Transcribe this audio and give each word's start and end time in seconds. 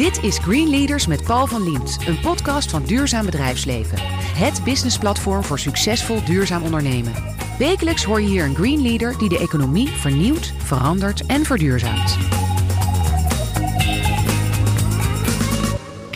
Dit 0.00 0.22
is 0.22 0.38
Green 0.38 0.68
Leaders 0.68 1.06
met 1.06 1.24
Paul 1.24 1.46
van 1.46 1.62
Liemt, 1.62 1.98
een 2.06 2.20
podcast 2.20 2.70
van 2.70 2.82
Duurzaam 2.82 3.24
Bedrijfsleven. 3.24 3.98
Het 4.36 4.60
businessplatform 4.64 5.44
voor 5.44 5.58
succesvol 5.58 6.24
duurzaam 6.24 6.62
ondernemen. 6.62 7.12
Wekelijks 7.58 8.04
hoor 8.04 8.20
je 8.20 8.28
hier 8.28 8.44
een 8.44 8.54
Green 8.54 8.82
Leader 8.82 9.18
die 9.18 9.28
de 9.28 9.38
economie 9.38 9.88
vernieuwt, 9.88 10.52
verandert 10.58 11.26
en 11.26 11.44
verduurzaamt. 11.44 12.16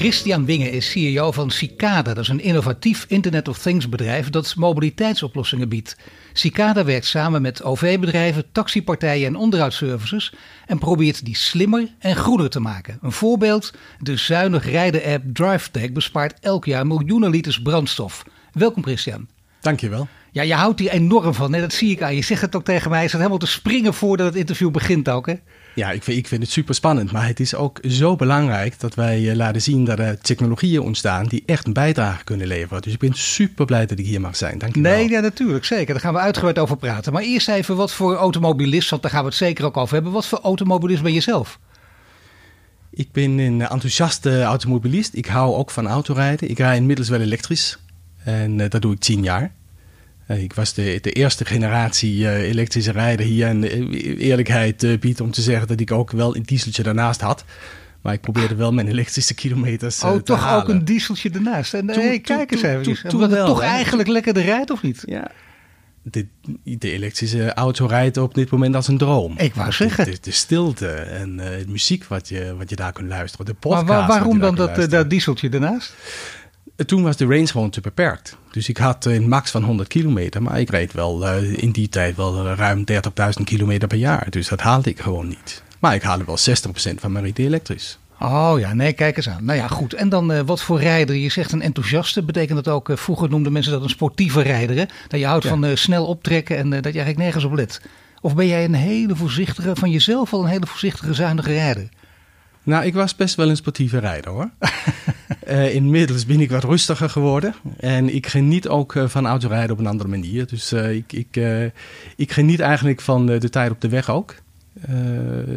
Christian 0.05 0.45
Winge 0.45 0.71
is 0.71 0.91
CEO 0.91 1.33
van 1.33 1.51
Cicada. 1.51 2.15
Dat 2.15 2.19
is 2.19 2.29
een 2.29 2.41
innovatief 2.41 3.05
Internet 3.09 3.49
of 3.49 3.59
Things 3.59 3.89
bedrijf 3.89 4.31
dat 4.31 4.55
mobiliteitsoplossingen 4.57 5.69
biedt. 5.69 5.97
Cicada 6.33 6.85
werkt 6.85 7.07
samen 7.07 7.43
met 7.43 7.63
OV-bedrijven, 7.63 8.45
taxipartijen 8.53 9.27
en 9.27 9.37
onderhoudsservices 9.37 10.35
en 10.67 10.79
probeert 10.79 11.25
die 11.25 11.37
slimmer 11.37 11.89
en 11.99 12.17
groener 12.17 12.51
te 12.51 12.61
maken. 12.61 12.99
Een 13.03 13.13
voorbeeld, 13.13 13.73
de 13.99 14.17
zuinig 14.17 14.71
rijden-app 14.71 15.25
DriveTech 15.33 15.93
bespaart 15.93 16.41
elk 16.41 16.65
jaar 16.65 16.87
miljoenen 16.87 17.31
liters 17.31 17.63
brandstof. 17.63 18.25
Welkom 18.53 18.83
Christian. 18.83 19.29
Dankjewel. 19.61 20.09
Ja, 20.33 20.43
je 20.43 20.55
houdt 20.55 20.81
hier 20.81 20.91
enorm 20.91 21.35
van, 21.35 21.53
hè? 21.53 21.61
dat 21.61 21.73
zie 21.73 21.91
ik 21.91 22.03
aan 22.03 22.15
je. 22.15 22.23
zegt 22.23 22.41
het 22.43 22.57
ook 22.57 22.65
tegen 22.65 22.91
mij, 22.91 23.03
je 23.03 23.09
staat 23.09 23.21
helemaal 23.21 23.41
te 23.41 23.47
springen 23.47 23.95
voordat 23.95 24.27
het 24.27 24.37
interview 24.37 24.71
begint 24.71 25.09
ook. 25.09 25.27
Hè? 25.27 25.35
Ja, 25.75 25.91
ik 25.91 26.03
vind, 26.03 26.19
ik 26.19 26.27
vind 26.29 26.43
het 26.43 26.51
super 26.51 26.75
spannend. 26.75 27.13
Maar 27.13 27.27
het 27.27 27.41
is 27.41 27.55
ook 27.55 27.79
zo 27.89 28.17
belangrijk 28.17 28.81
dat 28.81 28.95
wij 28.95 29.31
eh, 29.31 29.37
laten 29.37 29.63
zien 29.63 29.85
dat 29.85 29.99
er 29.99 30.19
technologieën 30.19 30.81
ontstaan 30.81 31.27
die 31.27 31.43
echt 31.47 31.67
een 31.67 31.73
bijdrage 31.73 32.25
kunnen 32.25 32.47
leveren. 32.47 32.83
Dus 32.83 32.93
ik 32.93 32.99
ben 32.99 33.15
super 33.15 33.65
blij 33.65 33.87
dat 33.87 33.99
ik 33.99 34.07
hier 34.07 34.21
mag 34.21 34.37
zijn. 34.37 34.59
Dank 34.59 34.75
je 34.75 34.81
Nee, 34.81 35.09
ja, 35.09 35.21
natuurlijk, 35.21 35.65
zeker. 35.65 35.95
Daar 35.95 36.03
gaan 36.03 36.13
we 36.13 36.19
uitgebreid 36.19 36.59
over 36.59 36.77
praten. 36.77 37.13
Maar 37.13 37.23
eerst 37.23 37.49
even 37.49 37.77
wat 37.77 37.93
voor 37.93 38.17
automobilist, 38.17 38.91
want 38.91 39.03
daar 39.03 39.11
gaan 39.11 39.23
we 39.23 39.29
het 39.29 39.37
zeker 39.37 39.65
ook 39.65 39.77
over 39.77 39.95
hebben. 39.95 40.13
Wat 40.13 40.27
voor 40.27 40.41
automobilist 40.43 41.03
ben 41.03 41.13
je 41.13 41.21
zelf? 41.21 41.59
Ik 42.91 43.13
ben 43.13 43.39
een 43.39 43.61
enthousiaste 43.61 44.43
automobilist. 44.43 45.15
Ik 45.15 45.27
hou 45.27 45.55
ook 45.55 45.71
van 45.71 45.87
autorijden. 45.87 46.51
Ik 46.51 46.59
rij 46.59 46.77
inmiddels 46.77 47.09
wel 47.09 47.21
elektrisch. 47.21 47.79
En 48.25 48.59
uh, 48.59 48.69
dat 48.69 48.83
doe 48.83 48.93
ik 48.93 49.01
tien 49.01 49.23
jaar. 49.23 49.53
Uh, 50.31 50.43
ik 50.43 50.53
was 50.53 50.75
de, 50.75 50.99
de 51.03 51.11
eerste 51.13 51.45
generatie 51.45 52.19
uh, 52.19 52.43
elektrische 52.49 52.93
rijder 52.93 53.27
hier. 53.27 53.47
En 53.47 53.65
eerlijkheid 54.19 55.01
biedt 55.01 55.21
om 55.21 55.31
te 55.31 55.41
zeggen 55.43 55.69
dat 55.69 55.81
ik 55.81 55.93
ook 55.93 56.11
wel 56.11 56.37
een 56.37 56.43
dieseltje 56.43 56.83
daarnaast 56.83 57.21
had. 57.21 57.45
Maar 58.03 58.13
ik 58.13 58.21
probeerde 58.21 58.55
wel 58.55 58.73
mijn 58.73 58.89
elektrische 58.89 59.35
kilometers 59.35 60.03
oh, 60.03 60.13
te 60.13 60.23
toch 60.23 60.41
halen. 60.41 60.63
ook 60.63 60.69
een 60.69 60.85
dieseltje 60.85 61.31
ernaast. 61.31 61.75
En 61.75 61.87
toen- 61.87 62.21
kijk 62.21 62.53
eens 62.53 62.63
even. 62.63 62.83
toen- 62.83 62.97
Toen, 63.09 63.23
het 63.23 63.31
wel, 63.31 63.47
toch 63.47 63.61
hè? 63.61 63.67
eigenlijk 63.67 64.09
lekkerder 64.09 64.43
rijdt 64.45 64.71
of 64.71 64.83
niet? 64.83 65.03
Ja, 65.07 65.31
de, 66.03 66.27
de 66.65 66.91
elektrische 66.93 67.55
auto 67.55 67.87
rijdt 67.87 68.17
op 68.17 68.35
dit 68.35 68.51
moment 68.51 68.75
als 68.75 68.89
een 68.89 68.99
droom. 68.99 69.35
Ik 69.39 69.55
wou 69.55 69.69
De- 69.69 69.75
zeggen. 69.75 70.05
De, 70.05 70.19
de 70.21 70.31
stilte 70.31 70.89
en 70.91 71.41
eh, 71.41 71.59
de 71.59 71.71
muziek 71.71 72.05
wat 72.05 72.29
je, 72.29 72.55
wat 72.59 72.71
je 72.71 72.77
daar 72.77 72.93
kunt 72.93 73.09
luisteren. 73.09 73.47
De 73.47 73.53
Maar 73.53 73.61
podcast 73.61 73.87
waar- 73.89 73.99
wat 73.99 74.09
waarom 74.17 74.39
dan 74.39 74.55
dat, 74.55 74.79
eh, 74.79 74.89
dat 74.89 75.11
dieseltje 75.11 75.49
ernaast? 75.49 75.95
Toen 76.87 77.03
was 77.03 77.17
de 77.17 77.25
range 77.27 77.47
gewoon 77.47 77.71
te 77.71 77.81
beperkt. 77.81 78.37
Dus 78.51 78.69
ik 78.69 78.77
had 78.77 79.05
een 79.05 79.29
max 79.29 79.51
van 79.51 79.63
100 79.63 79.89
kilometer. 79.89 80.43
Maar 80.43 80.61
ik 80.61 80.71
reed 80.71 80.93
wel 80.93 81.27
eh, 81.27 81.53
in 81.63 81.71
die 81.71 81.89
tijd 81.89 82.17
wel 82.17 82.47
eh, 82.47 82.57
ruim 82.57 82.85
30.000 82.93 83.45
kilometer 83.45 83.89
per 83.89 83.99
jaar. 83.99 84.27
Dus 84.31 84.49
dat 84.49 84.61
haalde 84.61 84.91
ik 84.91 85.01
gewoon 85.01 85.29
niet. 85.29 85.63
Maar 85.79 85.95
ik 85.95 86.03
haalde 86.03 86.25
wel 86.25 86.39
60% 86.39 86.95
van 87.01 87.13
mijn 87.13 87.25
rit 87.25 87.39
elektrisch. 87.39 87.99
Oh 88.21 88.55
ja, 88.59 88.75
nee, 88.75 88.93
kijk 88.93 89.17
eens 89.17 89.29
aan. 89.29 89.45
Nou 89.45 89.59
ja, 89.59 89.69
goed. 89.69 89.93
En 89.95 90.09
dan 90.09 90.33
eh, 90.33 90.41
wat 90.47 90.63
voor 90.63 90.81
rijder? 90.81 91.17
Je 91.17 91.29
zegt 91.29 91.53
een 91.53 91.63
enthousiaste. 91.63 92.23
Betekent 92.23 92.65
dat 92.65 92.75
ook, 92.75 92.89
eh, 92.89 92.97
vroeger 92.97 93.29
noemden 93.29 93.53
mensen 93.53 93.73
dat 93.73 93.83
een 93.83 93.89
sportieve 93.89 94.43
rijder. 94.43 94.77
Hè? 94.77 94.85
Dat 95.09 95.21
je 95.21 95.27
houdt 95.27 95.45
Ja. 95.45 95.51
van 95.51 95.65
eh, 95.65 95.77
snel 95.77 96.07
optrekken 96.07 96.57
en 96.57 96.65
eh, 96.73 96.83
dat 96.83 96.93
je 96.93 96.99
eigenlijk 97.01 97.19
nergens 97.19 97.45
op 97.45 97.53
let. 97.53 97.81
Of 98.21 98.35
ben 98.35 98.47
jij 98.47 98.65
een 98.65 98.75
hele 98.75 99.17
voorzichtige, 99.17 99.71
van 99.75 99.91
jezelf 99.91 100.33
al 100.33 100.43
een 100.43 100.49
hele 100.49 100.67
voorzichtige, 100.67 101.15
zuinige 101.15 101.53
rijder? 101.53 101.89
Nou, 102.65 102.85
ik 102.85 102.95
was 102.95 103.17
best 103.17 103.35
wel 103.35 103.49
een 103.49 103.57
sportieve 103.57 103.99
rijder 103.99 104.31
hoor. 104.31 104.51
Eh, 105.45 105.75
inmiddels 105.75 106.27
ben 106.27 106.41
ik 106.41 106.51
wat 106.51 106.65
rustiger 106.65 107.11
geworden. 107.11 107.55
En 107.77 108.15
ik 108.15 108.27
geniet 108.27 108.69
ook 108.69 108.95
eh, 108.95 109.09
van 109.09 109.27
autorijden 109.27 109.71
op 109.71 109.79
een 109.79 109.87
andere 109.87 110.09
manier. 110.09 110.47
Dus 110.47 110.73
eh, 110.73 110.91
ik, 110.91 111.13
ik, 111.13 111.41
ik 112.17 112.33
geniet 112.33 112.61
eigenlijk 112.61 113.01
van 113.01 113.27
de 113.27 113.51
tijd 113.51 113.71
op 113.71 113.81
de 113.81 113.89
weg 113.89 114.11
ook. 114.11 114.35
Eh, 114.83 114.95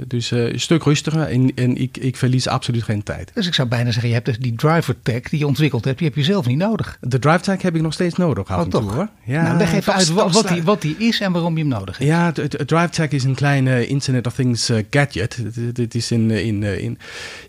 dus 0.07 0.31
eh, 0.31 0.51
een 0.51 0.59
stuk 0.59 0.83
rustiger 0.83 1.21
en, 1.21 1.51
en 1.55 1.77
ik, 1.77 1.97
ik 1.97 2.15
verlies 2.17 2.47
absoluut 2.47 2.83
geen 2.83 3.03
tijd. 3.03 3.31
Dus 3.33 3.47
ik 3.47 3.53
zou 3.53 3.67
bijna 3.67 3.91
zeggen, 3.91 4.07
je 4.07 4.13
hebt 4.13 4.25
dus 4.25 4.37
die 4.37 4.55
driver 4.55 4.95
tech 5.03 5.21
die 5.21 5.39
je 5.39 5.47
ontwikkeld 5.47 5.85
hebt, 5.85 5.97
die 5.97 6.07
heb 6.07 6.15
je 6.17 6.23
zelf 6.23 6.45
niet 6.45 6.57
nodig. 6.57 6.97
De 7.01 7.19
drive 7.19 7.39
tag 7.39 7.61
heb 7.61 7.75
ik 7.75 7.81
nog 7.81 7.93
steeds 7.93 8.15
nodig 8.15 8.47
af 8.47 8.57
Oh, 8.57 8.63
en 8.63 8.69
toe 8.69 8.81
toch? 8.81 8.93
hoor. 8.93 9.07
Ja, 9.25 9.41
nou, 9.41 9.57
leg 9.57 9.73
even 9.73 9.93
uit 9.93 10.09
wat 10.09 10.47
die, 10.47 10.63
wat 10.63 10.81
die 10.81 10.95
is 10.97 11.19
en 11.19 11.31
waarom 11.31 11.53
je 11.53 11.59
hem 11.59 11.67
nodig 11.71 11.97
hebt. 11.97 12.09
Ja, 12.09 12.25
het 12.33 12.67
drive 12.67 12.89
tag 12.89 13.09
is 13.09 13.23
een 13.23 13.35
kleine 13.35 13.87
Internet 13.87 14.27
of 14.27 14.33
Things 14.33 14.69
eh, 14.69 14.83
gadget. 14.89 15.37
Het 15.73 15.95
is 15.95 16.11
in, 16.11 16.31
eh, 16.31 16.45
in, 16.45 16.63
in, 16.63 16.97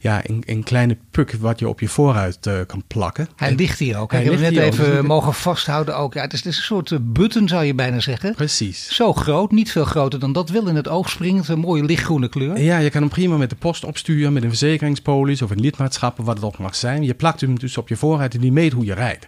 ja, 0.00 0.20
een, 0.28 0.42
een 0.46 0.62
kleine 0.62 0.96
puk 1.10 1.32
wat 1.40 1.58
je 1.58 1.68
op 1.68 1.80
je 1.80 1.88
voorruit 1.88 2.46
eh, 2.46 2.54
kan 2.66 2.82
plakken. 2.86 3.28
Hij 3.36 3.54
ligt 3.54 3.78
hier 3.78 3.96
ook. 3.98 4.12
Hij 4.12 4.20
Ik 4.24 4.30
heb 4.30 4.40
hem 4.40 4.52
net 4.52 4.62
ook. 4.64 4.72
even 4.72 4.90
Dus- 4.96 5.06
mogen 5.06 5.34
vasthouden 5.34 5.96
ook. 5.96 6.14
Ja, 6.14 6.22
het, 6.22 6.32
is, 6.32 6.38
het 6.38 6.48
is 6.52 6.56
een 6.58 6.64
soort 6.64 7.12
button 7.12 7.48
zou 7.48 7.64
je 7.64 7.74
bijna 7.74 8.00
zeggen. 8.00 8.34
Precies. 8.34 8.94
Zo 8.94 9.12
groot, 9.12 9.50
niet 9.50 9.72
veel 9.72 9.84
groter 9.84 10.18
dan 10.20 10.32
dat. 10.32 10.50
Wel 10.50 10.68
in 10.68 10.76
het 10.76 10.88
oog 10.88 11.10
springend, 11.10 11.46
een 11.58 11.66
mooie 11.66 11.84
lichtgroene 11.84 12.28
kleur. 12.28 12.60
Ja, 12.60 12.78
je 12.78 12.90
kan 12.90 13.00
hem 13.00 13.10
prima 13.10 13.36
met 13.36 13.50
de 13.50 13.56
post 13.56 13.84
opsturen, 13.84 14.32
met 14.32 14.42
een 14.42 14.48
verzekeringspolis 14.48 15.42
of 15.42 15.50
een 15.50 15.60
lidmaatschap, 15.60 16.16
wat 16.16 16.36
het 16.36 16.44
ook 16.44 16.58
mag 16.58 16.74
zijn. 16.74 17.02
Je 17.02 17.14
plakt 17.14 17.40
hem 17.40 17.58
dus 17.58 17.76
op 17.76 17.88
je 17.88 17.96
voorruit 17.96 18.34
en 18.34 18.40
die 18.40 18.52
meet 18.52 18.72
hoe 18.72 18.84
je 18.84 18.94
rijdt. 18.94 19.26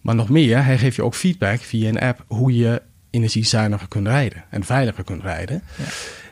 Maar 0.00 0.14
nog 0.14 0.28
meer, 0.28 0.64
hij 0.64 0.78
geeft 0.78 0.96
je 0.96 1.02
ook 1.02 1.14
feedback 1.14 1.60
via 1.60 1.88
een 1.88 2.00
app 2.00 2.24
hoe 2.26 2.56
je 2.56 2.82
energiezuiniger 3.10 3.88
kunt 3.88 4.06
rijden 4.06 4.44
en 4.50 4.64
veiliger 4.64 5.04
kunt 5.04 5.22
rijden. 5.22 5.62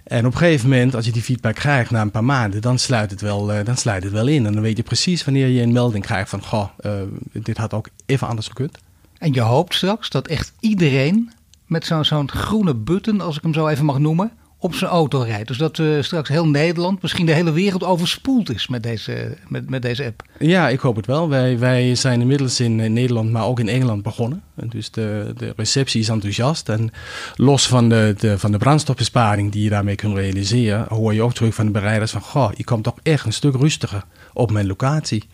En 0.04 0.26
op 0.26 0.32
een 0.32 0.38
gegeven 0.38 0.68
moment, 0.68 0.94
als 0.94 1.04
je 1.04 1.12
die 1.12 1.22
feedback 1.22 1.54
krijgt 1.54 1.90
na 1.90 2.00
een 2.00 2.10
paar 2.10 2.24
maanden, 2.24 2.62
dan 2.62 2.78
sluit 2.78 3.10
het 3.10 3.20
wel, 3.20 3.52
eh, 3.52 3.64
dan 3.64 3.76
sluit 3.76 4.02
het 4.02 4.12
wel 4.12 4.26
in. 4.26 4.46
En 4.46 4.52
dan 4.52 4.62
weet 4.62 4.76
je 4.76 4.82
precies 4.82 5.24
wanneer 5.24 5.48
je 5.48 5.62
een 5.62 5.72
melding 5.72 6.04
krijgt 6.04 6.30
van, 6.30 6.42
goh, 6.42 6.68
eh, 6.76 6.92
dit 7.32 7.56
had 7.56 7.74
ook 7.74 7.88
even 8.06 8.28
anders 8.28 8.46
gekund. 8.46 8.78
En 9.18 9.32
je 9.32 9.40
hoopt 9.40 9.74
straks 9.74 10.10
dat 10.10 10.28
echt 10.28 10.52
iedereen 10.60 11.32
met 11.66 11.86
zo'n 11.86 12.04
zo'n 12.04 12.30
groene 12.30 12.74
button, 12.74 13.20
als 13.20 13.36
ik 13.36 13.42
hem 13.42 13.54
zo 13.54 13.68
even 13.68 13.84
mag 13.84 13.98
noemen, 13.98 14.32
op 14.64 14.74
zijn 14.74 14.90
auto 14.90 15.20
rijdt. 15.20 15.48
Dus 15.48 15.56
dat 15.56 15.78
eh, 15.78 15.86
straks 16.00 16.28
heel 16.28 16.48
Nederland, 16.48 17.02
misschien 17.02 17.26
de 17.26 17.32
hele 17.32 17.52
wereld 17.52 17.84
overspoeld 17.84 18.54
is 18.54 18.68
met 18.68 18.82
deze, 18.82 19.36
met, 19.48 19.70
met 19.70 19.82
deze 19.82 20.04
app. 20.04 20.22
Ja, 20.38 20.68
ik 20.68 20.80
hoop 20.80 20.96
het 20.96 21.06
wel. 21.06 21.28
Wij, 21.28 21.58
wij 21.58 21.94
zijn 21.94 22.20
inmiddels 22.20 22.60
in 22.60 22.80
eh, 22.80 22.90
Nederland, 22.90 23.30
maar 23.30 23.44
ook 23.44 23.60
in 23.60 23.68
Engeland 23.68 24.02
begonnen. 24.02 24.42
En 24.54 24.68
Dus 24.68 24.90
de, 24.90 25.32
de 25.36 25.52
receptie 25.56 26.00
is 26.00 26.08
enthousiast. 26.08 26.68
En 26.68 26.90
los 27.36 27.68
van 27.68 27.88
de, 27.88 28.14
de, 28.18 28.38
van 28.38 28.52
de 28.52 28.58
brandstofbesparing 28.58 29.52
die 29.52 29.62
je 29.62 29.70
daarmee 29.70 29.94
kunt 29.94 30.16
realiseren, 30.16 30.86
hoor 30.88 31.14
je 31.14 31.22
ook 31.22 31.34
terug 31.34 31.54
van 31.54 31.66
de 31.66 31.72
bereiders 31.72 32.10
van, 32.10 32.20
goh, 32.20 32.50
je 32.54 32.64
komt 32.64 32.84
toch 32.84 32.98
echt 33.02 33.26
een 33.26 33.32
stuk 33.32 33.54
rustiger 33.54 34.04
op 34.32 34.50
mijn 34.50 34.66
locatie. 34.66 35.24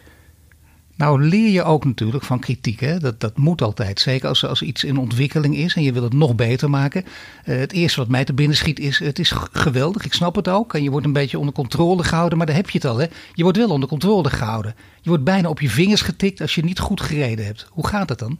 Nou 1.00 1.22
leer 1.22 1.50
je 1.50 1.62
ook 1.62 1.84
natuurlijk 1.84 2.24
van 2.24 2.38
kritiek. 2.38 2.80
Hè? 2.80 2.98
Dat, 2.98 3.20
dat 3.20 3.36
moet 3.36 3.62
altijd. 3.62 4.00
Zeker 4.00 4.28
als, 4.28 4.44
als 4.44 4.62
iets 4.62 4.84
in 4.84 4.96
ontwikkeling 4.96 5.56
is 5.56 5.74
en 5.74 5.82
je 5.82 5.92
wil 5.92 6.02
het 6.02 6.12
nog 6.12 6.34
beter 6.34 6.70
maken. 6.70 7.04
Eh, 7.44 7.58
het 7.58 7.72
eerste 7.72 8.00
wat 8.00 8.08
mij 8.08 8.24
te 8.24 8.32
binnen 8.32 8.56
schiet 8.56 8.78
is, 8.78 8.98
het 8.98 9.18
is 9.18 9.32
geweldig. 9.52 10.04
Ik 10.04 10.12
snap 10.12 10.34
het 10.34 10.48
ook. 10.48 10.74
En 10.74 10.82
je 10.82 10.90
wordt 10.90 11.06
een 11.06 11.12
beetje 11.12 11.38
onder 11.38 11.54
controle 11.54 12.04
gehouden. 12.04 12.38
Maar 12.38 12.46
daar 12.46 12.56
heb 12.56 12.70
je 12.70 12.78
het 12.78 12.86
al. 12.86 12.98
Hè? 12.98 13.06
Je 13.32 13.42
wordt 13.42 13.58
wel 13.58 13.68
onder 13.68 13.88
controle 13.88 14.30
gehouden. 14.30 14.74
Je 15.00 15.08
wordt 15.08 15.24
bijna 15.24 15.48
op 15.48 15.60
je 15.60 15.70
vingers 15.70 16.00
getikt 16.00 16.40
als 16.40 16.54
je 16.54 16.64
niet 16.64 16.78
goed 16.78 17.00
gereden 17.00 17.44
hebt. 17.44 17.66
Hoe 17.70 17.86
gaat 17.86 18.08
dat 18.08 18.18
dan? 18.18 18.38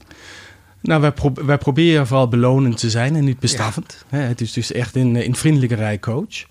Nou, 0.82 1.00
wij, 1.00 1.12
pro- 1.12 1.44
wij 1.44 1.58
proberen 1.58 2.06
vooral 2.06 2.28
belonend 2.28 2.78
te 2.78 2.90
zijn 2.90 3.16
en 3.16 3.24
niet 3.24 3.38
bestraffend. 3.38 4.04
Het 4.08 4.40
is 4.40 4.52
dus 4.52 4.72
echt 4.72 4.96
een, 4.96 5.14
een 5.26 5.34
vriendelijke 5.34 5.74
rijcoach. 5.74 6.46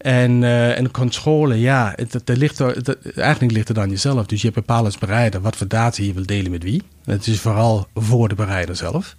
En, 0.00 0.44
eh, 0.44 0.78
en 0.78 0.90
controle, 0.90 1.60
ja, 1.60 1.92
het, 1.96 2.12
het, 2.12 2.36
ligt 2.36 2.58
er, 2.58 2.96
eigenlijk 3.16 3.52
ligt 3.52 3.68
het 3.68 3.78
aan 3.78 3.90
jezelf. 3.90 4.26
Dus 4.26 4.40
je 4.40 4.48
hebt 4.48 4.66
bepaald 4.66 4.84
als 4.84 4.98
bereider 4.98 5.40
wat 5.40 5.56
voor 5.56 5.68
data 5.68 6.02
je 6.02 6.12
wil 6.12 6.26
delen 6.26 6.50
met 6.50 6.62
wie. 6.62 6.82
Het 7.04 7.26
is 7.26 7.40
vooral 7.40 7.86
voor 7.94 8.28
de 8.28 8.34
bereider 8.34 8.76
zelf. 8.76 9.16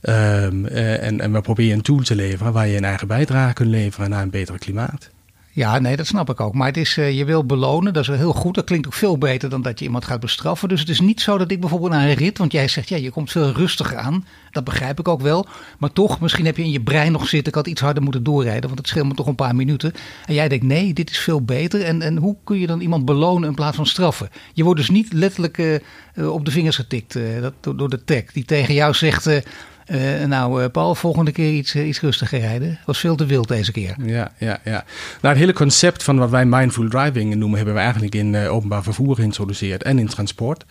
Ehm, 0.00 0.66
eh, 0.66 1.02
en, 1.02 1.20
en 1.20 1.32
we 1.32 1.40
proberen 1.40 1.76
een 1.76 1.82
tool 1.82 1.98
te 1.98 2.14
leveren 2.14 2.52
waar 2.52 2.66
je 2.66 2.76
een 2.76 2.84
eigen 2.84 3.06
bijdrage 3.06 3.52
kunt 3.52 3.68
leveren 3.68 4.10
naar 4.10 4.22
een 4.22 4.30
betere 4.30 4.58
klimaat. 4.58 5.10
Ja, 5.54 5.78
nee, 5.78 5.96
dat 5.96 6.06
snap 6.06 6.30
ik 6.30 6.40
ook. 6.40 6.54
Maar 6.54 6.66
het 6.66 6.76
is, 6.76 6.96
eh, 6.96 7.16
je 7.16 7.24
wil 7.24 7.44
belonen, 7.44 7.92
dat 7.92 8.08
is 8.08 8.16
heel 8.16 8.32
goed. 8.32 8.54
Dat 8.54 8.64
klinkt 8.64 8.86
ook 8.86 8.92
veel 8.92 9.18
beter 9.18 9.48
dan 9.48 9.62
dat 9.62 9.78
je 9.78 9.84
iemand 9.84 10.04
gaat 10.04 10.20
bestraffen. 10.20 10.68
Dus 10.68 10.80
het 10.80 10.88
is 10.88 11.00
niet 11.00 11.20
zo 11.20 11.38
dat 11.38 11.50
ik 11.50 11.60
bijvoorbeeld 11.60 11.90
naar 11.92 12.08
een 12.08 12.14
rit, 12.14 12.38
want 12.38 12.52
jij 12.52 12.68
zegt 12.68 12.88
ja, 12.88 12.96
je 12.96 13.10
komt 13.10 13.30
veel 13.30 13.52
rustiger 13.52 13.96
aan. 13.96 14.26
Dat 14.50 14.64
begrijp 14.64 14.98
ik 14.98 15.08
ook 15.08 15.20
wel. 15.20 15.46
Maar 15.78 15.92
toch, 15.92 16.20
misschien 16.20 16.44
heb 16.44 16.56
je 16.56 16.62
in 16.62 16.70
je 16.70 16.80
brein 16.80 17.12
nog 17.12 17.28
zitten, 17.28 17.48
ik 17.48 17.54
had 17.54 17.66
iets 17.66 17.80
harder 17.80 18.02
moeten 18.02 18.22
doorrijden, 18.22 18.66
want 18.66 18.78
het 18.78 18.88
scheelt 18.88 19.06
me 19.06 19.14
toch 19.14 19.26
een 19.26 19.34
paar 19.34 19.54
minuten. 19.54 19.92
En 20.26 20.34
jij 20.34 20.48
denkt 20.48 20.64
nee, 20.64 20.92
dit 20.92 21.10
is 21.10 21.18
veel 21.18 21.42
beter. 21.42 21.82
En, 21.82 22.02
en 22.02 22.16
hoe 22.16 22.36
kun 22.44 22.58
je 22.58 22.66
dan 22.66 22.80
iemand 22.80 23.04
belonen 23.04 23.48
in 23.48 23.54
plaats 23.54 23.76
van 23.76 23.86
straffen? 23.86 24.30
Je 24.52 24.64
wordt 24.64 24.80
dus 24.80 24.90
niet 24.90 25.12
letterlijk 25.12 25.58
eh, 25.58 25.74
eh, 25.74 26.32
op 26.32 26.44
de 26.44 26.50
vingers 26.50 26.76
getikt 26.76 27.18
door, 27.60 27.76
door 27.76 27.90
de 27.90 28.04
tech 28.04 28.24
die 28.32 28.44
tegen 28.44 28.74
jou 28.74 28.94
zegt. 28.94 29.42
Eh, 29.86 30.24
nou, 30.24 30.62
eh, 30.62 30.70
Paul, 30.70 30.94
volgende 30.94 31.32
keer 31.32 31.52
iets, 31.52 31.74
eh, 31.74 31.86
iets 31.86 32.00
rustiger 32.00 32.40
rijden. 32.40 32.78
Was 32.86 32.98
veel 32.98 33.16
te 33.16 33.26
wild 33.26 33.48
deze 33.48 33.72
keer. 33.72 33.96
Ja, 34.04 34.32
ja, 34.38 34.58
ja. 34.64 34.84
Nou, 35.20 35.34
het 35.34 35.36
hele 35.36 35.52
concept 35.52 36.02
van 36.02 36.18
wat 36.18 36.30
wij 36.30 36.46
mindful 36.46 36.88
driving 36.88 37.34
noemen, 37.34 37.56
hebben 37.56 37.74
we 37.74 37.80
eigenlijk 37.80 38.14
in 38.14 38.36
openbaar 38.36 38.82
vervoer 38.82 39.14
geïntroduceerd 39.14 39.82
en 39.82 39.98
in 39.98 40.06
transport. 40.06 40.64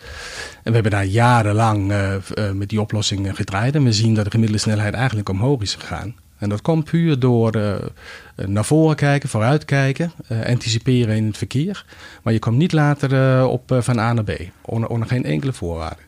En 0.56 0.63
we 0.63 0.74
hebben 0.74 0.92
daar 0.92 1.06
jarenlang 1.06 1.94
met 2.54 2.69
die 2.69 2.81
oplossing 2.81 3.36
gedraaid. 3.36 3.75
En 3.75 3.83
we 3.83 3.94
zien 3.94 4.13
dat 4.13 4.25
de 4.25 4.31
gemiddelde 4.31 4.62
snelheid 4.62 4.94
eigenlijk 4.94 5.30
omhoog 5.30 5.62
is 5.62 5.75
gegaan. 5.75 6.15
En 6.38 6.50
dat 6.50 6.62
komt 6.62 6.83
puur 6.83 7.19
door 7.19 7.80
naar 8.36 8.65
voren 8.65 8.95
kijken, 8.95 9.30
vooruit 9.30 9.65
kijken, 9.65 10.12
anticiperen 10.45 11.15
in 11.15 11.25
het 11.25 11.38
verkeer. 11.38 11.86
Maar 12.24 12.33
je 12.33 12.39
komt 12.39 12.57
niet 12.57 12.71
later 12.71 13.45
op 13.48 13.77
van 13.80 14.00
A 14.00 14.13
naar 14.13 14.24
B, 14.24 14.31
onder, 14.62 14.89
onder 14.89 15.07
geen 15.07 15.25
enkele 15.25 15.54
voorwaarde. 15.54 16.01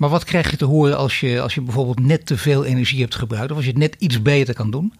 Maar 0.00 0.08
wat 0.10 0.24
krijg 0.24 0.50
je 0.50 0.56
te 0.56 0.64
horen 0.64 0.96
als 0.96 1.20
je, 1.20 1.40
als 1.40 1.54
je 1.54 1.60
bijvoorbeeld 1.60 2.00
net 2.00 2.26
te 2.26 2.36
veel 2.36 2.64
energie 2.64 3.00
hebt 3.00 3.14
gebruikt, 3.14 3.50
of 3.50 3.56
als 3.56 3.64
je 3.64 3.70
het 3.70 3.80
net 3.80 3.96
iets 3.98 4.22
beter 4.22 4.54
kan 4.54 4.70
doen? 4.70 4.92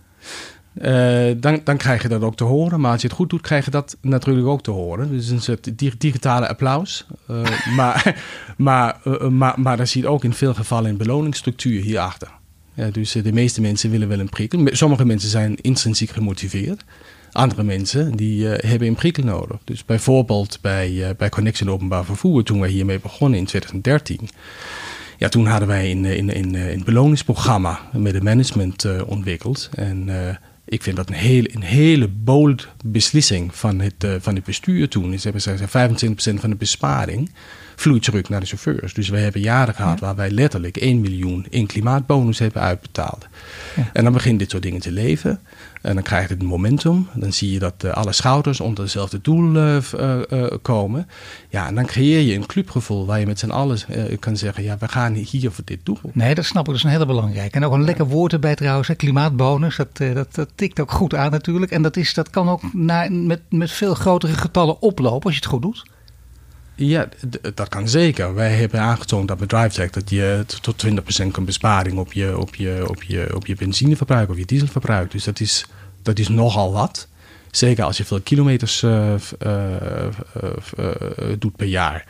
dan, 1.40 1.60
dan 1.64 1.76
krijg 1.76 2.02
je 2.02 2.08
dat 2.08 2.22
ook 2.22 2.36
te 2.36 2.44
horen. 2.44 2.80
Maar 2.80 2.92
als 2.92 3.00
je 3.00 3.06
het 3.06 3.16
goed 3.16 3.30
doet, 3.30 3.40
krijg 3.40 3.64
je 3.64 3.70
dat 3.70 3.96
natuurlijk 4.00 4.46
ook 4.46 4.62
te 4.62 4.70
horen. 4.70 5.10
Dus 5.10 5.28
een 5.28 5.40
soort 5.40 5.70
digitale 6.00 6.48
applaus. 6.48 7.06
maar, 7.76 8.22
maar, 8.56 9.00
maar, 9.30 9.60
maar 9.60 9.76
dat 9.76 9.90
je 9.92 10.08
ook 10.08 10.24
in 10.24 10.32
veel 10.32 10.54
gevallen 10.54 10.90
in 10.90 10.96
beloningsstructuur 10.96 11.82
hierachter. 11.82 12.30
Ja, 12.74 12.90
dus 12.90 13.12
de 13.12 13.32
meeste 13.32 13.60
mensen 13.60 13.90
willen 13.90 14.08
wel 14.08 14.20
een 14.20 14.28
prikkel. 14.28 14.66
Sommige 14.70 15.04
mensen 15.04 15.30
zijn 15.30 15.56
intrinsiek 15.56 16.10
gemotiveerd. 16.10 16.84
Andere 17.32 17.62
mensen 17.62 18.16
die 18.16 18.46
hebben 18.46 18.88
een 18.88 18.94
prikkel 18.94 19.24
nodig. 19.24 19.58
Dus 19.64 19.84
bijvoorbeeld 19.84 20.58
bij, 20.60 21.14
bij 21.18 21.28
Connection 21.28 21.70
Openbaar 21.70 22.04
Vervoer, 22.04 22.44
toen 22.44 22.60
wij 22.60 22.70
hiermee 22.70 23.00
begonnen 23.00 23.38
in 23.38 23.44
2013. 23.44 24.28
Ja, 25.20 25.28
toen 25.28 25.46
hadden 25.46 25.68
wij 25.68 25.90
een, 25.90 26.04
in, 26.04 26.30
in, 26.30 26.54
een 26.54 26.82
beloningsprogramma 26.84 27.80
met 27.92 28.14
het 28.14 28.22
management 28.22 28.84
uh, 28.84 29.00
ontwikkeld. 29.06 29.70
En 29.74 30.08
ik 30.64 30.82
vind 30.82 30.96
dat 30.96 31.08
een 31.08 31.14
hele, 31.14 31.54
een 31.54 31.62
hele 31.62 32.08
bold 32.08 32.68
beslissing 32.84 33.54
van 33.54 33.80
het, 33.80 34.06
van 34.20 34.34
het 34.34 34.44
bestuur 34.44 34.88
toen. 34.88 35.18
Ze 35.18 35.30
hebben 35.30 35.42
gezegd 35.42 36.34
25% 36.36 36.40
van 36.40 36.50
de 36.50 36.56
besparing 36.56 37.30
vloeit 37.80 38.02
terug 38.02 38.28
naar 38.28 38.40
de 38.40 38.46
chauffeurs. 38.46 38.94
Dus 38.94 39.08
we 39.08 39.18
hebben 39.18 39.40
jaren 39.40 39.74
gehad 39.74 40.00
waar 40.00 40.16
wij 40.16 40.30
letterlijk 40.30 40.76
1 40.76 41.00
miljoen 41.00 41.46
in 41.50 41.66
klimaatbonus 41.66 42.38
hebben 42.38 42.62
uitbetaald. 42.62 43.28
Ja. 43.76 43.90
En 43.92 44.04
dan 44.04 44.12
begint 44.12 44.38
dit 44.38 44.50
soort 44.50 44.62
dingen 44.62 44.80
te 44.80 44.92
leven. 44.92 45.40
En 45.80 45.94
dan 45.94 46.02
krijgt 46.02 46.30
het 46.30 46.40
een 46.40 46.46
momentum. 46.46 47.08
Dan 47.14 47.32
zie 47.32 47.52
je 47.52 47.58
dat 47.58 47.84
uh, 47.84 47.92
alle 47.92 48.12
schouders 48.12 48.60
onder 48.60 48.82
hetzelfde 48.82 49.20
doel 49.20 49.56
uh, 49.56 49.76
uh, 50.30 50.46
komen. 50.62 51.08
Ja, 51.48 51.66
en 51.66 51.74
dan 51.74 51.86
creëer 51.86 52.20
je 52.20 52.34
een 52.34 52.46
clubgevoel 52.46 53.06
waar 53.06 53.20
je 53.20 53.26
met 53.26 53.38
z'n 53.38 53.50
allen 53.50 53.78
kan 54.18 54.36
zeggen: 54.36 54.62
ja, 54.62 54.76
we 54.78 54.88
gaan 54.88 55.14
hier 55.14 55.50
voor 55.50 55.64
dit 55.64 55.78
doel. 55.82 55.98
Nee, 56.12 56.34
dat 56.34 56.44
snap 56.44 56.62
ik. 56.62 56.66
Dat 56.66 56.76
is 56.76 56.82
een 56.82 56.90
hele 56.90 57.06
belangrijke. 57.06 57.56
En 57.56 57.64
ook 57.64 57.72
een 57.72 57.84
lekker 57.84 58.06
woord 58.06 58.32
erbij 58.32 58.54
trouwens: 58.54 58.88
hè. 58.88 58.94
klimaatbonus. 58.94 59.76
Dat, 59.76 59.96
dat, 59.96 60.34
dat, 60.34 60.48
tikt 60.54 60.80
ook 60.80 60.90
goed 60.90 61.14
aan 61.14 61.30
natuurlijk. 61.30 61.72
En 61.72 61.82
dat, 61.82 61.96
is, 61.96 62.14
dat 62.14 62.30
kan 62.30 62.48
ook 62.48 62.62
naar, 62.72 63.12
met, 63.12 63.40
met 63.48 63.70
veel 63.70 63.94
grotere 63.94 64.34
getallen 64.34 64.82
oplopen 64.82 65.24
als 65.24 65.34
je 65.34 65.40
het 65.40 65.50
goed 65.50 65.62
doet. 65.62 65.84
Ja, 66.86 67.08
dat 67.54 67.68
kan 67.68 67.88
zeker. 67.88 68.34
Wij 68.34 68.50
hebben 68.50 68.80
aangetoond 68.80 69.28
dat 69.28 69.38
bedrijf 69.38 69.72
zegt 69.72 69.94
dat 69.94 70.10
je 70.10 70.44
tot 70.60 70.86
20% 71.24 71.26
kan 71.30 71.44
besparing 71.44 71.98
op 71.98 72.12
je, 72.12 72.38
op, 72.38 72.54
je, 72.54 72.84
op, 72.88 73.02
je, 73.02 73.34
op 73.34 73.46
je 73.46 73.54
benzineverbruik 73.54 74.30
of 74.30 74.36
je 74.36 74.44
dieselverbruik. 74.44 75.10
Dus 75.10 75.24
dat 75.24 75.40
is, 75.40 75.66
dat 76.02 76.18
is 76.18 76.28
nogal 76.28 76.72
wat. 76.72 77.08
Zeker 77.50 77.84
als 77.84 77.96
je 77.96 78.04
veel 78.04 78.20
kilometers 78.20 78.82
uh, 78.82 79.14
uh, 79.46 80.06
uh, 80.78 80.90
doet 81.38 81.56
per 81.56 81.66
jaar. 81.66 82.06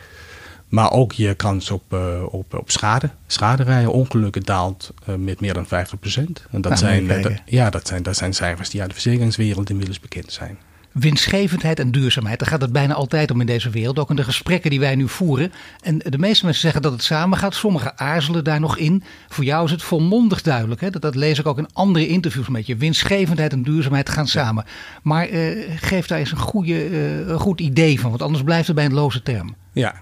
Maar 0.68 0.92
ook 0.92 1.12
je 1.12 1.34
kans 1.34 1.70
op, 1.70 1.92
op, 2.30 2.54
op 2.54 2.70
schade, 2.70 3.10
schaderijden, 3.26 3.92
ongelukken 3.92 4.42
daalt 4.42 4.92
met 5.16 5.40
meer 5.40 5.54
dan 5.54 5.66
50%. 5.66 5.68
En 5.68 6.60
dat, 6.60 6.62
nou, 6.62 6.76
zijn, 6.76 7.06
dat, 7.06 7.32
ja, 7.44 7.70
dat, 7.70 7.86
zijn, 7.86 8.02
dat 8.02 8.16
zijn 8.16 8.34
cijfers 8.34 8.70
die 8.70 8.80
uit 8.80 8.88
de 8.88 8.94
verzekeringswereld 8.94 9.70
inmiddels 9.70 10.00
bekend 10.00 10.32
zijn 10.32 10.58
winstgevendheid 10.92 11.78
en 11.78 11.90
duurzaamheid. 11.90 12.38
Daar 12.38 12.48
gaat 12.48 12.60
het 12.60 12.72
bijna 12.72 12.94
altijd 12.94 13.30
om 13.30 13.40
in 13.40 13.46
deze 13.46 13.70
wereld. 13.70 13.98
Ook 13.98 14.10
in 14.10 14.16
de 14.16 14.24
gesprekken 14.24 14.70
die 14.70 14.80
wij 14.80 14.94
nu 14.94 15.08
voeren. 15.08 15.52
En 15.82 15.98
de 15.98 16.18
meeste 16.18 16.44
mensen 16.44 16.62
zeggen 16.62 16.82
dat 16.82 16.92
het 16.92 17.02
samen 17.02 17.38
gaat. 17.38 17.54
Sommigen 17.54 17.98
aarzelen 17.98 18.44
daar 18.44 18.60
nog 18.60 18.76
in. 18.76 19.02
Voor 19.28 19.44
jou 19.44 19.64
is 19.64 19.70
het 19.70 19.82
volmondig 19.82 20.42
duidelijk. 20.42 20.80
Hè? 20.80 20.90
Dat, 20.90 21.02
dat 21.02 21.14
lees 21.14 21.38
ik 21.38 21.46
ook 21.46 21.58
in 21.58 21.72
andere 21.72 22.06
interviews 22.06 22.48
met 22.48 22.66
je. 22.66 22.76
Winstgevendheid 22.76 23.52
en 23.52 23.62
duurzaamheid 23.62 24.08
gaan 24.08 24.26
samen. 24.26 24.64
Maar 25.02 25.30
uh, 25.30 25.70
geef 25.76 26.06
daar 26.06 26.18
eens 26.18 26.30
een, 26.30 26.38
goede, 26.38 26.90
uh, 26.90 27.28
een 27.28 27.38
goed 27.38 27.60
idee 27.60 28.00
van. 28.00 28.10
Want 28.10 28.22
anders 28.22 28.44
blijft 28.44 28.66
het 28.66 28.76
bij 28.76 28.84
een 28.84 28.94
loze 28.94 29.22
term. 29.22 29.54
Ja, 29.72 29.94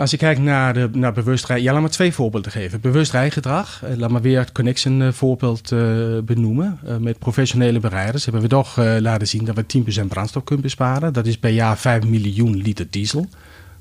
als 0.00 0.10
je 0.10 0.16
kijkt 0.16 0.40
naar, 0.40 0.74
de, 0.74 0.88
naar 0.92 1.12
bewust 1.12 1.46
rijden, 1.46 1.66
ja, 1.66 1.72
laat 1.72 1.80
maar 1.80 1.90
twee 1.90 2.12
voorbeelden 2.12 2.52
geven. 2.52 2.80
Bewust 2.80 3.12
rijgedrag, 3.12 3.82
eh, 3.84 3.96
laat 3.96 4.10
maar 4.10 4.22
weer 4.22 4.38
het 4.38 4.52
Connection 4.52 5.02
eh, 5.02 5.12
voorbeeld 5.12 5.70
uh, 5.70 6.18
benoemen. 6.24 6.78
Uh, 6.84 6.96
met 6.96 7.18
professionele 7.18 7.80
bereiders 7.80 8.24
hebben 8.24 8.42
we 8.42 8.48
toch 8.48 8.78
uh, 8.78 8.96
laten 8.98 9.28
zien 9.28 9.44
dat 9.44 9.56
we 9.56 10.02
10% 10.02 10.06
brandstof 10.08 10.44
kunnen 10.44 10.64
besparen. 10.64 11.12
Dat 11.12 11.26
is 11.26 11.38
per 11.38 11.50
jaar 11.50 11.78
5 11.78 12.04
miljoen 12.04 12.56
liter 12.56 12.86
diesel. 12.90 13.28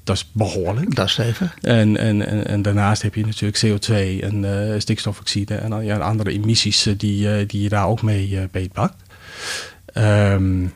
Dat 0.03 0.15
is 0.15 0.29
behoorlijk. 0.31 0.95
Dat 0.95 1.07
is 1.07 1.17
even. 1.17 1.51
En, 1.61 1.97
en, 1.97 2.27
en, 2.27 2.47
en, 2.47 2.61
daarnaast 2.61 3.01
heb 3.01 3.15
je 3.15 3.25
natuurlijk 3.25 3.65
CO2 3.65 3.93
en 4.23 4.45
stikstofoxide 4.81 5.55
en 5.55 5.85
ja, 5.85 5.97
andere 5.97 6.31
emissies 6.31 6.83
die, 6.97 7.45
die 7.45 7.61
je 7.61 7.69
daar 7.69 7.87
ook 7.87 8.01
mee. 8.01 8.49
Um, 9.93 10.73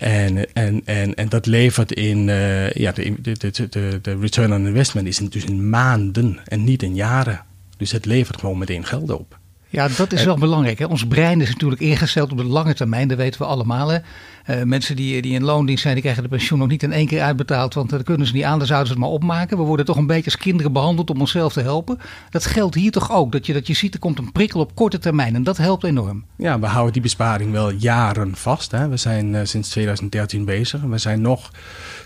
en, 0.00 0.52
en, 0.52 0.82
en, 0.84 1.14
en 1.14 1.28
dat 1.28 1.46
levert 1.46 1.92
in, 1.92 2.28
uh, 2.28 2.70
ja, 2.70 2.92
de, 2.92 3.14
de, 3.20 3.36
de, 3.68 3.98
de 4.02 4.18
return 4.20 4.52
on 4.52 4.66
investment 4.66 5.06
is 5.06 5.16
dus 5.16 5.44
in 5.44 5.70
maanden 5.70 6.40
en 6.44 6.64
niet 6.64 6.82
in 6.82 6.94
jaren. 6.94 7.44
Dus 7.76 7.92
het 7.92 8.04
levert 8.04 8.40
gewoon 8.40 8.58
meteen 8.58 8.84
geld 8.84 9.10
op. 9.10 9.39
Ja, 9.72 9.88
dat 9.96 10.12
is 10.12 10.24
wel 10.24 10.38
belangrijk. 10.38 10.78
Hè? 10.78 10.84
Ons 10.84 11.06
brein 11.06 11.40
is 11.40 11.50
natuurlijk 11.50 11.80
ingesteld 11.80 12.32
op 12.32 12.38
de 12.38 12.44
lange 12.44 12.74
termijn, 12.74 13.08
dat 13.08 13.16
weten 13.16 13.40
we 13.40 13.46
allemaal. 13.46 13.88
Hè? 13.88 13.98
Uh, 14.46 14.62
mensen 14.62 14.96
die, 14.96 15.22
die 15.22 15.32
in 15.32 15.44
loondienst 15.44 15.82
zijn, 15.82 15.94
die 15.94 16.02
krijgen 16.02 16.22
de 16.22 16.28
pensioen 16.28 16.58
nog 16.58 16.68
niet 16.68 16.82
in 16.82 16.92
één 16.92 17.06
keer 17.06 17.22
uitbetaald, 17.22 17.74
want 17.74 17.90
dat 17.90 18.02
kunnen 18.02 18.26
ze 18.26 18.32
niet 18.32 18.44
aan, 18.44 18.58
dan 18.58 18.66
zouden 18.66 18.88
ze 18.88 18.92
het 18.92 19.02
maar 19.02 19.12
opmaken. 19.12 19.56
We 19.56 19.62
worden 19.62 19.86
toch 19.86 19.96
een 19.96 20.06
beetje 20.06 20.24
als 20.24 20.36
kinderen 20.36 20.72
behandeld 20.72 21.10
om 21.10 21.20
onszelf 21.20 21.52
te 21.52 21.60
helpen. 21.60 21.98
Dat 22.30 22.46
geldt 22.46 22.74
hier 22.74 22.90
toch 22.90 23.12
ook, 23.12 23.32
dat 23.32 23.46
je, 23.46 23.52
dat 23.52 23.66
je 23.66 23.74
ziet 23.74 23.94
er 23.94 24.00
komt 24.00 24.18
een 24.18 24.32
prikkel 24.32 24.60
op 24.60 24.74
korte 24.74 24.98
termijn 24.98 25.34
en 25.34 25.42
dat 25.42 25.56
helpt 25.56 25.84
enorm. 25.84 26.24
Ja, 26.36 26.58
we 26.58 26.66
houden 26.66 26.92
die 26.92 27.02
besparing 27.02 27.52
wel 27.52 27.70
jaren 27.70 28.36
vast. 28.36 28.70
Hè? 28.70 28.88
We 28.88 28.96
zijn 28.96 29.34
uh, 29.34 29.40
sinds 29.44 29.68
2013 29.68 30.44
bezig 30.44 30.82
en 30.82 30.90
we 30.90 30.98
zijn 30.98 31.20
nog 31.20 31.50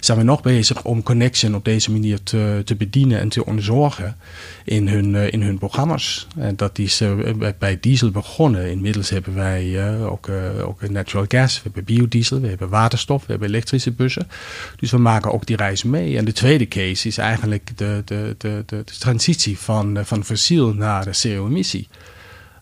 zijn 0.04 0.18
we 0.18 0.24
nog 0.24 0.42
bezig 0.42 0.84
om 0.84 1.02
Connection 1.02 1.54
op 1.54 1.64
deze 1.64 1.90
manier 1.90 2.22
te, 2.22 2.62
te 2.64 2.76
bedienen 2.76 3.20
en 3.20 3.28
te 3.28 3.46
onderzorgen 3.46 4.16
in 4.64 4.88
hun, 4.88 5.14
eh, 5.14 5.32
in 5.32 5.42
hun 5.42 5.58
programma's. 5.58 6.26
En 6.36 6.56
dat 6.56 6.78
is 6.78 7.00
uh, 7.00 7.12
bij 7.58 7.78
diesel 7.80 8.10
begonnen. 8.10 8.70
Inmiddels 8.70 9.10
hebben 9.10 9.34
wij 9.34 9.64
uh, 9.64 10.12
ook, 10.12 10.28
ook 10.62 10.88
natural 10.90 11.24
gas, 11.28 11.56
we 11.56 11.62
hebben 11.62 11.84
biodiesel, 11.84 12.40
we 12.40 12.48
hebben 12.48 12.68
waterstof, 12.68 13.20
we 13.20 13.30
hebben 13.30 13.48
elektrische 13.48 13.92
bussen. 13.92 14.28
Dus 14.76 14.90
we 14.90 14.98
maken 14.98 15.32
ook 15.32 15.46
die 15.46 15.56
reis 15.56 15.82
mee. 15.82 16.16
En 16.16 16.24
de 16.24 16.32
tweede 16.32 16.68
case 16.68 17.08
is 17.08 17.18
eigenlijk 17.18 17.70
de, 17.76 18.02
de, 18.04 18.34
de, 18.38 18.62
de, 18.66 18.82
de 18.84 18.98
transitie 18.98 19.58
van, 19.58 19.98
van 20.04 20.24
fossiel 20.24 20.74
naar 20.74 21.04
CO-emissie 21.22 21.88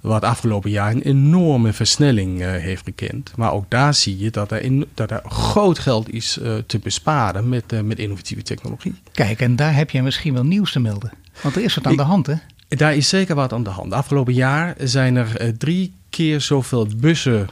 wat 0.03 0.23
afgelopen 0.23 0.71
jaar 0.71 0.91
een 0.91 1.03
enorme 1.03 1.73
versnelling 1.73 2.41
uh, 2.41 2.51
heeft 2.51 2.85
gekend. 2.85 3.33
Maar 3.37 3.53
ook 3.53 3.65
daar 3.69 3.95
zie 3.95 4.19
je 4.19 4.31
dat 4.31 4.51
er, 4.51 4.63
in, 4.63 4.87
dat 4.95 5.11
er 5.11 5.23
groot 5.25 5.79
geld 5.79 6.13
is 6.13 6.39
uh, 6.43 6.55
te 6.67 6.79
besparen 6.79 7.49
met, 7.49 7.73
uh, 7.73 7.81
met 7.81 7.99
innovatieve 7.99 8.43
technologie. 8.43 8.95
Kijk, 9.13 9.41
en 9.41 9.56
daar 9.56 9.75
heb 9.75 9.91
je 9.91 10.03
misschien 10.03 10.35
wel 10.35 10.44
nieuws 10.44 10.73
te 10.73 10.81
melden. 10.81 11.13
Want 11.43 11.56
er 11.56 11.63
is 11.63 11.75
wat 11.75 11.87
aan 11.87 11.93
Ik, 11.93 11.99
de 11.99 12.05
hand, 12.05 12.27
hè? 12.27 12.35
Daar 12.69 12.97
is 12.97 13.09
zeker 13.09 13.35
wat 13.35 13.53
aan 13.53 13.63
de 13.63 13.71
hand. 13.71 13.93
Afgelopen 13.93 14.35
jaar 14.35 14.75
zijn 14.79 15.17
er 15.17 15.56
drie 15.59 15.93
keer 16.11 16.41
zoveel 16.41 16.89
bussen, 16.97 17.49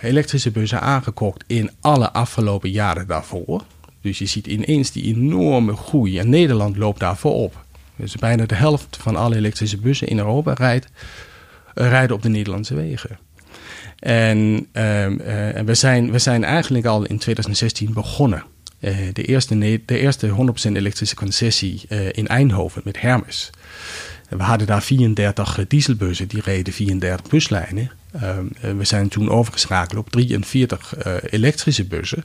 elektrische 0.00 0.50
bussen 0.50 0.80
aangekocht 0.80 1.44
in 1.46 1.70
alle 1.80 2.12
afgelopen 2.12 2.70
jaren 2.70 3.06
daarvoor. 3.06 3.64
Dus 4.00 4.18
je 4.18 4.26
ziet 4.26 4.46
ineens 4.46 4.90
die 4.90 5.04
enorme 5.04 5.76
groei. 5.76 6.18
En 6.18 6.28
Nederland 6.28 6.76
loopt 6.76 7.00
daarvoor 7.00 7.34
op. 7.34 7.64
Dus 7.96 8.16
bijna 8.16 8.46
de 8.46 8.54
helft 8.54 8.96
van 9.00 9.16
alle 9.16 9.36
elektrische 9.36 9.78
bussen 9.78 10.08
in 10.08 10.18
Europa 10.18 10.52
rijdt 10.52 10.88
rijden 11.78 12.16
op 12.16 12.22
de 12.22 12.28
Nederlandse 12.28 12.74
wegen. 12.74 13.18
En, 13.98 14.38
um, 14.38 14.66
uh, 14.72 15.56
en 15.56 15.64
we, 15.64 15.74
zijn, 15.74 16.10
we 16.10 16.18
zijn 16.18 16.44
eigenlijk 16.44 16.86
al 16.86 17.04
in 17.04 17.18
2016 17.18 17.92
begonnen. 17.92 18.44
Uh, 18.80 18.96
de, 19.12 19.22
eerste, 19.22 19.58
de 19.84 19.98
eerste 19.98 20.28
100% 20.68 20.72
elektrische 20.72 21.14
concessie 21.14 21.82
uh, 21.88 22.06
in 22.12 22.26
Eindhoven 22.26 22.82
met 22.84 23.00
Hermes. 23.00 23.50
We 24.28 24.42
hadden 24.42 24.66
daar 24.66 24.82
34 24.82 25.64
dieselbussen, 25.68 26.28
die 26.28 26.40
reden 26.44 26.72
34 26.72 27.30
buslijnen. 27.30 27.90
Um, 28.22 28.76
we 28.78 28.84
zijn 28.84 29.08
toen 29.08 29.30
overgeschakeld 29.30 29.98
op 29.98 30.10
43 30.10 30.94
elektrische 31.30 31.84
bussen. 31.84 32.24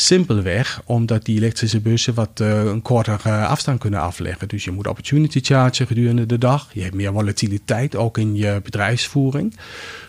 Simpelweg 0.00 0.82
omdat 0.84 1.24
die 1.24 1.36
elektrische 1.36 1.80
bussen 1.80 2.14
wat 2.14 2.40
uh, 2.42 2.64
een 2.64 2.82
kortere 2.82 3.46
afstand 3.46 3.80
kunnen 3.80 4.00
afleggen. 4.00 4.48
Dus 4.48 4.64
je 4.64 4.70
moet 4.70 4.86
opportunity 4.86 5.40
chargen 5.42 5.86
gedurende 5.86 6.26
de 6.26 6.38
dag. 6.38 6.70
Je 6.72 6.82
hebt 6.82 6.94
meer 6.94 7.12
volatiliteit 7.12 7.96
ook 7.96 8.18
in 8.18 8.36
je 8.36 8.60
bedrijfsvoering. 8.62 9.56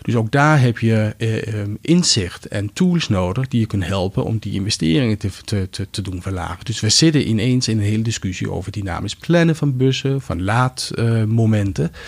Dus 0.02 0.14
ook 0.14 0.30
daar 0.30 0.60
heb 0.60 0.78
je 0.78 1.14
uh, 1.18 1.54
um, 1.54 1.78
inzicht 1.80 2.46
en 2.46 2.72
tools 2.72 3.08
nodig 3.08 3.48
die 3.48 3.60
je 3.60 3.66
kunnen 3.66 3.88
helpen 3.88 4.24
om 4.24 4.38
die 4.38 4.52
investeringen 4.52 5.18
te, 5.18 5.30
te, 5.70 5.88
te, 5.90 6.02
doen 6.02 6.22
verlagen. 6.22 6.64
Dus 6.64 6.80
we 6.80 6.88
zitten 6.88 7.28
ineens 7.28 7.68
in 7.68 7.78
een 7.78 7.84
hele 7.84 8.02
discussie 8.02 8.50
over 8.50 8.72
dynamisch 8.72 9.16
plannen 9.16 9.56
van 9.56 9.76
bussen, 9.76 10.20
van 10.20 10.42
laadmomenten. 10.42 11.90
Uh, 11.92 11.98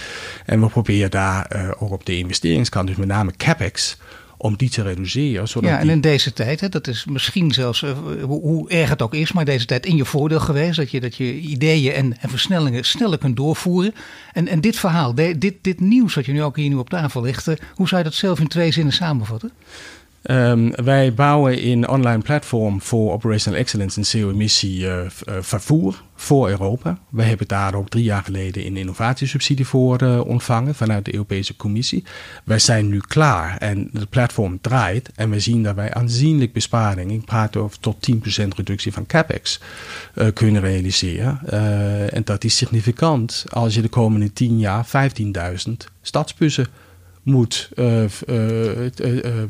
en 0.46 0.60
we 0.60 0.66
proberen 0.66 1.10
daar 1.10 1.74
ook 1.78 1.92
op 1.92 2.06
de 2.06 2.18
investeringskant, 2.18 2.86
dus 2.86 2.96
met 2.96 3.08
name 3.08 3.32
CapEx 3.36 3.96
om 4.44 4.56
die 4.56 4.70
te 4.70 4.82
reduceren. 4.82 5.48
Zodat 5.48 5.70
ja, 5.70 5.78
en 5.78 5.88
in 5.88 6.00
deze 6.00 6.32
tijd, 6.32 6.60
hè, 6.60 6.68
dat 6.68 6.86
is 6.86 7.04
misschien 7.04 7.52
zelfs, 7.52 7.82
eh, 7.82 7.92
hoe, 8.22 8.40
hoe 8.40 8.70
erg 8.70 8.88
het 8.88 9.02
ook 9.02 9.14
is, 9.14 9.32
maar 9.32 9.44
deze 9.44 9.66
tijd 9.66 9.86
in 9.86 9.96
je 9.96 10.04
voordeel 10.04 10.40
geweest. 10.40 10.76
Dat 10.76 10.90
je, 10.90 11.00
dat 11.00 11.16
je 11.16 11.38
ideeën 11.38 11.92
en, 11.92 12.20
en 12.20 12.28
versnellingen 12.28 12.84
sneller 12.84 13.18
kunt 13.18 13.36
doorvoeren. 13.36 13.94
En, 14.32 14.48
en 14.48 14.60
dit 14.60 14.76
verhaal, 14.78 15.14
de- 15.14 15.38
dit, 15.38 15.54
dit 15.60 15.80
nieuws 15.80 16.14
wat 16.14 16.26
je 16.26 16.32
nu 16.32 16.42
ook 16.42 16.56
hier 16.56 16.68
nu 16.68 16.74
op 16.74 16.90
tafel 16.90 17.22
legt, 17.22 17.48
eh, 17.48 17.54
hoe 17.74 17.88
zou 17.88 18.02
je 18.02 18.08
dat 18.08 18.16
zelf 18.16 18.40
in 18.40 18.48
twee 18.48 18.72
zinnen 18.72 18.92
samenvatten? 18.92 19.50
Ehm, 20.24 20.70
wij 20.84 21.14
bouwen 21.14 21.66
een 21.66 21.88
online 21.88 22.22
platform 22.22 22.82
voor 22.82 23.12
operational 23.12 23.58
excellence 23.58 23.98
en 23.98 24.06
zero-emissie 24.06 24.86
eh, 24.86 25.04
eh, 25.04 25.10
vervoer 25.40 26.02
voor 26.14 26.48
Europa. 26.48 26.98
Wij 27.08 27.26
hebben 27.26 27.48
daar 27.48 27.74
ook 27.74 27.88
drie 27.88 28.04
jaar 28.04 28.22
geleden 28.22 28.66
een 28.66 28.76
innovatiesubsidie 28.76 29.66
voor 29.66 29.98
eh, 29.98 30.26
ontvangen 30.26 30.74
vanuit 30.74 31.04
de 31.04 31.12
Europese 31.12 31.56
Commissie. 31.56 32.04
Wij 32.44 32.58
zijn 32.58 32.88
nu 32.88 33.00
klaar 33.00 33.56
en 33.58 33.88
de 33.92 34.06
platform 34.06 34.58
draait 34.60 35.10
en 35.14 35.30
we 35.30 35.40
zien 35.40 35.62
dat 35.62 35.74
wij 35.74 35.94
aanzienlijk 35.94 36.52
besparing, 36.52 37.12
ik 37.12 37.24
praat 37.24 37.56
over 37.56 37.80
tot 37.80 38.10
10% 38.10 38.48
reductie 38.56 38.92
van 38.92 39.06
capex, 39.06 39.60
kunnen 40.34 40.62
realiseren. 40.62 41.40
En 42.10 42.24
dat 42.24 42.44
is 42.44 42.56
significant 42.56 43.44
als 43.50 43.74
je 43.74 43.82
de 43.82 43.88
komende 43.88 44.32
10 44.32 44.58
jaar 44.58 44.86
15.000 45.66 45.72
stadsbussen 46.02 46.66
moet, 47.24 47.68
eh, 47.74 48.04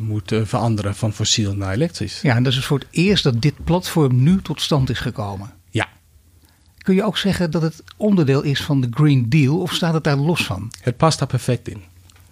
moet 0.02 0.32
veranderen 0.42 0.94
van 0.94 1.12
fossiel 1.12 1.54
naar 1.54 1.72
elektrisch. 1.72 2.20
Ja, 2.20 2.36
en 2.36 2.42
dat 2.42 2.52
is 2.52 2.64
voor 2.64 2.78
het 2.78 2.88
eerst 2.90 3.24
dat 3.24 3.42
dit 3.42 3.64
platform 3.64 4.22
nu 4.22 4.42
tot 4.42 4.60
stand 4.60 4.90
is 4.90 4.98
gekomen. 4.98 5.52
Ja, 5.70 5.88
Kun 6.84 6.94
je 6.94 7.04
ook 7.04 7.18
zeggen 7.18 7.50
dat 7.50 7.62
het 7.62 7.82
onderdeel 7.96 8.42
is 8.42 8.62
van 8.62 8.80
de 8.80 8.88
Green 8.90 9.28
Deal 9.28 9.60
of 9.60 9.72
staat 9.72 9.94
het 9.94 10.04
daar 10.04 10.16
los 10.16 10.44
van? 10.44 10.70
het 10.80 10.96
past 10.96 11.18
daar 11.18 11.28
perfect 11.28 11.68
in. 11.68 11.82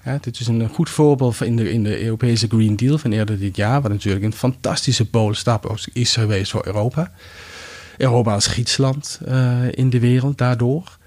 Ja, 0.05 0.19
dit 0.21 0.41
is 0.41 0.47
een 0.47 0.69
goed 0.69 0.91
voorbeeld 0.91 1.37
van 1.37 1.47
in 1.47 1.57
de, 1.57 1.73
in 1.73 1.83
de 1.83 2.03
Europese 2.03 2.47
Green 2.49 2.77
Deal 2.77 2.99
van 2.99 3.13
eerder 3.13 3.39
dit 3.39 3.57
jaar, 3.57 3.83
wat 3.83 3.91
natuurlijk 3.91 4.25
een 4.25 4.33
fantastische 4.33 5.05
bolenstap 5.05 5.77
is 5.93 6.17
geweest 6.17 6.51
voor 6.51 6.67
Europa. 6.67 7.13
Europa 7.97 8.35
als 8.35 8.47
gidsland 8.47 9.21
in 9.71 9.91
de 9.91 10.01
wereld 10.01 10.39
daardoor. 10.39 10.99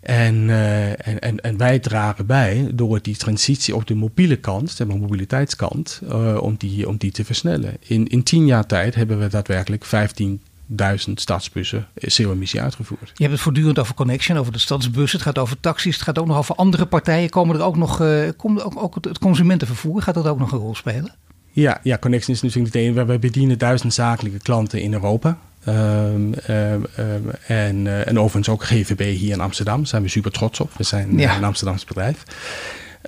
En, 0.00 0.50
eh, 0.50 0.88
en, 0.90 1.18
en, 1.18 1.40
en 1.40 1.56
wij 1.56 1.78
dragen 1.78 2.26
bij 2.26 2.70
door 2.74 3.02
die 3.02 3.16
transitie 3.16 3.74
op 3.76 3.86
de 3.86 3.94
mobiele 3.94 4.36
kant, 4.36 4.76
de 4.76 4.84
mobiliteitskant, 4.84 6.00
eh, 6.08 6.38
om, 6.40 6.54
die, 6.58 6.88
om 6.88 6.96
die 6.96 7.10
te 7.10 7.24
versnellen. 7.24 7.76
In, 7.86 8.06
in 8.06 8.22
tien 8.22 8.46
jaar 8.46 8.66
tijd 8.66 8.94
hebben 8.94 9.18
we 9.18 9.26
daadwerkelijk 9.28 9.84
15.000 9.86 11.12
stadsbussen 11.14 11.86
zero-emissie 11.94 12.60
uitgevoerd. 12.60 13.10
Je 13.14 13.22
hebt 13.22 13.32
het 13.32 13.40
voortdurend 13.40 13.78
over 13.78 13.94
Connection, 13.94 14.36
over 14.38 14.52
de 14.52 14.58
stadsbus. 14.58 15.12
Het 15.12 15.22
gaat 15.22 15.38
over 15.38 15.60
taxis, 15.60 15.94
het 15.94 16.04
gaat 16.04 16.18
ook 16.18 16.26
nog 16.26 16.36
over 16.36 16.54
andere 16.54 16.86
partijen. 16.86 17.30
Komen 17.30 17.56
er 17.56 17.62
ook 17.62 17.76
nog, 17.76 18.00
eh, 18.00 18.28
komt 18.36 18.62
ook, 18.62 18.82
ook 18.82 18.94
het- 18.94 19.18
consumentenvervoer, 19.18 20.02
gaat 20.02 20.14
dat 20.14 20.26
ook 20.26 20.38
nog 20.38 20.52
een 20.52 20.58
rol 20.58 20.74
spelen? 20.74 21.14
Ja, 21.50 21.80
ja, 21.82 21.98
Connection 21.98 22.34
is 22.34 22.42
natuurlijk 22.42 22.74
één. 22.74 23.06
We 23.06 23.18
bedienen 23.18 23.58
duizend 23.58 23.94
zakelijke 23.94 24.38
klanten 24.38 24.80
in 24.82 24.92
Europa. 24.92 25.38
Ehm, 25.68 26.32
ehm, 26.32 26.80
ehm, 26.96 27.28
en, 27.46 27.86
eh, 27.86 28.06
en 28.08 28.18
overigens 28.18 28.48
ook 28.48 28.64
GVB 28.64 29.16
hier 29.16 29.32
in 29.32 29.40
Amsterdam. 29.40 29.76
Daar 29.76 29.86
zijn 29.86 30.02
we 30.02 30.08
super 30.08 30.30
trots 30.30 30.60
op. 30.60 30.70
We 30.76 30.84
zijn 30.84 31.18
Ja. 31.18 31.36
een 31.36 31.44
Amsterdams 31.44 31.84
bedrijf. 31.84 32.22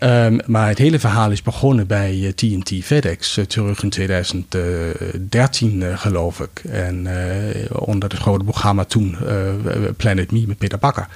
Ehm, 0.01 0.39
maar 0.47 0.69
het 0.69 0.79
hele 0.79 0.99
verhaal 0.99 1.31
is 1.31 1.43
begonnen 1.43 1.87
bij 1.87 2.27
eh, 2.27 2.33
TNT 2.33 2.85
FedEx 2.85 3.37
eh, 3.37 3.45
terug 3.45 3.83
in 3.83 3.91
2013 3.91 5.83
eh, 5.83 5.99
geloof 5.99 6.41
ik. 6.41 6.63
En 6.65 7.07
eh, 7.07 7.65
onder 7.71 8.09
het 8.11 8.19
grote 8.19 8.45
programma 8.45 8.85
toen 8.85 9.17
eh, 9.27 9.55
Planet 9.97 10.33
Me 10.33 10.45
met 10.47 10.59
Peter 10.59 10.79
Bakker. 10.79 11.07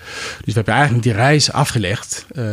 Dus 0.45 0.45
we 0.45 0.53
hebben 0.53 0.75
eigenlijk 0.75 1.05
die 1.05 1.12
reis 1.12 1.53
afgelegd, 1.53 2.26
eh, 2.35 2.45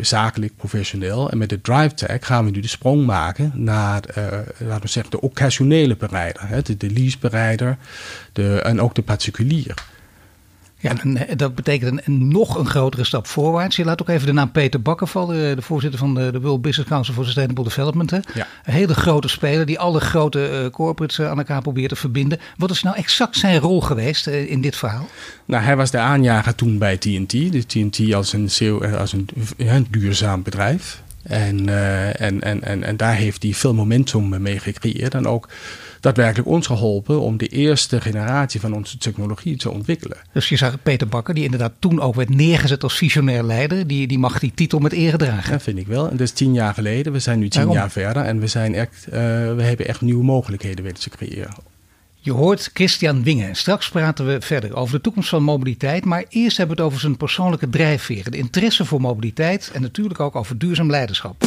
zakelijk, 0.00 0.56
professioneel. 0.56 1.30
En 1.30 1.38
met 1.38 1.48
de 1.48 1.60
DriveTag 1.60 2.26
gaan 2.26 2.44
we 2.44 2.50
nu 2.50 2.60
de 2.60 2.68
sprong 2.68 3.06
maken 3.06 3.52
naar, 3.54 4.04
eh, 4.04 4.24
laten 4.58 4.82
we 4.82 4.88
zeggen, 4.88 5.10
de 5.10 5.20
occasionele 5.20 5.96
bereider. 5.96 6.48
Hè, 6.48 6.62
de, 6.62 6.76
de 6.76 6.90
leasebereider 6.90 7.76
de, 8.32 8.60
en 8.60 8.80
ook 8.80 8.94
de 8.94 9.02
particulier. 9.02 9.74
Ja, 10.82 10.98
en 11.00 11.28
eh, 11.28 11.36
dat 11.36 11.54
betekent 11.54 11.92
een, 11.92 12.00
een 12.04 12.28
nog 12.28 12.58
een 12.58 12.66
grotere 12.66 13.04
stap 13.04 13.26
voorwaarts. 13.26 13.76
Je 13.76 13.84
laat 13.84 14.00
ook 14.02 14.08
even 14.08 14.26
de 14.26 14.32
naam 14.32 14.50
Peter 14.50 14.82
Bakker 14.82 15.06
vallen, 15.06 15.48
eh, 15.50 15.56
de 15.56 15.62
voorzitter 15.62 15.98
van 15.98 16.14
de, 16.14 16.32
de 16.32 16.40
World 16.40 16.62
Business 16.62 16.90
Council 16.90 17.14
for 17.14 17.24
Sustainable 17.24 17.64
Development. 17.64 18.10
Hè? 18.10 18.18
Ja. 18.34 18.46
Een 18.64 18.72
hele 18.72 18.94
grote 18.94 19.28
speler 19.28 19.66
die 19.66 19.78
alle 19.78 20.00
grote 20.00 20.46
eh, 20.46 20.70
corporates 20.70 21.20
aan 21.20 21.38
elkaar 21.38 21.62
probeert 21.62 21.88
te 21.88 21.96
verbinden. 21.96 22.40
Wat 22.56 22.70
is 22.70 22.82
nou 22.82 22.96
exact 22.96 23.36
zijn 23.36 23.58
rol 23.58 23.80
geweest 23.80 24.26
in 24.26 24.60
dit 24.60 24.76
verhaal? 24.76 25.08
Nou, 25.44 25.64
hij 25.64 25.76
was 25.76 25.90
de 25.90 25.98
aanjager 25.98 26.54
toen 26.54 26.78
bij 26.78 26.96
TNT. 26.96 27.30
De 27.30 27.66
TNT 27.66 28.14
als 28.14 28.32
een, 28.32 28.50
als 28.98 29.12
een, 29.12 29.28
ja, 29.56 29.74
een 29.74 29.86
duurzaam 29.90 30.42
bedrijf. 30.42 31.02
En, 31.22 31.68
en, 32.18 32.40
en, 32.40 32.62
en, 32.62 32.82
en 32.82 32.96
daar 32.96 33.14
heeft 33.14 33.42
hij 33.42 33.52
veel 33.52 33.74
momentum 33.74 34.42
mee 34.42 34.58
gecreëerd. 34.58 35.14
En 35.14 35.26
ook 35.26 35.48
daadwerkelijk 36.02 36.48
ons 36.48 36.66
geholpen 36.66 37.20
om 37.20 37.36
de 37.36 37.46
eerste 37.46 38.00
generatie 38.00 38.60
van 38.60 38.74
onze 38.74 38.98
technologie 38.98 39.56
te 39.56 39.70
ontwikkelen. 39.70 40.16
Dus 40.32 40.48
je 40.48 40.56
zag 40.56 40.82
Peter 40.82 41.08
Bakker, 41.08 41.34
die 41.34 41.44
inderdaad 41.44 41.72
toen 41.78 42.00
ook 42.00 42.14
werd 42.14 42.28
neergezet 42.28 42.82
als 42.82 42.96
visionair 42.96 43.42
leider. 43.42 43.86
Die, 43.86 44.06
die 44.06 44.18
mag 44.18 44.38
die 44.38 44.52
titel 44.54 44.78
met 44.78 44.92
eer 44.92 45.18
dragen. 45.18 45.52
Dat 45.52 45.62
vind 45.62 45.78
ik 45.78 45.86
wel. 45.86 46.04
En 46.04 46.10
dat 46.10 46.20
is 46.20 46.32
tien 46.32 46.52
jaar 46.52 46.74
geleden. 46.74 47.12
We 47.12 47.18
zijn 47.18 47.38
nu 47.38 47.48
tien 47.48 47.60
Waarom? 47.60 47.76
jaar 47.76 47.90
verder. 47.90 48.22
En 48.22 48.40
we, 48.40 48.46
zijn 48.46 48.74
echt, 48.74 49.06
eh, 49.06 49.20
we 49.54 49.62
hebben 49.62 49.86
echt 49.88 50.00
nieuwe 50.00 50.24
mogelijkheden 50.24 50.84
weten 50.84 51.02
te 51.02 51.10
creëren. 51.10 51.54
Je 52.24 52.32
hoort 52.32 52.70
Christian 52.74 53.22
Wingen. 53.22 53.54
Straks 53.54 53.88
praten 53.88 54.26
we 54.26 54.40
verder 54.40 54.74
over 54.76 54.94
de 54.94 55.00
toekomst 55.00 55.28
van 55.28 55.42
mobiliteit. 55.42 56.04
Maar 56.04 56.24
eerst 56.28 56.56
hebben 56.56 56.76
we 56.76 56.82
het 56.82 56.90
over 56.90 57.02
zijn 57.02 57.16
persoonlijke 57.16 57.68
drijfveren. 57.68 58.32
De 58.32 58.38
interesse 58.38 58.84
voor 58.84 59.00
mobiliteit 59.00 59.70
en 59.74 59.82
natuurlijk 59.82 60.20
ook 60.20 60.36
over 60.36 60.58
duurzaam 60.58 60.90
leiderschap. 60.90 61.44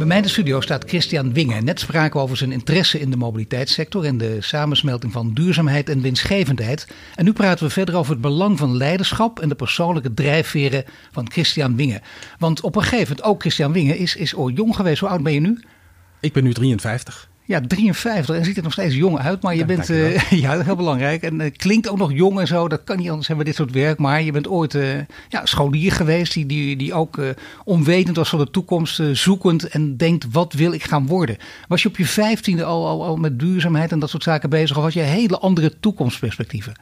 Bij 0.00 0.08
mij 0.08 0.18
in 0.18 0.24
de 0.24 0.28
studio 0.28 0.60
staat 0.60 0.88
Christian 0.88 1.32
Wingen. 1.32 1.64
Net 1.64 1.80
spraken 1.80 2.16
we 2.16 2.22
over 2.22 2.36
zijn 2.36 2.52
interesse 2.52 3.00
in 3.00 3.10
de 3.10 3.16
mobiliteitssector 3.16 4.04
en 4.04 4.18
de 4.18 4.36
samensmelting 4.40 5.12
van 5.12 5.32
duurzaamheid 5.34 5.88
en 5.88 6.00
winstgevendheid. 6.00 6.86
En 7.14 7.24
nu 7.24 7.32
praten 7.32 7.66
we 7.66 7.72
verder 7.72 7.96
over 7.96 8.12
het 8.12 8.20
belang 8.20 8.58
van 8.58 8.76
leiderschap 8.76 9.40
en 9.40 9.48
de 9.48 9.54
persoonlijke 9.54 10.14
drijfveren 10.14 10.84
van 11.12 11.30
Christian 11.30 11.76
Wingen. 11.76 12.00
Want 12.38 12.60
op 12.60 12.76
een 12.76 12.82
gegeven 12.82 13.08
moment, 13.08 13.22
ook 13.22 13.40
Christian 13.40 13.72
Wingen 13.72 13.96
is, 13.96 14.16
is 14.16 14.34
ooit 14.34 14.56
jong 14.56 14.76
geweest. 14.76 15.00
Hoe 15.00 15.08
oud 15.08 15.22
ben 15.22 15.32
je 15.32 15.40
nu? 15.40 15.60
Ik 16.20 16.32
ben 16.32 16.44
nu 16.44 16.52
53. 16.52 17.29
Ja, 17.50 17.60
53 17.60 18.36
en 18.36 18.44
ziet 18.44 18.56
er 18.56 18.62
nog 18.62 18.72
steeds 18.72 18.94
jong 18.94 19.18
uit, 19.18 19.42
maar 19.42 19.52
je 19.52 19.58
Ja, 19.58 19.66
bent, 19.66 19.90
eh, 19.90 20.30
ja, 20.42 20.56
dat 20.56 20.64
heel 20.64 20.76
belangrijk. 20.76 21.22
En 21.22 21.40
eh, 21.40 21.50
klinkt 21.56 21.88
ook 21.88 21.98
nog 21.98 22.12
jong 22.12 22.40
en 22.40 22.46
zo, 22.46 22.68
dat 22.68 22.84
kan 22.84 22.96
niet 22.96 23.10
anders 23.10 23.28
bij 23.28 23.44
dit 23.44 23.54
soort 23.54 23.70
werk. 23.70 23.98
Maar 23.98 24.22
je 24.22 24.32
bent 24.32 24.48
ooit 24.48 24.74
eh, 24.74 24.98
ja, 25.28 25.46
scholier 25.46 25.92
geweest, 25.92 26.32
die, 26.32 26.46
die, 26.46 26.76
die 26.76 26.94
ook 26.94 27.20
onwetend 27.64 28.16
was 28.16 28.28
van 28.28 28.38
de 28.38 28.50
toekomst, 28.50 29.02
zoekend 29.12 29.68
en 29.68 29.96
denkt, 29.96 30.26
wat 30.32 30.52
wil 30.52 30.72
ik 30.72 30.84
gaan 30.84 31.06
worden? 31.06 31.36
Was 31.68 31.82
je 31.82 31.88
op 31.88 31.96
je 31.96 32.06
vijftiende 32.06 32.64
al, 32.64 32.86
al, 32.86 33.04
al 33.04 33.16
met 33.16 33.38
duurzaamheid 33.38 33.92
en 33.92 33.98
dat 33.98 34.10
soort 34.10 34.22
zaken 34.22 34.50
bezig, 34.50 34.76
of 34.76 34.82
had 34.82 34.92
je 34.92 35.00
hele 35.00 35.38
andere 35.38 35.80
toekomstperspectieven? 35.80 36.72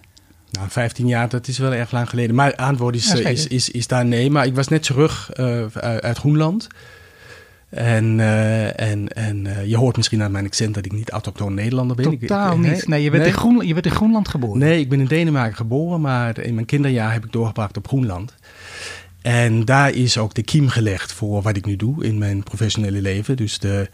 Nou, 0.50 0.68
15 0.70 1.06
jaar, 1.06 1.28
dat 1.28 1.48
is 1.48 1.58
wel 1.58 1.74
erg 1.74 1.92
lang 1.92 2.08
geleden. 2.08 2.34
Maar 2.34 2.54
antwoord 2.54 2.94
is, 2.94 3.12
Ja, 3.12 3.28
is, 3.28 3.46
is, 3.46 3.70
is 3.70 3.86
daar 3.86 4.04
nee. 4.04 4.30
Maar 4.30 4.46
ik 4.46 4.54
was 4.54 4.68
net 4.68 4.82
terug 4.82 5.32
uit 5.34 6.02
uit 6.02 6.18
Groenland. 6.18 6.68
En, 7.68 8.20
eh, 8.20 8.80
en, 8.80 9.08
en 9.08 9.46
eh, 9.46 9.66
je 9.66 9.76
hoort 9.76 9.96
misschien 9.96 10.22
aan 10.22 10.30
mijn 10.32 10.44
accent 10.44 10.74
dat 10.74 10.84
ik 10.84 10.92
niet 10.92 11.10
autochtoon 11.10 11.54
Nederlander 11.54 11.96
ben. 11.96 12.18
Totaal 12.18 12.52
ik- 12.52 12.58
niet. 12.58 12.88
Nee, 12.88 13.02
je 13.02 13.10
bent, 13.10 13.22
nee. 13.22 13.32
In 13.32 13.38
Groenland, 13.38 13.68
je 13.68 13.74
bent 13.74 13.86
in 13.86 13.92
Groenland 13.92 14.28
geboren. 14.28 14.58
Nee, 14.58 14.80
ik 14.80 14.88
ben 14.88 15.00
in 15.00 15.06
Denemarken 15.06 15.56
geboren, 15.56 16.00
maar 16.00 16.38
in 16.38 16.54
mijn 16.54 16.66
kinderjaar 16.66 17.12
heb 17.12 17.24
ik 17.24 17.32
doorgebracht 17.32 17.76
op 17.76 17.86
Groenland. 17.88 18.34
En 19.22 19.64
daar 19.64 19.90
is 19.90 20.18
ook 20.18 20.34
de 20.34 20.42
kiem 20.42 20.68
gelegd 20.68 21.12
voor 21.12 21.42
wat 21.42 21.56
ik 21.56 21.66
nu 21.66 21.76
doe 21.76 22.04
in 22.04 22.18
mijn 22.18 22.42
professionele 22.42 23.00
leven. 23.02 23.36
Dus 23.36 23.58
de, 23.58 23.88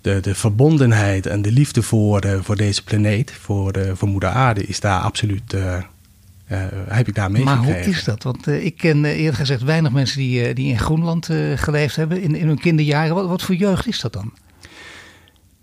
de, 0.00 0.20
de 0.20 0.34
verbondenheid 0.34 1.26
en 1.26 1.42
de 1.42 1.52
liefde 1.52 1.82
voor, 1.82 2.20
eh, 2.20 2.38
voor 2.40 2.56
deze 2.56 2.84
planeet, 2.84 3.32
voor, 3.32 3.72
de, 3.72 3.96
voor 3.96 4.08
moeder 4.08 4.28
aarde, 4.28 4.64
is 4.66 4.80
daar 4.80 5.00
absoluut, 5.00 5.56
heb 6.88 7.08
ik 7.08 7.14
daar 7.14 7.30
Maar 7.30 7.40
meegekregen. 7.40 7.84
hoe 7.84 7.94
is 7.94 8.04
dat? 8.04 8.22
Want 8.22 8.46
eh, 8.46 8.64
ik 8.64 8.76
ken 8.76 9.04
eh, 9.04 9.18
eerlijk 9.18 9.36
gezegd 9.36 9.62
weinig 9.62 9.92
mensen 9.92 10.18
die, 10.18 10.46
eh, 10.46 10.54
die 10.54 10.68
in 10.68 10.78
Groenland 10.78 11.28
eh, 11.28 11.38
geleefd 11.54 11.96
hebben 11.96 12.22
in, 12.22 12.34
in 12.34 12.46
hun 12.46 12.58
kinderjaren. 12.58 13.14
Wat, 13.14 13.26
wat 13.26 13.42
voor 13.42 13.54
jeugd 13.54 13.86
is 13.86 14.00
dat 14.00 14.12
dan? 14.12 14.32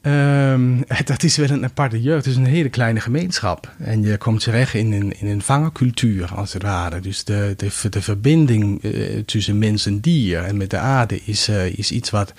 Ehm, 0.07 0.81
dat 1.05 1.23
is 1.23 1.37
wel 1.37 1.49
een 1.49 1.63
aparte 1.63 2.01
jeugd. 2.01 2.25
Het 2.25 2.33
is 2.33 2.39
een 2.39 2.45
hele 2.45 2.69
kleine 2.69 2.99
gemeenschap. 2.99 3.71
En 3.77 4.01
je 4.01 4.17
komt 4.17 4.43
terecht 4.43 4.73
in 4.73 4.91
een, 4.91 5.19
in 5.19 5.27
een 5.27 5.41
vangercultuur, 5.41 6.33
als 6.35 6.53
het 6.53 6.61
ware. 6.61 6.99
Dus 6.99 7.23
de, 7.23 7.53
de, 7.57 7.89
de 7.89 8.01
verbinding 8.01 8.83
eh, 8.83 8.91
tussen 9.25 9.57
mens 9.57 9.85
en 9.85 9.99
dier 9.99 10.43
en 10.43 10.57
met 10.57 10.69
de 10.69 10.77
aarde 10.77 11.21
is, 11.25 11.47
eh, 11.47 11.65
is 11.65 11.91
iets 11.91 12.09
wat, 12.09 12.33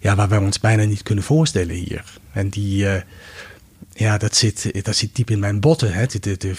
ja, 0.00 0.14
waar 0.14 0.28
wij 0.28 0.38
ons 0.38 0.60
bijna 0.60 0.84
niet 0.84 1.02
kunnen 1.02 1.24
voorstellen 1.24 1.74
hier. 1.74 2.04
En 2.32 2.48
die, 2.48 2.88
eh, 2.88 3.02
ja, 3.94 4.18
dat 4.18 4.36
zit, 4.36 4.84
dat 4.84 4.96
zit 4.96 5.14
diep 5.16 5.30
in 5.30 5.38
mijn 5.38 5.60
botten. 5.60 5.92
Hè? 5.92 6.06
De, 6.06 6.18
de, 6.18 6.36
de, 6.36 6.54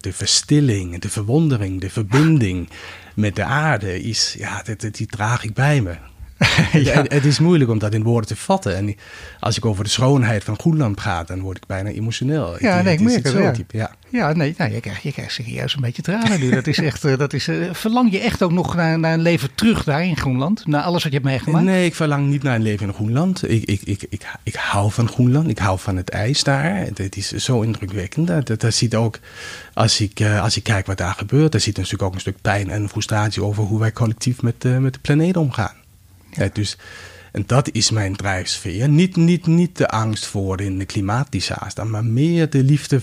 de, 0.00 0.12
verstilling, 0.12 0.98
de 0.98 1.08
verwondering, 1.08 1.80
de 1.80 1.90
verbinding 1.90 2.68
met 3.14 3.36
de 3.36 3.44
aarde, 3.44 4.02
is, 4.02 4.34
ja, 4.38 4.62
dat- 4.62 4.94
die 4.94 5.06
draag 5.06 5.44
ik 5.44 5.54
bij 5.54 5.80
me. 5.80 5.96
ja. 6.72 7.04
het, 7.08 7.24
is 7.24 7.38
moeilijk 7.38 7.70
om 7.70 7.78
dat 7.78 7.94
in 7.94 8.02
woorden 8.02 8.28
te 8.28 8.36
vatten. 8.36 8.76
En 8.76 8.96
als 9.40 9.56
ik 9.56 9.64
over 9.64 9.84
de 9.84 9.90
schoonheid 9.90 10.44
van 10.44 10.58
Groenland 10.58 10.94
praat, 10.94 11.28
dan 11.28 11.40
word 11.40 11.56
ik 11.56 11.66
bijna 11.66 11.90
emotioneel. 11.90 12.56
Ja, 12.58 12.82
nee, 12.82 12.92
ik 12.92 13.00
merk 13.00 13.24
het. 13.24 13.32
Ja. 13.32 13.50
Type, 13.50 13.76
ja. 13.76 13.90
ja, 14.08 14.32
nee, 14.32 14.54
nou, 14.56 14.72
je, 14.72 14.80
krijgt, 14.80 15.02
je 15.02 15.12
krijgt 15.12 15.32
serieus 15.32 15.74
een 15.74 15.80
beetje 15.80 16.02
tranen 16.02 16.40
nu. 16.40 16.50
Dat 16.50 16.66
is 16.66 16.78
echt, 16.78 17.04
eh, 17.04 17.18
dat 17.18 17.32
is, 17.32 17.48
uh, 17.48 17.72
verlang 17.72 18.12
je 18.12 18.18
echt 18.18 18.42
ook 18.42 18.52
nog 18.52 18.74
naar, 18.74 18.98
naar 18.98 19.12
een 19.12 19.22
leven 19.22 19.54
terug 19.54 19.84
daar 19.84 20.04
in 20.04 20.16
Groenland? 20.16 20.66
Naar 20.66 20.82
alles 20.82 21.02
wat 21.02 21.12
je 21.12 21.18
hebt 21.18 21.30
meegemaakt? 21.30 21.64
Nee, 21.64 21.84
ik 21.84 21.94
verlang 21.94 22.28
niet 22.28 22.42
naar 22.42 22.54
een 22.54 22.62
leven 22.62 22.86
in 22.86 22.94
Groenland. 22.94 23.50
Ik, 23.50 23.64
ik, 23.64 23.82
ik, 23.82 24.06
ik, 24.08 24.26
ik 24.42 24.54
hou 24.54 24.90
van 24.90 25.08
Groenland. 25.08 25.48
Ik 25.48 25.58
hou 25.58 25.78
van 25.78 25.96
het 25.96 26.10
ijs 26.10 26.42
daar. 26.44 26.76
Het 26.94 27.16
is 27.16 27.32
zo 27.32 27.60
indrukwekkend. 27.60 28.26
Dat, 28.26 28.60
dat, 28.60 28.74
ziet 28.74 28.94
ook, 28.94 29.18
als 29.74 30.00
ik, 30.00 30.20
uh, 30.20 30.42
als 30.42 30.56
ik 30.56 30.62
kijk 30.62 30.86
wat 30.86 30.98
daar 30.98 31.14
gebeurt, 31.14 31.52
daar 31.52 31.60
zit 31.60 31.76
natuurlijk 31.76 32.02
ook 32.02 32.14
een 32.14 32.20
stuk 32.20 32.40
pijn 32.40 32.70
en 32.70 32.88
frustratie 32.88 33.42
over 33.42 33.62
hoe 33.62 33.78
wij 33.78 33.92
collectief 33.92 34.42
met, 34.42 34.64
met 34.80 34.92
de 34.92 35.00
planeet 35.00 35.36
omgaan. 35.36 35.86
Ja. 36.30 36.48
dus, 36.52 36.76
en 37.32 37.44
dat 37.46 37.72
is 37.72 37.90
mijn 37.90 38.16
drijfsfeer. 38.16 38.88
Niet, 38.88 39.16
niet, 39.16 39.46
niet 39.46 39.76
de 39.76 39.88
angst 39.88 40.26
voor 40.26 40.60
in 40.60 40.78
de 40.78 40.84
klimaatdisaster, 40.84 41.86
maar 41.86 42.04
meer 42.04 42.50
de 42.50 42.62
liefde 42.62 43.00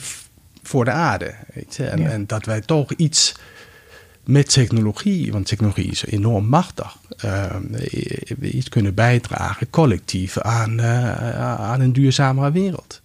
voor 0.63 0.85
de 0.85 0.91
aarde. 0.91 1.33
Weet 1.53 1.75
je? 1.75 1.85
En, 1.85 2.11
en, 2.11 2.27
dat 2.27 2.45
wij 2.45 2.61
toch 2.61 2.91
iets 2.93 3.35
met 4.23 4.49
technologie, 4.49 5.31
want 5.31 5.45
technologie 5.45 5.91
is 5.91 6.05
enorm 6.05 6.45
machtig, 6.45 6.97
uh, 7.25 7.55
iets 8.41 8.69
kunnen 8.69 8.93
bijdragen 8.93 9.69
collectief 9.69 10.37
aan, 10.37 10.79
uh, 10.79 11.59
aan 11.59 11.81
een 11.81 11.93
duurzamere 11.93 12.51
wereld 12.51 13.03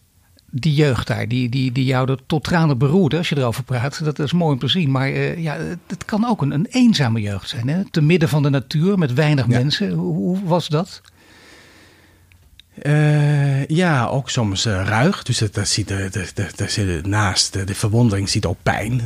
die 0.51 0.75
jeugd 0.75 1.07
daar, 1.07 1.29
die, 1.29 1.49
die, 1.49 1.73
die 1.73 1.85
jou 1.85 2.17
tot 2.27 2.45
tranen 2.45 2.79
beroerde 2.79 3.17
als 3.17 3.29
je 3.29 3.37
erover 3.37 3.63
praat. 3.65 4.05
Dat 4.05 4.19
is 4.19 4.33
mooi 4.33 4.53
om 4.53 4.59
te 4.59 4.69
zien. 4.69 4.91
Maar 4.91 5.11
uh, 5.11 5.39
ja, 5.39 5.57
het 5.87 6.05
kan 6.05 6.27
ook 6.27 6.43
een, 6.43 6.51
een 6.51 6.67
eenzame 6.71 7.21
jeugd 7.21 7.49
zijn. 7.49 7.69
Hè? 7.69 7.91
Te 7.91 8.01
midden 8.03 8.29
van 8.29 8.43
de 8.43 8.51
natuur 8.51 8.99
met 8.99 9.15
weinig 9.15 9.47
mensen. 9.47 9.91
Hoe, 9.91 10.15
hoe, 10.15 10.39
was 10.45 10.69
dat? 10.69 11.01
Uh, 12.83 13.67
ja, 13.67 14.07
ook 14.07 14.31
soms 14.31 14.67
uh, 14.67 14.83
ruig. 14.85 15.23
Dus 15.23 15.39
dat, 15.39 15.55
dat 15.55 15.69
ziet, 15.69 15.89
de, 15.89 16.09
de, 16.35 16.49
de, 16.75 17.01
naast 17.03 17.53
de, 17.53 17.65
de 17.65 17.75
verwondering 17.75 18.29
ziet 18.29 18.47
ook 18.47 18.63
pijn 18.63 19.03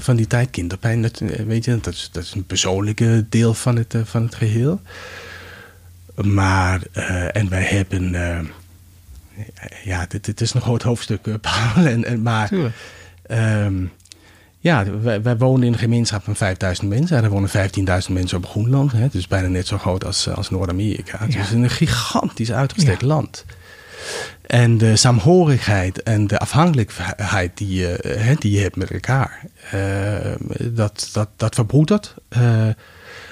van 0.00 0.16
die 0.16 0.26
tijd. 0.26 0.50
Kinderpijn, 0.50 1.02
dat, 1.02 1.22
weet 1.46 1.64
je, 1.64 1.78
dat 1.80 1.92
is, 1.92 2.08
dat 2.12 2.22
is 2.22 2.34
een 2.34 2.44
persoonlijke 2.44 3.26
deel 3.28 3.54
van 3.54 3.76
het, 3.76 3.94
van 4.04 4.22
het 4.22 4.34
geheel. 4.34 4.80
Maar, 6.14 6.82
en 7.32 7.48
wij 7.48 7.62
hebben 7.62 8.14
ja, 9.84 10.06
dit, 10.08 10.24
dit, 10.24 10.40
is 10.40 10.54
een 10.54 10.60
groot 10.60 10.82
hoofdstuk, 10.82 11.26
uh, 11.26 11.34
Paul. 11.40 11.86
En, 11.92 12.04
en, 12.04 12.22
maar 12.22 12.50
um, 13.30 13.92
ja, 14.58 14.98
wij, 15.00 15.22
wij, 15.22 15.36
wonen 15.36 15.66
in 15.66 15.72
een 15.72 15.78
gemeenschap 15.78 16.24
van 16.24 16.36
5000 16.36 16.88
mensen. 16.88 17.16
En 17.16 17.24
er 17.24 17.30
wonen 17.30 17.50
15.000 17.50 18.12
mensen 18.12 18.36
op 18.36 18.46
Groenland. 18.46 18.92
Hè, 18.92 19.08
dus 19.08 19.26
bijna 19.26 19.48
net 19.48 19.66
zo 19.66 19.78
groot 19.78 20.04
als, 20.04 20.28
als 20.28 20.50
Noord-Amerika. 20.50 21.18
Ja. 21.20 21.26
Dus 21.26 21.34
het 21.34 21.44
is 21.44 21.52
een 21.52 21.70
gigantisch 21.70 22.52
uitgestrekt 22.52 23.00
ja. 23.00 23.06
land. 23.06 23.44
En 24.46 24.78
de 24.78 24.96
saamhorigheid 24.96 26.02
en 26.02 26.26
de 26.26 26.38
afhankelijkheid 26.38 27.56
die 27.56 27.74
je, 27.74 28.36
die 28.38 28.52
je 28.52 28.60
hebt 28.60 28.76
met 28.76 28.90
elkaar, 28.90 29.44
uh, 29.74 30.16
dat, 30.60 31.08
dat, 31.12 31.28
dat 31.36 31.54
verbroedert. 31.54 32.14
Uh, 32.36 32.68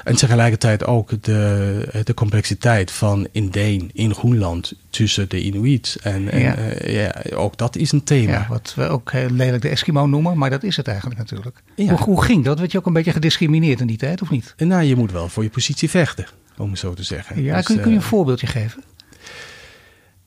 en 0.04 0.16
tegelijkertijd 0.16 0.86
ook 0.86 1.22
de, 1.22 2.02
de 2.04 2.14
complexiteit 2.14 2.90
van 2.90 3.28
Indeen 3.32 3.90
in 3.92 4.14
Groenland 4.14 4.72
tussen 4.90 5.28
de 5.28 5.42
Inuit. 5.42 5.96
En, 6.02 6.30
en 6.30 6.40
ja. 6.40 6.56
Uh, 6.58 6.94
ja. 6.94 7.36
ook 7.36 7.56
dat 7.56 7.76
is 7.76 7.92
een 7.92 8.04
thema. 8.04 8.32
Ja, 8.32 8.46
wat 8.48 8.72
we 8.76 8.88
ook 8.88 9.12
heel 9.12 9.30
lelijk 9.30 9.62
de 9.62 9.68
Eskimo 9.68 10.06
noemen, 10.06 10.38
maar 10.38 10.50
dat 10.50 10.62
is 10.62 10.76
het 10.76 10.88
eigenlijk 10.88 11.18
natuurlijk. 11.18 11.62
Hoe, 11.76 11.90
hoe, 11.90 12.24
ging 12.24 12.44
dat? 12.44 12.58
Werd 12.58 12.72
je 12.72 12.78
ook 12.78 12.86
een 12.86 12.92
beetje 12.92 13.12
gediscrimineerd 13.12 13.80
in 13.80 13.86
die 13.86 13.96
tijd, 13.96 14.22
of 14.22 14.30
niet? 14.30 14.54
Nou, 14.56 14.82
je 14.82 14.96
moet 14.96 15.12
wel 15.12 15.28
voor 15.28 15.42
je 15.42 15.50
positie 15.50 15.90
vechten, 15.90 16.26
om 16.56 16.70
het 16.70 16.78
zo 16.78 16.94
te 16.94 17.02
zeggen. 17.02 17.42
Ja, 17.42 17.56
dus, 17.56 17.64
kun, 17.64 17.80
kun, 17.80 17.90
je 17.90 17.96
een 17.96 18.02
voorbeeldje 18.02 18.46
geven? 18.46 18.82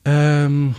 Um, 0.03 0.73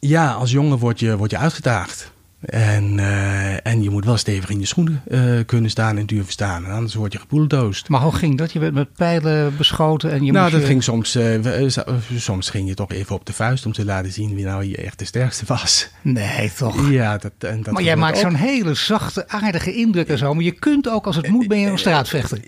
ja, 0.00 0.32
als 0.32 0.50
jongen 0.50 0.78
word 0.78 1.00
je, 1.00 1.16
word 1.16 1.30
je 1.30 1.38
uitgedaagd. 1.38 2.10
En, 2.46 2.98
uh, 2.98 3.66
en 3.66 3.82
je 3.82 3.90
moet 3.90 4.04
wel 4.04 4.16
stevig 4.16 4.50
in 4.50 4.60
je 4.60 4.66
schoenen 4.66 5.02
uh, 5.08 5.44
kunnen 5.46 5.70
staan 5.70 5.98
en 5.98 6.06
durven 6.06 6.32
staan. 6.32 6.64
En 6.64 6.70
anders 6.70 6.94
word 6.94 7.12
je 7.12 7.18
gepoeldoost. 7.18 7.88
Maar 7.88 8.00
hoe 8.00 8.14
ging 8.14 8.38
dat? 8.38 8.52
Je 8.52 8.58
werd 8.58 8.74
met 8.74 8.92
pijlen 8.92 9.56
beschoten 9.56 10.10
en 10.10 10.24
je 10.24 10.32
Nou, 10.32 10.50
dat 10.50 10.60
je... 10.60 10.66
ging 10.66 10.82
soms... 10.82 11.16
Uh, 11.16 11.68
soms 12.16 12.50
ging 12.50 12.68
je 12.68 12.74
toch 12.74 12.92
even 12.92 13.14
op 13.14 13.26
de 13.26 13.32
vuist 13.32 13.66
om 13.66 13.72
te 13.72 13.84
laten 13.84 14.12
zien 14.12 14.34
wie 14.34 14.44
nou 14.44 14.64
hier 14.64 14.78
echt 14.78 14.98
de 14.98 15.04
sterkste 15.04 15.44
was. 15.46 15.88
Nee, 16.02 16.52
toch? 16.56 16.90
Ja, 16.90 17.18
dat, 17.18 17.32
en 17.38 17.62
dat 17.62 17.72
Maar 17.72 17.82
jij 17.82 17.96
maakt 17.96 18.18
zo'n 18.18 18.34
hele 18.34 18.74
zachte, 18.74 19.28
aardige 19.28 19.74
indruk 19.74 20.08
en 20.08 20.18
zo. 20.18 20.34
Maar 20.34 20.44
je 20.44 20.52
kunt 20.52 20.88
ook, 20.88 21.06
als 21.06 21.16
het 21.16 21.28
moet, 21.28 21.48
ben 21.48 21.60
je 21.60 21.66
een 21.66 21.78
straatvechter. 21.78 22.40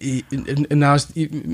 Nou, 0.69 1.01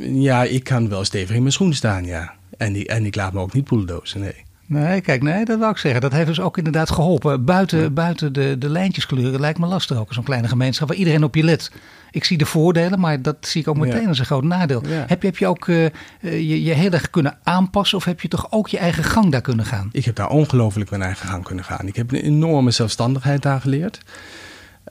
ja, 0.03 0.43
ik 0.43 0.65
kan 0.65 0.89
wel 0.89 1.05
stevig 1.05 1.35
in 1.35 1.41
mijn 1.41 1.53
schoenen 1.53 1.77
staan, 1.77 2.05
ja. 2.05 2.35
En, 2.57 2.73
die, 2.73 2.87
en 2.87 3.05
ik 3.05 3.15
laat 3.15 3.33
me 3.33 3.41
ook 3.41 3.53
niet 3.53 3.65
poeldozen, 3.65 4.21
nee. 4.21 4.45
Nee, 4.67 5.01
kijk, 5.01 5.23
nee, 5.23 5.45
dat 5.45 5.59
wil 5.59 5.69
ik 5.69 5.77
zeggen. 5.77 6.01
Dat 6.01 6.13
heeft 6.13 6.27
dus 6.27 6.41
ook 6.41 6.59
inderdaad 6.59 6.91
geholpen. 6.91 7.45
Buiten, 7.45 7.95
buiten 7.95 8.33
de, 8.33 8.59
de 8.59 8.69
lijntjeskleuren 8.69 9.41
lijkt 9.41 9.59
me 9.59 9.67
lastig 9.67 9.99
ook. 9.99 10.13
Zo'n 10.13 10.25
kleine 10.25 10.49
gemeenschap 10.49 10.89
waar 10.89 10.97
iedereen 10.97 11.25
op 11.25 11.35
je 11.35 11.43
let. 11.43 11.71
Ik 12.11 12.25
zie 12.25 12.39
de 12.39 12.47
voordelen, 12.47 13.01
maar 13.01 13.23
dat 13.23 13.37
zie 13.41 13.61
ik 13.61 13.69
ook 13.69 13.77
meteen 13.77 14.09
als 14.09 14.19
een 14.19 14.25
groot 14.25 14.45
nadeel. 14.45 14.83
Heb, 14.87 15.21
je, 15.23 15.27
heb 15.27 15.37
je 15.37 15.47
ook 15.47 15.67
uh, 15.67 15.89
je, 16.21 16.63
je 16.63 16.73
heel 16.73 16.91
erg 16.91 17.11
kunnen 17.11 17.39
aanpassen 17.43 17.99
of 17.99 18.05
heb 18.05 18.21
je 18.21 18.29
toch 18.29 18.47
ook 18.51 18.69
je 18.69 18.79
eigen 18.79 19.05
gang 19.05 19.33
daar 19.33 19.41
kunnen 19.41 19.65
gaan? 19.65 19.89
Ik 19.93 20.05
heb 20.05 20.15
daar 20.15 20.29
ongelooflijk 20.29 20.91
mijn 20.91 21.03
eigen 21.03 21.29
gang 21.29 21.45
kunnen 21.45 21.65
gaan. 21.65 21.87
Ik 21.87 21.97
heb 21.97 22.13
een 22.13 22.21
enorme 22.21 22.71
zelfstandigheid 22.71 23.43
daar 23.43 23.61
geleerd. 23.61 24.01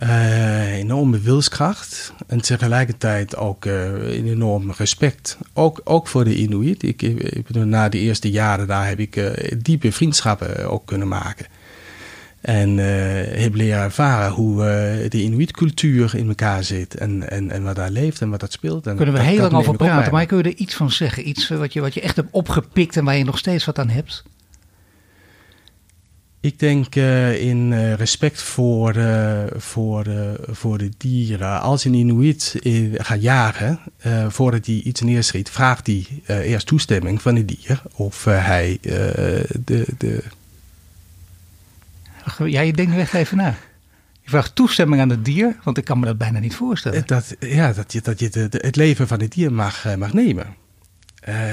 Uh, 0.04 0.74
enorme 0.74 1.20
wilskracht 1.20 2.14
en 2.28 2.42
tegelijkertijd 2.42 3.36
ook 3.36 3.66
uh, 3.66 3.84
een 4.18 4.28
enorm 4.28 4.72
respect. 4.78 5.38
Ook, 5.54 5.82
ook 5.84 6.08
voor 6.08 6.24
de 6.24 6.36
Inuit. 6.36 6.84
Ik, 6.84 7.02
ik, 7.02 7.50
na 7.50 7.90
de 7.90 7.98
eerste 7.98 8.32
jaren 8.32 8.68
daar 8.68 8.88
heb 8.88 9.00
ik 9.00 9.16
uh, 9.16 9.32
diepe 9.58 9.92
vriendschappen 9.92 10.70
ook 10.70 10.86
kunnen 10.86 11.08
maken. 11.08 11.46
En 12.42 12.78
heb 13.40 13.56
leren 13.56 13.84
ervaren 13.84 14.32
hoe 14.32 14.58
de 15.10 15.22
Inuit-cultuur 15.22 16.16
in 16.16 16.28
elkaar 16.28 16.64
zit. 16.64 16.96
En, 16.96 17.30
en, 17.30 17.52
en 17.52 17.64
wat 17.64 17.76
daar 17.76 17.90
leeft 17.90 18.22
en 18.22 18.30
wat 18.30 18.40
dat 18.40 18.52
speelt. 18.52 18.88
En 18.88 18.96
Kunnen 18.96 19.14
we 19.14 19.20
dat, 19.20 19.30
heel 19.30 19.42
lang 19.42 19.54
over 19.54 19.76
praten, 19.76 20.12
maar 20.12 20.26
kun 20.26 20.38
je 20.38 20.44
er 20.44 20.56
iets 20.56 20.76
van 20.76 20.92
zeggen? 20.92 21.28
Iets 21.28 21.48
wat 21.50 21.74
je, 21.74 21.82
wat 21.82 21.94
je 21.94 22.02
echt 22.02 22.16
hebt 22.16 22.32
opgepikt 22.32 22.98
en 22.98 23.06
waar 23.06 23.18
je 23.18 23.24
nog 23.24 23.38
steeds 23.38 23.66
wat 23.66 23.80
aan 23.80 23.90
hebt? 23.90 24.24
Ik 26.44 26.60
denk 26.60 26.96
uh, 26.96 27.42
in 27.42 27.72
uh, 27.72 27.94
respect 27.94 28.42
voor, 28.42 28.96
uh, 28.96 29.44
voor, 29.56 30.06
voor 30.50 30.78
de 30.78 30.92
dieren. 30.98 31.62
Als 31.62 31.86
een 31.86 31.94
Inuit 31.94 32.60
gaat 32.94 33.22
jagen, 33.22 33.80
voordat 34.28 34.66
hij 34.66 34.76
iets 34.76 35.02
neerschiet, 35.02 35.50
vraagt 35.50 35.88
hij 35.88 36.08
eerst 36.26 36.68
toestemming 36.68 37.22
van 37.22 37.36
het 37.36 37.48
dier 37.48 37.82
of 37.94 38.24
hij 38.24 38.78
de, 38.82 39.86
de. 39.98 40.24
Ja, 42.38 42.62
je 42.62 42.74
denkt 42.74 42.96
echt 42.96 43.14
even 43.14 43.38
na. 43.38 43.56
Je 44.22 44.30
vraagt 44.30 44.56
toestemming 44.56 45.02
aan 45.02 45.10
het 45.10 45.26
dier, 45.26 45.56
want 45.64 45.78
ik 45.78 45.86
kan 45.86 46.00
me 46.00 46.06
dat 46.06 46.18
bijna 46.18 46.40
niet 46.40 46.56
voorstellen. 46.56 47.04
Dat, 47.06 47.36
ja, 47.40 47.74
dat 47.74 47.94
je, 47.94 48.02
dat 48.02 48.20
je 48.20 48.30
de, 48.30 48.50
de, 48.50 48.60
het 48.62 48.76
leven 48.76 49.08
van 49.08 49.22
het 49.22 49.32
dier 49.32 49.54
mag, 49.54 49.98
mag 49.98 50.14
nemen. 50.14 50.56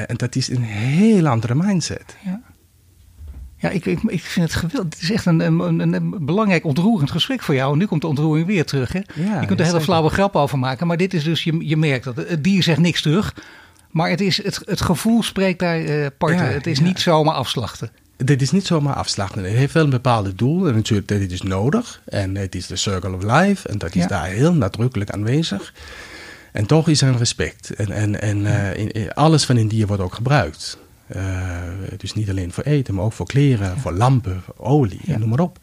en 0.07 0.17
dat 0.17 0.37
is 0.37 0.49
een 0.49 0.63
heel 0.63 1.29
andere 1.29 1.55
mindset. 1.55 2.17
Ja. 2.25 2.41
Ja, 3.61 3.69
ik, 3.69 3.87
ik, 3.87 4.03
ik 4.03 4.23
vind 4.23 4.47
het 4.47 4.55
geweldig. 4.55 4.95
Het 4.95 5.03
is 5.03 5.11
echt 5.11 5.27
een, 5.27 5.41
een, 5.41 5.93
een, 5.93 6.15
belangrijk 6.21 6.65
ontroerend 6.65 7.11
gesprek 7.11 7.43
voor 7.43 7.55
jou. 7.55 7.73
En 7.73 7.79
nu 7.79 7.87
komt 7.87 8.01
de 8.01 8.07
ontroering 8.07 8.47
weer 8.47 8.65
terug. 8.65 8.93
Hè? 8.93 9.01
je 9.41 9.47
kunt 9.47 9.61
er 9.61 9.67
hele 9.67 9.81
flauwe 9.81 10.11
grap 10.11 10.37
over 10.37 10.59
maken. 10.59 10.87
Maar 10.87 10.97
dit 10.97 11.15
is 11.15 11.25
dus, 11.25 11.45
je, 11.45 11.69
je 11.69 11.77
merkt 11.77 12.05
dat 12.05 12.17
het 12.17 12.45
dier 12.45 12.63
zegt 12.63 12.79
niks 12.79 13.03
terug. 13.03 13.35
Maar 13.91 14.11
het, 14.11 14.21
is, 14.21 14.43
het, 14.43 14.61
het 14.65 14.81
gevoel 14.81 15.23
spreekt 15.23 15.59
daar 15.59 15.81
uh, 15.81 16.07
parten. 16.19 16.53
het 16.53 16.67
is 16.67 16.81
niet 16.81 17.01
zomaar 17.01 17.35
afslachten. 17.35 17.91
Dit 18.17 18.43
is 18.43 18.51
niet 18.51 18.67
zomaar 18.67 18.95
afslachten. 18.95 19.45
Het 19.45 19.53
heeft 19.53 19.73
wel 19.73 19.85
een 19.85 19.91
bepaald 19.91 20.39
doel. 20.39 20.69
En 20.69 20.75
natuurlijk, 20.75 21.09
dit 21.09 21.33
is 21.33 21.43
nodig. 21.43 22.01
En 22.05 22.37
het 22.37 22.55
is 22.55 22.67
de 22.67 22.77
circle 22.77 23.15
of 23.15 23.23
life. 23.23 23.69
En 23.69 23.79
dat 23.79 23.95
is 23.95 24.07
daar 24.07 24.27
heel 24.27 24.55
nadrukkelijk 24.55 25.11
aanwezig. 25.11 25.75
En 26.53 26.67
toch 26.67 26.89
is 26.89 27.03
er 27.03 27.09
een 27.09 27.19
respect. 27.19 27.75
En, 27.75 27.91
en, 27.91 28.21
en 28.21 28.39
uh, 28.39 28.77
in, 28.77 29.13
alles 29.15 29.45
van 29.45 29.57
een 29.57 29.69
dier 29.69 29.87
wordt 29.87 30.03
ook 30.03 30.15
gebruikt. 30.15 30.79
Uh, 31.17 31.63
dus 31.97 32.15
niet 32.15 32.31
alleen 32.31 32.53
voor 32.53 32.65
eten, 32.65 32.95
maar 32.95 33.05
ook 33.05 33.13
voor 33.13 33.27
kleren, 33.27 33.79
voor 33.79 33.93
lampen, 33.93 34.43
voor 34.43 34.55
olie, 34.67 35.01
ja. 35.05 35.19
noem 35.19 35.29
maar 35.29 35.41
op. 35.41 35.59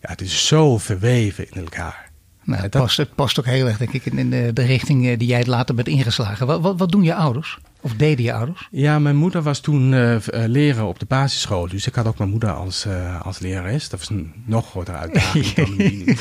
Ja, 0.00 0.10
het 0.10 0.20
is 0.20 0.46
zo 0.46 0.78
verweven 0.78 1.50
in 1.50 1.60
elkaar. 1.60 2.12
Nou, 2.44 2.62
het, 2.62 2.70
past, 2.70 2.96
het 2.96 3.14
past 3.14 3.38
ook 3.38 3.44
heel 3.44 3.66
erg, 3.66 3.78
denk 3.78 3.92
ik, 3.92 4.06
in 4.06 4.30
de, 4.30 4.50
de 4.52 4.62
richting 4.64 5.06
eh, 5.06 5.18
die 5.18 5.28
jij 5.28 5.46
later 5.46 5.74
bent 5.74 5.88
ingeslagen. 5.88 6.46
Wat, 6.46 6.60
wat, 6.60 6.78
wat, 6.78 6.90
doen 6.90 7.02
je 7.02 7.14
ouders? 7.14 7.58
Of 7.80 7.94
deden 7.94 8.24
je 8.24 8.32
ouders? 8.32 8.68
Ja, 8.70 8.98
mijn 8.98 9.16
moeder 9.16 9.42
was 9.42 9.60
toen 9.60 9.92
uh, 9.92 10.16
leraar 10.26 10.86
op 10.86 10.98
de 10.98 11.06
basisschool. 11.06 11.68
Dus 11.68 11.86
ik 11.86 11.94
had 11.94 12.06
ook 12.06 12.18
mijn 12.18 12.30
moeder 12.30 12.52
als, 12.52 12.86
uh, 12.86 13.20
als 13.20 13.38
lerares. 13.38 13.88
Dat 13.88 13.98
was 13.98 14.08
een 14.08 14.32
nog 14.44 14.70
grotere 14.70 14.96
uitdaging 14.96 15.46
dan 15.46 15.76
die 15.76 16.04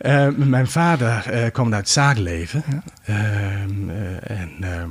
uh, 0.00 0.28
mijn 0.36 0.68
vader 0.68 1.50
kwam 1.50 1.72
uit 1.72 1.82
het 1.82 1.88
zakenleven. 1.88 2.64
Ja. 2.70 2.82
Ehm, 3.04 3.90
en 4.20 4.50
ehm, 4.60 4.90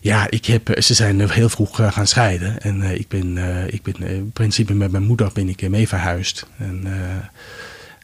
ja, 0.00 0.30
ik 0.30 0.44
heb, 0.44 0.82
ze 0.82 0.94
zijn 0.94 1.30
heel 1.30 1.48
vroeg 1.48 1.80
uh, 1.80 1.92
gaan 1.92 2.06
scheiden. 2.06 2.60
En 2.60 2.80
uh, 2.80 2.94
ik 2.94 3.08
ben, 3.08 3.36
ik 3.72 3.82
ben 3.82 3.96
in 4.02 4.30
principe 4.32 4.74
met 4.74 4.90
mijn 4.90 5.04
moeder 5.04 5.30
ben 5.32 5.48
ik 5.48 5.68
mee 5.68 5.88
verhuisd. 5.88 6.46
En 6.56 6.86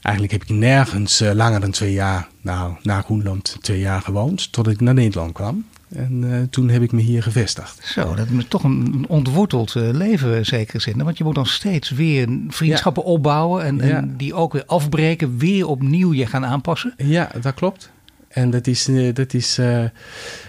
eigenlijk 0.02 0.32
heb 0.32 0.42
ik 0.42 0.48
nergens 0.48 1.22
langer 1.34 1.60
dan 1.60 1.70
twee 1.70 1.92
jaar, 1.92 2.28
nou, 2.40 2.74
naar 2.82 3.02
Groenland 3.02 3.56
twee 3.60 3.80
jaar 3.80 4.00
gewoond. 4.00 4.52
Totdat 4.52 4.74
ik 4.74 4.80
naar 4.80 4.94
Nederland 4.94 5.32
kwam. 5.32 5.64
En 5.88 6.22
uh, 6.22 6.42
toen 6.50 6.68
heb 6.68 6.82
ik 6.82 6.92
me 6.92 7.00
hier 7.00 7.22
gevestigd. 7.22 7.80
Zo, 7.84 8.14
dat 8.14 8.26
is 8.38 8.44
toch 8.48 8.64
een 8.64 9.04
ontworteld 9.08 9.74
uh, 9.74 9.88
leven, 9.92 10.46
zeker 10.46 10.80
zin. 10.80 11.04
Want 11.04 11.18
je 11.18 11.24
moet 11.24 11.34
dan 11.34 11.46
steeds 11.46 11.90
weer 11.90 12.28
vriendschappen 12.48 13.02
ja. 13.02 13.08
opbouwen 13.08 13.64
en, 13.64 13.80
en 13.80 14.16
die 14.16 14.34
ook 14.34 14.52
weer 14.52 14.64
afbreken, 14.66 15.38
weer 15.38 15.66
opnieuw 15.66 16.12
je 16.12 16.26
gaan 16.26 16.46
aanpassen. 16.46 16.94
Ja, 16.96 17.30
dat 17.40 17.54
klopt. 17.54 17.90
En 18.36 18.50
dat 18.50 18.66
is, 18.66 18.88
uh, 18.88 19.14
dat 19.14 19.34
is 19.34 19.58
uh, 19.58 19.84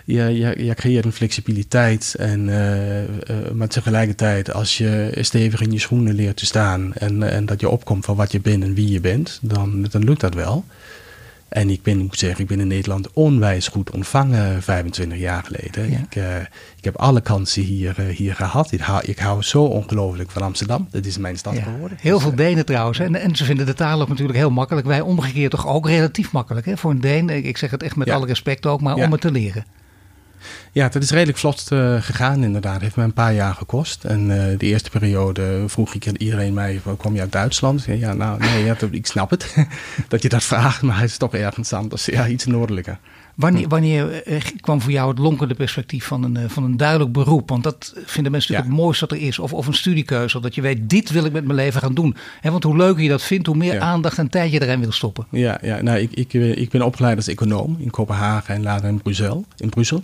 je 0.06 0.71
creëert 0.76 1.06
een 1.06 1.12
flexibiliteit. 1.12 2.15
En, 2.19 2.47
uh, 2.47 3.52
maar 3.54 3.67
tegelijkertijd, 3.67 4.54
als 4.54 4.78
je 4.78 5.17
stevig 5.21 5.62
in 5.62 5.71
je 5.71 5.80
schoenen 5.80 6.13
leert 6.13 6.38
te 6.38 6.45
staan 6.45 6.93
en, 6.93 7.23
en 7.23 7.45
dat 7.45 7.60
je 7.60 7.69
opkomt 7.69 8.06
van 8.06 8.15
wat 8.15 8.32
je 8.32 8.39
bent 8.39 8.63
en 8.63 8.73
wie 8.73 8.91
je 8.91 9.00
bent, 9.00 9.39
dan, 9.41 9.88
dan 9.89 10.04
lukt 10.04 10.19
dat 10.19 10.34
wel. 10.34 10.65
En 11.49 11.69
ik 11.69 11.83
ben, 11.83 11.97
moet 11.97 12.19
zeggen, 12.19 12.41
ik 12.41 12.47
ben 12.47 12.60
in 12.60 12.67
Nederland 12.67 13.13
onwijs 13.13 13.67
goed 13.67 13.91
ontvangen 13.91 14.63
25 14.63 15.17
jaar 15.17 15.43
geleden. 15.43 15.91
Ja. 15.91 15.97
Ik, 15.97 16.15
uh, 16.15 16.39
ik 16.77 16.83
heb 16.83 16.95
alle 16.95 17.21
kansen 17.21 17.62
hier, 17.62 17.95
uh, 17.99 18.15
hier 18.15 18.36
gehad. 18.36 18.71
Ik 18.71 18.79
hou, 18.79 19.03
ik 19.05 19.19
hou 19.19 19.41
zo 19.41 19.63
ongelooflijk 19.63 20.31
van 20.31 20.41
Amsterdam. 20.41 20.88
Dat 20.91 21.05
is 21.05 21.17
mijn 21.17 21.38
stad 21.38 21.55
ja. 21.55 21.62
geworden. 21.62 21.97
Heel 22.01 22.13
dus, 22.13 22.23
veel 22.23 22.36
Denen 22.36 22.65
trouwens. 22.65 22.99
En, 22.99 23.15
en 23.15 23.36
ze 23.36 23.45
vinden 23.45 23.65
de 23.65 23.73
taal 23.73 24.01
ook 24.01 24.07
natuurlijk 24.07 24.38
heel 24.38 24.51
makkelijk. 24.51 24.88
Wij 24.88 25.01
omgekeerd 25.01 25.51
toch 25.51 25.67
ook 25.67 25.88
relatief 25.88 26.31
makkelijk. 26.31 26.65
Hè? 26.65 26.77
Voor 26.77 26.91
een 26.91 27.01
Deen, 27.01 27.29
ik 27.29 27.57
zeg 27.57 27.71
het 27.71 27.83
echt 27.83 27.95
met 27.95 28.10
alle 28.10 28.25
respect 28.25 28.65
ook, 28.65 28.81
maar 28.81 28.95
om 28.95 29.12
het 29.12 29.21
te 29.21 29.31
leren. 29.31 29.65
Ja, 30.78 30.90
dat 30.90 31.04
is 31.04 31.12
redelijk 31.12 31.38
vlot 31.38 31.68
uh, 31.74 32.02
gegaan 32.02 32.44
inderdaad. 32.44 32.74
Het 32.74 32.82
heeft 32.82 32.96
me 32.96 33.04
een 33.04 33.13
paar 33.13 33.34
jaar 33.34 33.54
gekost. 33.54 34.04
En 34.04 34.30
uh, 34.30 34.44
de 34.58 34.66
eerste 34.66 34.90
periode 34.90 35.63
vroeg 35.68 35.94
ik 35.94 36.06
iedereen 36.06 36.54
mij, 36.54 36.82
kom 36.98 37.13
je 37.13 37.22
uit 37.22 37.32
Duitsland? 37.32 37.86
Ja, 37.88 38.13
nou 38.13 38.40
nee, 38.40 38.63
ja, 38.63 38.76
ik 38.92 39.08
snap 39.08 39.30
het 39.30 39.56
dat 40.08 40.22
je 40.22 40.30
dat 40.30 40.44
vraagt, 40.44 40.82
maar 40.82 41.00
het 41.00 41.10
is 41.10 41.18
toch 41.18 41.34
ergens 41.34 41.74
anders. 41.74 42.06
Ja, 42.06 42.28
iets 42.28 42.46
noordelijker. 42.46 43.00
Wanneer, 43.36 43.68
wanneer 43.68 44.24
eh, 44.24 44.42
kwam 44.62 44.82
voor 44.82 44.92
jou 44.92 45.10
het 45.10 45.20
lonkende 45.20 45.54
perspectief 45.54 46.06
van 46.06 46.24
een, 46.24 46.50
van 46.50 46.63
een 46.63 46.78
duidelijk 46.78 47.12
beroep? 47.12 47.50
Want 47.50 47.63
dat 47.63 47.94
vinden 48.06 48.32
mensen 48.32 48.54
natuurlijk 48.54 48.70
ja. 48.70 48.76
het 48.76 48.86
mooiste 48.86 49.08
dat 49.08 49.18
er 49.18 49.24
is. 49.24 49.40
Of, 49.40 49.54
of 49.54 49.68
een 49.68 49.74
studiekeuze, 49.74 50.40
dat 50.40 50.56
je 50.56 50.62
weet, 50.62 50.90
dit 50.90 51.10
wil 51.10 51.26
ik 51.26 51.32
met 51.32 51.46
mijn 51.46 51.58
leven 51.58 51.82
gaan 51.82 51.94
doen. 51.94 52.16
He, 52.42 52.52
want 52.52 52.63
hoe 52.63 52.78
leuker 52.78 53.04
je 53.04 53.10
dat 53.10 53.24
vindt, 53.24 53.48
hoe 53.48 53.56
meer 53.56 53.74
ja. 53.74 53.80
aandacht 53.80 54.18
en 54.18 54.30
tijd 54.30 54.52
je 54.52 54.62
erin 54.62 54.80
wil 54.80 54.92
stoppen. 54.92 55.26
Ja, 55.30 55.60
ja 55.62 55.82
nou, 55.82 55.98
ik, 55.98 56.12
ik, 56.13 56.34
ik 56.34 56.70
ben 56.70 56.82
opgeleid 56.82 57.16
als 57.16 57.28
econoom 57.28 57.78
in 57.80 57.90
Kopenhagen 57.90 58.56
en 58.56 58.63
later 58.63 58.88
in 58.90 59.02
Brussel. 59.02 59.46
In 59.58 59.70
Brussel. 59.70 60.04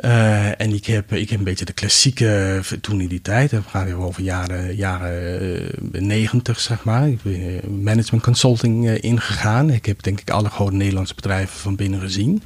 Uh, 0.00 0.60
en 0.60 0.72
ik 0.72 0.86
heb, 0.86 1.12
ik 1.12 1.30
heb 1.30 1.38
een 1.38 1.44
beetje 1.44 1.64
de 1.64 1.72
klassieke, 1.72 2.60
toen 2.80 3.00
in 3.00 3.08
die 3.08 3.20
tijd, 3.20 3.50
we 3.50 3.62
gaan 3.68 3.84
weer 3.84 3.98
over 3.98 4.22
jaren, 4.22 4.76
jaren 4.76 5.62
uh, 5.92 6.00
90 6.00 6.60
zeg 6.60 6.84
maar, 6.84 7.08
ik 7.08 7.22
ben 7.22 7.82
management 7.82 8.24
consulting 8.24 8.90
ingegaan. 8.90 9.70
Ik 9.70 9.86
heb 9.86 10.02
denk 10.02 10.20
ik 10.20 10.30
alle 10.30 10.48
grote 10.48 10.74
Nederlandse 10.74 11.14
bedrijven 11.14 11.58
van 11.58 11.76
binnen 11.76 12.00
gezien. 12.00 12.42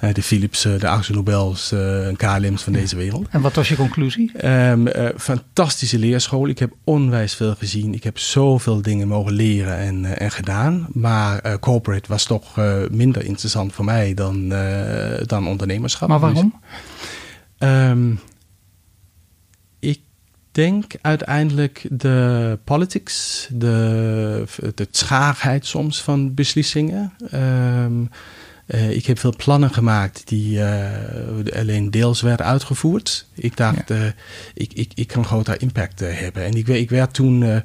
Uh, 0.00 0.12
de 0.12 0.22
Philips, 0.22 0.62
de 0.62 0.88
Axel 0.88 1.14
Nobels 1.14 1.72
en 1.72 2.16
KLM's 2.16 2.62
van 2.62 2.72
deze 2.72 2.96
wereld. 2.96 3.28
En 3.30 3.40
wat 3.40 3.54
was 3.54 3.68
je 3.68 3.76
conclusie? 3.76 4.46
Um, 4.46 4.88
fantastische 5.16 5.98
leerschool. 5.98 6.48
Ik 6.48 6.58
heb 6.58 6.72
onwijs 6.84 7.34
veel 7.34 7.54
gezien. 7.54 7.94
Ik 7.94 8.04
heb 8.04 8.18
zoveel 8.18 8.82
dingen 8.82 9.08
mogen 9.08 9.32
leren 9.32 9.76
en, 9.76 10.18
en 10.18 10.30
gedaan. 10.30 10.86
Maar 10.92 11.58
corporate 11.58 12.08
was 12.08 12.24
toch 12.24 12.56
minder 12.90 13.24
interessant 13.24 13.72
voor 13.72 13.84
mij 13.84 14.14
dan, 14.14 14.48
dan 15.26 15.46
ondernemerschap. 15.46 16.08
Maar 16.08 16.20
waarom? 16.20 16.54
Dus, 17.58 17.68
um, 17.68 18.20
ik 19.78 20.00
denk 20.52 20.92
uiteindelijk 21.00 21.86
de 21.90 22.58
politics, 22.64 23.48
de, 23.52 24.44
de 24.74 24.90
traagheid 24.90 25.66
soms 25.66 26.02
van 26.02 26.34
beslissingen. 26.34 27.12
Um, 27.34 28.10
uh, 28.68 28.90
ik 28.90 29.06
heb 29.06 29.18
veel 29.18 29.36
plannen 29.36 29.70
gemaakt 29.70 30.22
die 30.24 30.58
uh, 30.58 30.90
alleen 31.54 31.90
deels 31.90 32.20
werden 32.20 32.46
uitgevoerd. 32.46 33.26
Ik 33.34 33.56
dacht, 33.56 33.88
ja. 33.88 33.96
uh, 33.96 34.06
ik, 34.54 34.72
ik, 34.72 34.92
ik 34.94 35.06
kan 35.06 35.24
groter 35.24 35.60
impact 35.62 36.00
hebben. 36.00 36.44
En 36.44 36.52
ik, 36.52 36.68
ik 36.68 36.90
werd 36.90 37.14
toen, 37.14 37.62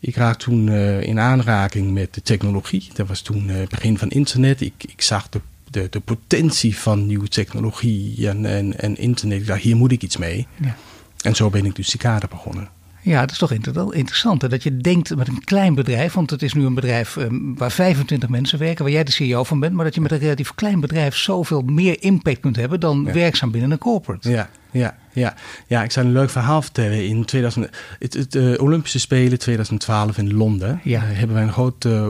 ik 0.00 0.16
raakte 0.16 0.44
toen 0.44 0.68
in 1.02 1.18
aanraking 1.18 1.90
met 1.92 2.14
de 2.14 2.22
technologie. 2.22 2.88
Dat 2.92 3.08
was 3.08 3.20
toen 3.20 3.48
het 3.48 3.68
begin 3.68 3.98
van 3.98 4.08
internet. 4.08 4.60
Ik, 4.60 4.74
ik 4.78 5.02
zag 5.02 5.28
de 5.28 5.40
de, 5.70 5.86
de 5.90 6.00
potentie 6.00 6.76
van 6.76 7.06
nieuwe 7.06 7.28
technologie 7.28 8.28
en, 8.28 8.46
en, 8.46 8.78
en 8.78 8.96
internet. 8.96 9.40
Ik 9.40 9.46
dacht, 9.46 9.62
hier 9.62 9.76
moet 9.76 9.92
ik 9.92 10.02
iets 10.02 10.16
mee. 10.16 10.46
Ja. 10.60 10.76
En 11.22 11.36
zo 11.36 11.50
ben 11.50 11.64
ik 11.64 11.76
dus 11.76 11.90
Cicada 11.90 12.26
begonnen. 12.30 12.68
Ja, 13.02 13.20
dat 13.20 13.30
is 13.30 13.38
toch 13.38 13.52
interessant. 13.52 14.42
Hè? 14.42 14.48
Dat 14.48 14.62
je 14.62 14.76
denkt 14.76 15.16
met 15.16 15.28
een 15.28 15.44
klein 15.44 15.74
bedrijf, 15.74 16.12
want 16.12 16.30
het 16.30 16.42
is 16.42 16.52
nu 16.52 16.64
een 16.64 16.74
bedrijf 16.74 17.16
um, 17.16 17.56
waar 17.56 17.70
25 17.70 18.28
mensen 18.28 18.58
werken, 18.58 18.84
waar 18.84 18.92
jij 18.92 19.04
de 19.04 19.10
CEO 19.10 19.44
van 19.44 19.60
bent, 19.60 19.74
maar 19.74 19.84
dat 19.84 19.94
je 19.94 20.00
met 20.00 20.12
een 20.12 20.18
relatief 20.18 20.54
klein 20.54 20.80
bedrijf 20.80 21.16
zoveel 21.16 21.62
meer 21.62 22.02
impact 22.02 22.40
kunt 22.40 22.56
hebben 22.56 22.80
dan 22.80 23.02
ja. 23.06 23.12
werkzaam 23.12 23.50
binnen 23.50 23.70
een 23.70 23.78
corporate. 23.78 24.30
Ja, 24.30 24.50
ja, 24.70 24.96
ja. 25.12 25.34
ja, 25.66 25.82
ik 25.82 25.90
zal 25.90 26.04
een 26.04 26.12
leuk 26.12 26.30
verhaal 26.30 26.62
vertellen. 26.62 27.06
In 27.06 27.24
2000, 27.24 27.70
het, 27.98 28.14
het 28.14 28.34
uh, 28.34 28.60
Olympische 28.60 28.98
Spelen 28.98 29.38
2012 29.38 30.18
in 30.18 30.34
Londen 30.34 30.80
ja. 30.84 31.02
uh, 31.02 31.18
hebben 31.18 31.36
wij 31.36 31.44
een 31.44 31.52
groot 31.52 31.84
uh, 31.84 32.08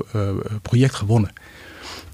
project 0.62 0.94
gewonnen. 0.94 1.32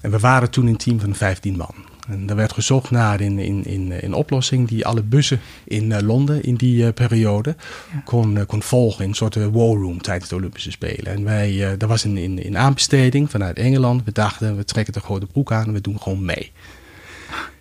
En 0.01 0.11
we 0.11 0.19
waren 0.19 0.49
toen 0.49 0.67
een 0.67 0.77
team 0.77 0.99
van 0.99 1.15
15 1.15 1.57
man. 1.57 1.75
En 2.07 2.29
er 2.29 2.35
werd 2.35 2.53
gezocht 2.53 2.91
naar 2.91 3.19
een 3.19 3.39
in, 3.39 3.65
in, 3.65 3.91
in 3.91 4.13
oplossing 4.13 4.67
die 4.67 4.85
alle 4.85 5.03
bussen 5.03 5.39
in 5.63 5.89
uh, 5.89 5.97
Londen 5.99 6.43
in 6.43 6.55
die 6.55 6.83
uh, 6.83 6.93
periode 6.93 7.55
ja. 7.93 8.01
kon, 8.05 8.45
kon 8.45 8.63
volgen 8.63 9.03
in 9.03 9.09
een 9.09 9.15
soort 9.15 9.35
war 9.35 9.51
room 9.51 10.01
tijdens 10.01 10.29
de 10.29 10.35
Olympische 10.35 10.71
Spelen. 10.71 11.13
En 11.13 11.23
wij, 11.23 11.77
dat 11.77 11.89
was 11.89 12.03
een, 12.03 12.17
in, 12.17 12.43
in 12.43 12.57
aanbesteding 12.57 13.29
vanuit 13.29 13.57
Engeland. 13.57 14.03
We 14.03 14.11
dachten, 14.11 14.57
we 14.57 14.65
trekken 14.65 14.93
de 14.93 14.99
grote 14.99 15.25
broek 15.25 15.51
aan 15.51 15.65
en 15.65 15.73
we 15.73 15.81
doen 15.81 16.01
gewoon 16.01 16.25
mee. 16.25 16.51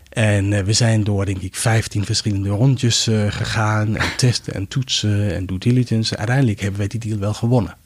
En 0.09 0.65
we 0.65 0.73
zijn 0.73 1.05
door, 1.05 1.25
denk 1.25 1.41
ik, 1.41 1.55
15 1.55 2.05
verschillende 2.05 2.49
rondjes 2.49 3.03
gegaan. 3.29 3.97
En 3.97 4.17
testen 4.17 4.55
en 4.55 4.69
toetsen 4.69 5.35
en 5.35 5.47
due 5.47 5.59
diligence. 5.59 6.17
Uiteindelijk 6.17 6.61
hebben 6.61 6.79
wij 6.79 6.89
die 6.89 7.01
deal 7.01 7.19
wel 7.19 7.35
gewonnen. 7.35 7.77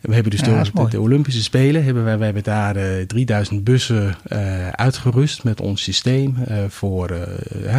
We 0.00 0.14
hebben 0.14 0.30
dus 0.30 0.40
ja, 0.40 0.46
door 0.46 0.84
de, 0.84 0.90
de, 0.90 1.00
Olympische 1.00 1.42
Spelen 1.42 1.84
hebben 1.84 2.04
wij, 2.04 2.16
wij 2.16 2.24
hebben 2.24 2.44
daar 2.44 2.76
uh, 2.76 3.02
3000 3.06 3.64
bussen 3.64 4.16
uh, 4.28 4.68
uitgerust 4.68 5.44
met 5.44 5.60
ons 5.60 5.82
systeem 5.82 6.36
uh, 6.48 6.56
voor 6.68 7.06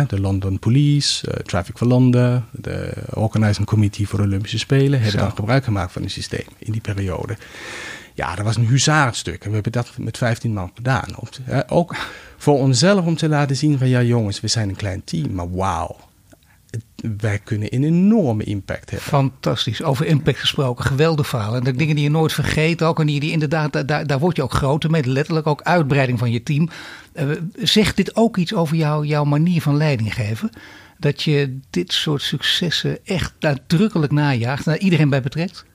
de 0.07 0.19
London 0.19 0.59
Police, 0.59 1.41
Traffic 1.43 1.77
for 1.77 1.87
London, 1.87 2.43
de 2.51 2.93
Organizing 3.13 3.67
Committee 3.67 4.07
voor 4.07 4.19
de 4.19 4.25
Olympische 4.25 4.59
Spelen, 4.59 5.01
hebben 5.01 5.19
dan 5.19 5.35
gebruik 5.35 5.63
gemaakt 5.63 5.91
van 5.91 6.01
het 6.01 6.11
systeem 6.11 6.45
in 6.57 6.71
die 6.71 6.81
periode. 6.81 7.37
Ja, 8.13 8.35
dat 8.35 8.45
was 8.45 8.55
een 8.55 8.67
huzarenstuk 8.67 9.43
en 9.43 9.47
we 9.47 9.53
hebben 9.53 9.71
dat 9.71 9.91
met 9.97 10.17
15 10.17 10.53
man 10.53 10.71
gedaan. 10.75 11.07
ook 11.67 11.95
voor 12.37 12.59
onszelf 12.59 13.05
om 13.05 13.15
te 13.15 13.29
laten 13.29 13.55
zien 13.55 13.77
van 13.77 13.87
ja 13.87 14.01
jongens, 14.01 14.39
we 14.39 14.47
zijn 14.47 14.69
een 14.69 14.75
klein 14.75 15.03
team, 15.03 15.33
maar 15.33 15.51
wauw 15.51 15.95
wij 17.17 17.39
kunnen 17.39 17.73
een 17.73 17.83
enorme 17.83 18.43
impact 18.43 18.89
hebben. 18.89 19.07
Fantastisch. 19.07 19.83
Over 19.83 20.05
impact 20.05 20.39
gesproken. 20.39 20.85
Geweldig 20.85 21.27
verhaal. 21.27 21.55
En 21.55 21.63
de 21.63 21.71
dingen 21.71 21.95
die 21.95 22.03
je 22.03 22.09
nooit 22.09 22.33
vergeet 22.33 22.83
ook. 22.83 22.99
En 22.99 23.07
die, 23.07 23.19
die 23.19 23.31
inderdaad, 23.31 23.87
daar, 23.87 24.07
daar 24.07 24.19
word 24.19 24.35
je 24.35 24.43
ook 24.43 24.53
groter 24.53 24.89
mee. 24.89 25.05
Letterlijk 25.05 25.47
ook 25.47 25.61
uitbreiding 25.61 26.19
van 26.19 26.31
je 26.31 26.43
team. 26.43 26.69
Uh, 27.13 27.31
zegt 27.55 27.95
dit 27.95 28.15
ook 28.15 28.37
iets 28.37 28.53
over 28.53 28.75
jou, 28.75 29.05
jouw 29.05 29.23
manier 29.23 29.61
van 29.61 29.77
leiding 29.77 30.13
geven? 30.13 30.49
Dat 30.97 31.23
je 31.23 31.59
dit 31.69 31.93
soort 31.93 32.21
successen 32.21 33.05
echt 33.05 33.33
nadrukkelijk 33.39 34.11
najaagt. 34.11 34.67
En 34.67 34.81
iedereen 34.81 35.09
bij 35.09 35.21
betrekt? 35.21 35.65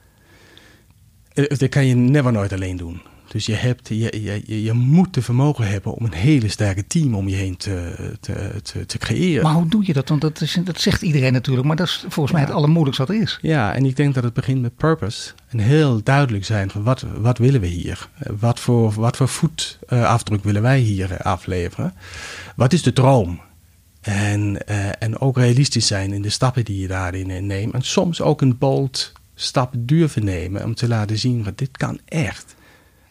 Uh, 1.35 1.46
dat 1.48 1.68
kan 1.68 1.87
je 1.87 1.94
never 1.94 2.32
nooit 2.32 2.52
alleen 2.52 2.76
doen. 2.76 3.02
Dus 3.32 3.46
je, 3.46 3.54
hebt, 3.54 3.88
je, 3.88 4.22
je, 4.46 4.62
je 4.62 4.72
moet 4.72 5.14
de 5.14 5.22
vermogen 5.22 5.68
hebben 5.68 5.92
om 5.92 6.04
een 6.04 6.12
hele 6.12 6.48
sterke 6.48 6.86
team 6.86 7.14
om 7.14 7.28
je 7.28 7.36
heen 7.36 7.56
te, 7.56 7.94
te, 8.20 8.60
te, 8.62 8.86
te 8.86 8.98
creëren. 8.98 9.42
Maar 9.42 9.54
hoe 9.54 9.68
doe 9.68 9.86
je 9.86 9.92
dat? 9.92 10.08
Want 10.08 10.20
dat, 10.20 10.40
is, 10.40 10.58
dat 10.64 10.80
zegt 10.80 11.02
iedereen 11.02 11.32
natuurlijk, 11.32 11.66
maar 11.66 11.76
dat 11.76 11.86
is 11.86 12.04
volgens 12.08 12.30
ja. 12.30 12.32
mij 12.32 12.46
het 12.46 12.56
allermoeilijkste 12.56 13.06
wat 13.06 13.16
er 13.16 13.22
is. 13.22 13.38
Ja, 13.42 13.74
en 13.74 13.84
ik 13.84 13.96
denk 13.96 14.14
dat 14.14 14.24
het 14.24 14.32
begint 14.32 14.60
met 14.60 14.76
purpose. 14.76 15.32
En 15.48 15.58
heel 15.58 16.02
duidelijk 16.02 16.44
zijn 16.44 16.70
van 16.70 16.82
wat, 16.82 17.04
wat 17.16 17.38
willen 17.38 17.60
we 17.60 17.66
hier? 17.66 18.08
Wat 18.38 18.60
voor, 18.60 18.92
wat 18.92 19.16
voor 19.16 19.28
voetafdruk 19.28 20.44
willen 20.44 20.62
wij 20.62 20.78
hier 20.78 21.22
afleveren? 21.22 21.94
Wat 22.56 22.72
is 22.72 22.82
de 22.82 22.92
droom? 22.92 23.40
En, 24.00 24.58
uh, 24.68 25.02
en 25.02 25.20
ook 25.20 25.36
realistisch 25.36 25.86
zijn 25.86 26.12
in 26.12 26.22
de 26.22 26.30
stappen 26.30 26.64
die 26.64 26.80
je 26.80 26.88
daarin 26.88 27.46
neemt. 27.46 27.74
En 27.74 27.82
soms 27.82 28.20
ook 28.20 28.40
een 28.40 28.58
bold 28.58 29.12
stap 29.34 29.74
durven 29.76 30.24
nemen 30.24 30.64
om 30.64 30.74
te 30.74 30.88
laten 30.88 31.18
zien, 31.18 31.44
wat 31.44 31.58
dit 31.58 31.76
kan 31.76 31.98
echt. 32.04 32.54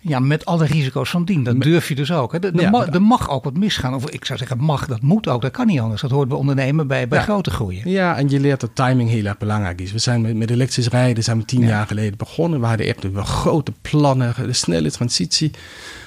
Ja, 0.04 0.20
met 0.20 0.46
alle 0.46 0.66
risico's 0.66 1.10
van 1.10 1.26
dien. 1.26 1.44
Dat 1.44 1.62
durf 1.62 1.88
je 1.88 1.96
dus 1.96 2.12
ook. 2.12 2.32
Hè. 2.32 2.40
Er, 2.40 2.62
ja, 2.62 2.70
mag, 2.70 3.00
mag 3.00 3.30
ook 3.30 3.44
wat 3.44 3.58
misgaan. 3.58 3.94
Of 3.94 4.10
ik 4.10 4.26
zou 4.26 4.40
zeggen, 4.40 4.58
mag, 4.58 4.88
dat 4.88 5.02
moet 5.02 5.28
ook. 5.28 5.42
Dat 5.42 5.52
kan 5.52 5.68
niet 5.68 5.80
anders. 5.80 6.02
Dat 6.02 6.12
hoort 6.12 6.28
bij 6.28 6.38
ondernemen 6.38 6.88
bij, 6.88 7.08
bij 7.08 7.18
ja. 7.18 7.24
grote 7.24 7.52
groeien. 7.52 7.90
Ja, 7.90 8.18
en 8.18 8.30
je 8.30 8.40
leert 8.40 8.60
dat 8.60 8.76
timing 8.76 9.10
heel 9.10 9.26
erg 9.26 9.38
belangrijk 9.38 9.82
is. 9.82 9.92
We 9.92 10.00
zijn 10.00 10.22
met, 10.22 10.36
met 10.36 10.50
elektrisch 10.50 10.88
rijden 10.88 11.24
zijn 11.24 11.38
we 11.38 11.46
tien 11.46 11.62
ja. 11.62 11.68
jaar 11.68 11.88
geleden 11.88 12.18
begonnen. 12.18 12.60
We 12.60 12.66
hadden 12.66 12.88
echt 12.88 13.12
we 13.12 13.24
grote 13.24 13.74
plannen, 13.82 14.34
de 14.38 14.54
snelle 14.54 14.92
transitie. 14.92 15.52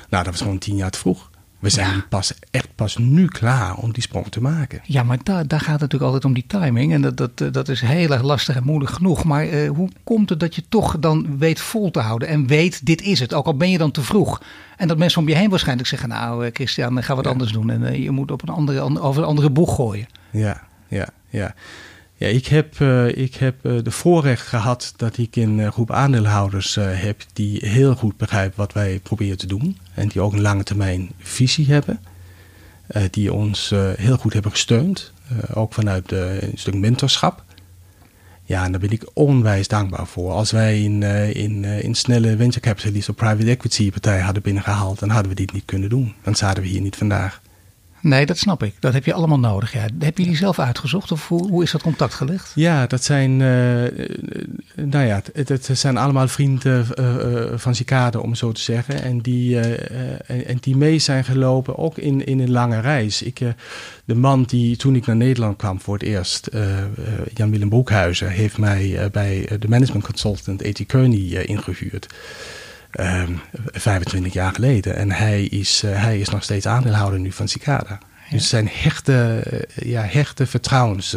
Nou, 0.08 0.24
dat 0.24 0.32
was 0.32 0.42
gewoon 0.42 0.58
tien 0.58 0.76
jaar 0.76 0.90
te 0.90 0.98
vroeg. 0.98 1.30
We 1.64 1.70
zijn 1.70 1.90
Ja. 1.96 2.04
pas, 2.08 2.34
echt 2.50 2.68
pas 2.74 2.96
nu 2.96 3.26
klaar 3.26 3.74
om 3.76 3.92
die 3.92 4.02
sprong 4.02 4.28
te 4.28 4.40
maken. 4.40 4.80
Ja, 4.84 5.02
maar 5.02 5.18
daar, 5.22 5.46
daar 5.46 5.60
gaat 5.60 5.70
het 5.70 5.80
natuurlijk 5.80 6.02
altijd 6.12 6.24
om 6.24 6.32
die 6.34 6.44
timing. 6.46 6.92
En 6.92 7.00
dat, 7.02 7.16
dat, 7.16 7.30
eh, 7.40 7.52
dat 7.52 7.68
is 7.68 7.80
heel 7.80 8.10
erg 8.10 8.22
lastig 8.22 8.56
en 8.56 8.64
moeilijk 8.64 8.90
genoeg. 8.92 9.24
Maar 9.24 9.48
eh, 9.48 9.68
hoe 9.70 9.88
komt 10.04 10.28
het 10.30 10.40
dat 10.40 10.54
je 10.54 10.62
toch 10.68 10.98
dan 10.98 11.38
weet 11.38 11.60
vol 11.60 11.90
te 11.90 12.00
houden 12.00 12.28
en 12.28 12.46
weet 12.46 12.86
dit 12.86 13.02
is 13.02 13.20
het? 13.20 13.34
Ook 13.34 13.46
al 13.46 13.56
ben 13.56 13.70
je 13.70 13.78
dan 13.78 13.90
te 13.90 14.02
vroeg. 14.02 14.42
En 14.76 14.88
dat 14.88 14.98
mensen 14.98 15.20
om 15.20 15.28
je 15.28 15.34
heen 15.34 15.50
waarschijnlijk 15.50 15.88
zeggen, 15.88 16.08
nou 16.08 16.46
eh, 16.46 16.50
Christian, 16.52 17.02
ga 17.02 17.14
wat 17.14 17.24
Ja. 17.24 17.30
anders 17.30 17.52
doen. 17.52 17.70
En 17.70 17.86
eh, 17.86 18.02
je 18.02 18.10
moet 18.10 18.30
op 18.30 18.42
een 18.42 18.54
andere, 18.54 18.80
an- 18.80 19.00
over 19.00 19.22
een 19.22 19.28
andere 19.28 19.50
boeg 19.50 19.74
gooien. 19.74 20.06
Ja, 20.30 20.62
ja, 20.88 21.08
ja. 21.28 21.54
Ja, 22.24 22.30
ik 22.30 22.46
heb, 22.46 22.80
eh, 22.80 23.16
ik 23.16 23.34
heb 23.34 23.64
eh, 23.64 23.72
de 23.82 23.90
voorrecht 23.90 24.46
gehad 24.46 24.94
dat 24.96 25.18
ik 25.18 25.36
een 25.36 25.60
eh, 25.60 25.72
groep 25.72 25.90
aandeelhouders 25.90 26.74
heb 26.80 27.24
die 27.32 27.68
heel 27.68 27.94
goed 27.94 28.16
begrijpen 28.16 28.58
wat 28.58 28.72
wij 28.72 29.00
proberen 29.02 29.38
te 29.38 29.46
doen. 29.46 29.78
En 29.94 30.08
die 30.08 30.20
ook 30.20 30.32
een 30.32 30.40
lange 30.40 30.62
termijn 30.62 31.10
visie 31.18 31.66
hebben. 31.66 32.00
Die 33.10 33.32
ons 33.32 33.72
heel 33.96 34.16
goed 34.16 34.32
hebben 34.32 34.50
gesteund. 34.50 35.12
ook 35.54 35.72
vanuit 35.72 36.12
een 36.12 36.52
stuk 36.54 36.74
mentorschap. 36.74 37.44
Ja, 38.44 38.64
en 38.64 38.70
daar 38.70 38.80
ben 38.80 38.90
ik 38.90 39.10
onwijs 39.12 39.68
dankbaar 39.68 40.06
voor. 40.06 40.30
Als 40.30 40.50
wij 40.50 40.82
in, 40.82 41.02
in, 41.32 41.64
in 41.64 41.94
snelle 41.94 42.36
venture 42.36 42.60
capitalist 42.60 43.08
of 43.08 43.14
private 43.14 43.50
equity 43.50 43.90
partij 43.90 44.20
hadden 44.20 44.42
binnengehaald, 44.42 44.98
dan 44.98 45.10
hadden 45.10 45.28
we 45.28 45.36
dit 45.36 45.52
niet 45.52 45.64
kunnen 45.64 45.88
doen. 45.88 46.14
Dan 46.22 46.34
zaten 46.34 46.62
we 46.62 46.68
hier 46.68 46.80
niet 46.80 46.96
vandaag. 46.96 47.40
Nee, 48.04 48.26
dat 48.26 48.38
snap 48.38 48.62
ik. 48.62 48.74
Dat 48.80 48.92
heb 48.92 49.04
je 49.04 49.12
allemaal 49.12 49.38
nodig. 49.38 49.72
Ja. 49.72 49.86
Heb 49.98 50.18
je 50.18 50.24
die 50.24 50.36
zelf 50.36 50.58
uitgezocht 50.58 51.12
of 51.12 51.28
hoe, 51.28 51.48
hoe 51.48 51.62
is 51.62 51.70
dat 51.70 51.82
contact 51.82 52.14
gelegd? 52.14 52.52
Ja, 52.54 52.86
dat 52.86 53.04
zijn, 53.04 53.40
eh, 53.40 53.86
eh, 53.86 53.92
nou 54.74 55.06
ja, 55.06 55.22
het, 55.32 55.48
het 55.48 55.68
zijn 55.72 55.96
allemaal 55.96 56.28
vrienden 56.28 56.86
eh, 56.94 57.58
van 57.58 57.74
Cicade, 57.74 58.22
om 58.22 58.34
zo 58.34 58.52
te 58.52 58.60
zeggen. 58.60 59.02
En 59.02 59.20
die, 59.20 59.60
en, 59.60 60.46
en 60.46 60.58
die 60.60 60.76
mee 60.76 60.98
zijn 60.98 61.24
gelopen, 61.24 61.78
ook 61.78 61.98
in, 61.98 62.26
in 62.26 62.40
een 62.40 62.50
lange 62.50 62.80
reis. 62.80 63.22
Ik, 63.22 63.40
de 64.04 64.14
man 64.14 64.42
die 64.42 64.76
toen 64.76 64.96
ik 64.96 65.06
naar 65.06 65.16
Nederland 65.16 65.56
kwam 65.56 65.80
voor 65.80 65.94
het 65.94 66.02
eerst, 66.02 66.48
Jan-Willem 67.34 67.68
Broekhuizen, 67.68 68.28
heeft 68.28 68.58
mij 68.58 69.08
bij 69.12 69.48
de 69.58 69.68
management 69.68 70.04
consultant 70.04 70.66
A.T. 70.66 70.86
Kearney 70.86 71.36
eh, 71.36 71.48
ingehuurd. 71.48 72.06
Ehm, 72.94 73.32
25 73.72 74.32
jaar 74.32 74.52
geleden. 74.52 74.96
En 74.96 75.12
hij 75.12 75.44
is, 75.44 75.82
eh, 75.82 76.02
hij 76.02 76.18
is 76.18 76.28
nog 76.28 76.42
steeds 76.42 76.66
aandeelhouder 76.66 77.20
nu 77.20 77.32
van 77.32 77.48
Cicada. 77.48 77.98
Dus 78.30 78.48
zijn 78.48 78.68
hechte, 78.72 79.42
eh, 79.44 79.90
ja, 79.90 80.02
hechte 80.02 80.46
vertrouwens. 80.46 81.16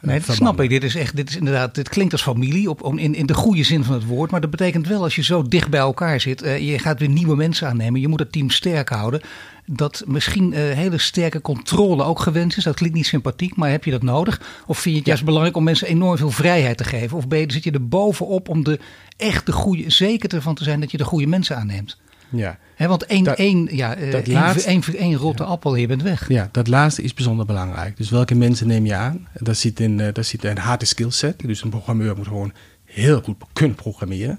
Eh, 0.00 0.08
Nee, 0.08 0.20
dat 0.26 0.36
snap 0.36 0.60
ik. 0.60 0.68
Dit 0.68 0.84
is 0.84 0.94
echt, 0.94 1.16
dit 1.16 1.28
is 1.28 1.36
inderdaad, 1.36 1.74
dit 1.74 1.88
klinkt 1.88 2.12
als 2.12 2.22
familie 2.22 2.70
op, 2.70 2.82
om- 2.82 2.98
in, 2.98 3.14
in 3.14 3.26
de 3.26 3.34
goede 3.34 3.62
zin 3.62 3.84
van 3.84 3.94
het 3.94 4.04
woord. 4.06 4.30
Maar 4.30 4.40
dat 4.40 4.50
betekent 4.50 4.86
wel 4.88 5.02
als 5.02 5.14
je 5.16 5.22
zo 5.22 5.42
dicht 5.42 5.68
bij 5.70 5.80
elkaar 5.80 6.20
zit, 6.20 6.42
eh, 6.42 6.70
je 6.70 6.78
gaat 6.78 6.98
weer 6.98 7.08
nieuwe 7.08 7.36
mensen 7.36 7.68
aannemen. 7.68 8.00
Je 8.00 8.08
moet 8.08 8.18
het 8.20 8.32
team 8.32 8.50
sterk 8.50 8.88
houden. 8.88 9.20
Dat 9.66 10.02
misschien 10.06 10.52
eh, 10.52 10.60
hele 10.62 10.98
sterke 10.98 11.40
controle 11.40 12.02
ook 12.04 12.20
gewenst 12.20 12.56
is. 12.56 12.64
Dat 12.64 12.74
klinkt 12.76 12.96
niet 12.96 13.06
sympathiek, 13.06 13.56
maar 13.56 13.70
heb 13.70 13.84
je 13.84 13.90
dat 13.90 14.02
nodig? 14.02 14.40
Of 14.66 14.78
vind 14.78 14.90
je 14.94 14.98
het 15.00 15.08
juist 15.08 15.24
belangrijk 15.24 15.56
om 15.56 15.64
mensen 15.64 15.86
enorm 15.88 16.16
veel 16.16 16.30
vrijheid 16.30 16.76
te 16.76 16.84
geven? 16.84 17.16
Of 17.16 17.28
ben 17.28 17.38
je, 17.38 17.52
zit 17.52 17.64
je 17.64 17.70
er 17.70 17.88
bovenop 17.88 18.48
om 18.48 18.64
de 18.64 18.78
echt 19.16 19.46
de 19.46 19.52
goede, 19.52 19.90
zeker 19.90 20.34
ervan 20.34 20.54
te 20.54 20.64
zijn 20.64 20.80
dat 20.80 20.90
je 20.90 20.96
de 20.96 21.04
goede 21.04 21.26
mensen 21.26 21.56
aanneemt? 21.56 21.98
Ja. 22.30 22.58
Hè, 22.74 22.88
want 22.88 23.04
één, 23.04 23.24
Dat- 23.24 23.38
één, 23.38 23.68
ja, 23.70 23.94
eh, 23.94 24.12
dat 24.12 24.22
één, 24.26 24.34
laatste- 24.34 24.68
één, 24.68 24.82
één 24.96 25.14
rotte 25.14 25.44
appel 25.44 25.74
je 25.74 25.86
bent 25.86 26.02
weg. 26.02 26.28
ja, 26.28 26.48
dat 26.52 26.68
laatste 26.68 27.02
is 27.02 27.14
bijzonder 27.14 27.46
belangrijk. 27.46 27.96
Dus 27.96 28.10
welke 28.10 28.34
mensen 28.34 28.66
neem 28.66 28.86
je 28.86 28.94
aan? 28.94 29.28
Daar 29.34 29.54
zit 29.54 29.80
een, 29.80 30.00
eh, 30.00 30.12
daar 30.12 30.24
zit 30.24 30.44
een 30.44 30.58
harde 30.58 30.84
skillset. 30.84 31.38
Dus 31.38 31.62
een 31.62 31.70
programmeur 31.70 32.16
moet 32.16 32.26
gewoon 32.26 32.52
heel 32.84 33.20
goed 33.20 33.36
kunnen 33.52 33.76
programmeren. 33.76 34.38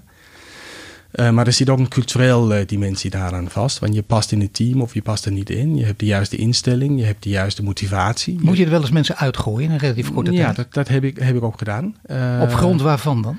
Eh, 1.12 1.30
maar 1.30 1.46
er 1.46 1.52
zit 1.52 1.68
ook 1.68 1.78
een 1.78 1.88
cultureel 1.88 2.54
eh, 2.54 2.66
dimensie 2.66 3.10
daaraan 3.10 3.48
vast. 3.50 3.78
Want 3.78 3.94
je 3.94 4.02
past 4.02 4.32
in 4.32 4.40
het 4.40 4.54
team 4.54 4.80
of 4.80 4.94
je 4.94 5.02
past 5.02 5.24
er 5.24 5.32
niet 5.32 5.50
in. 5.50 5.76
Je 5.76 5.84
hebt 5.84 6.00
de 6.00 6.06
juiste 6.06 6.36
instelling, 6.36 6.98
je 6.98 7.04
hebt 7.04 7.22
de 7.22 7.28
juiste 7.28 7.62
motivatie. 7.62 8.38
Moet 8.40 8.56
je 8.56 8.64
er 8.64 8.70
wel 8.70 8.80
eens 8.80 8.90
mensen 8.90 9.16
uitgooien 9.16 9.68
in 9.68 9.70
een 9.74 9.78
relatief 9.78 10.12
korte 10.12 10.32
ja, 10.32 10.44
tijd? 10.44 10.56
dat, 10.56 10.72
dat 10.74 10.88
heb, 10.88 11.04
ik, 11.04 11.18
heb 11.18 11.36
ik 11.36 11.42
ook 11.42 11.58
gedaan. 11.58 11.96
Eh, 12.02 12.38
Op 12.42 12.52
grond 12.52 12.80
waarvan 12.80 13.22
dan? 13.22 13.38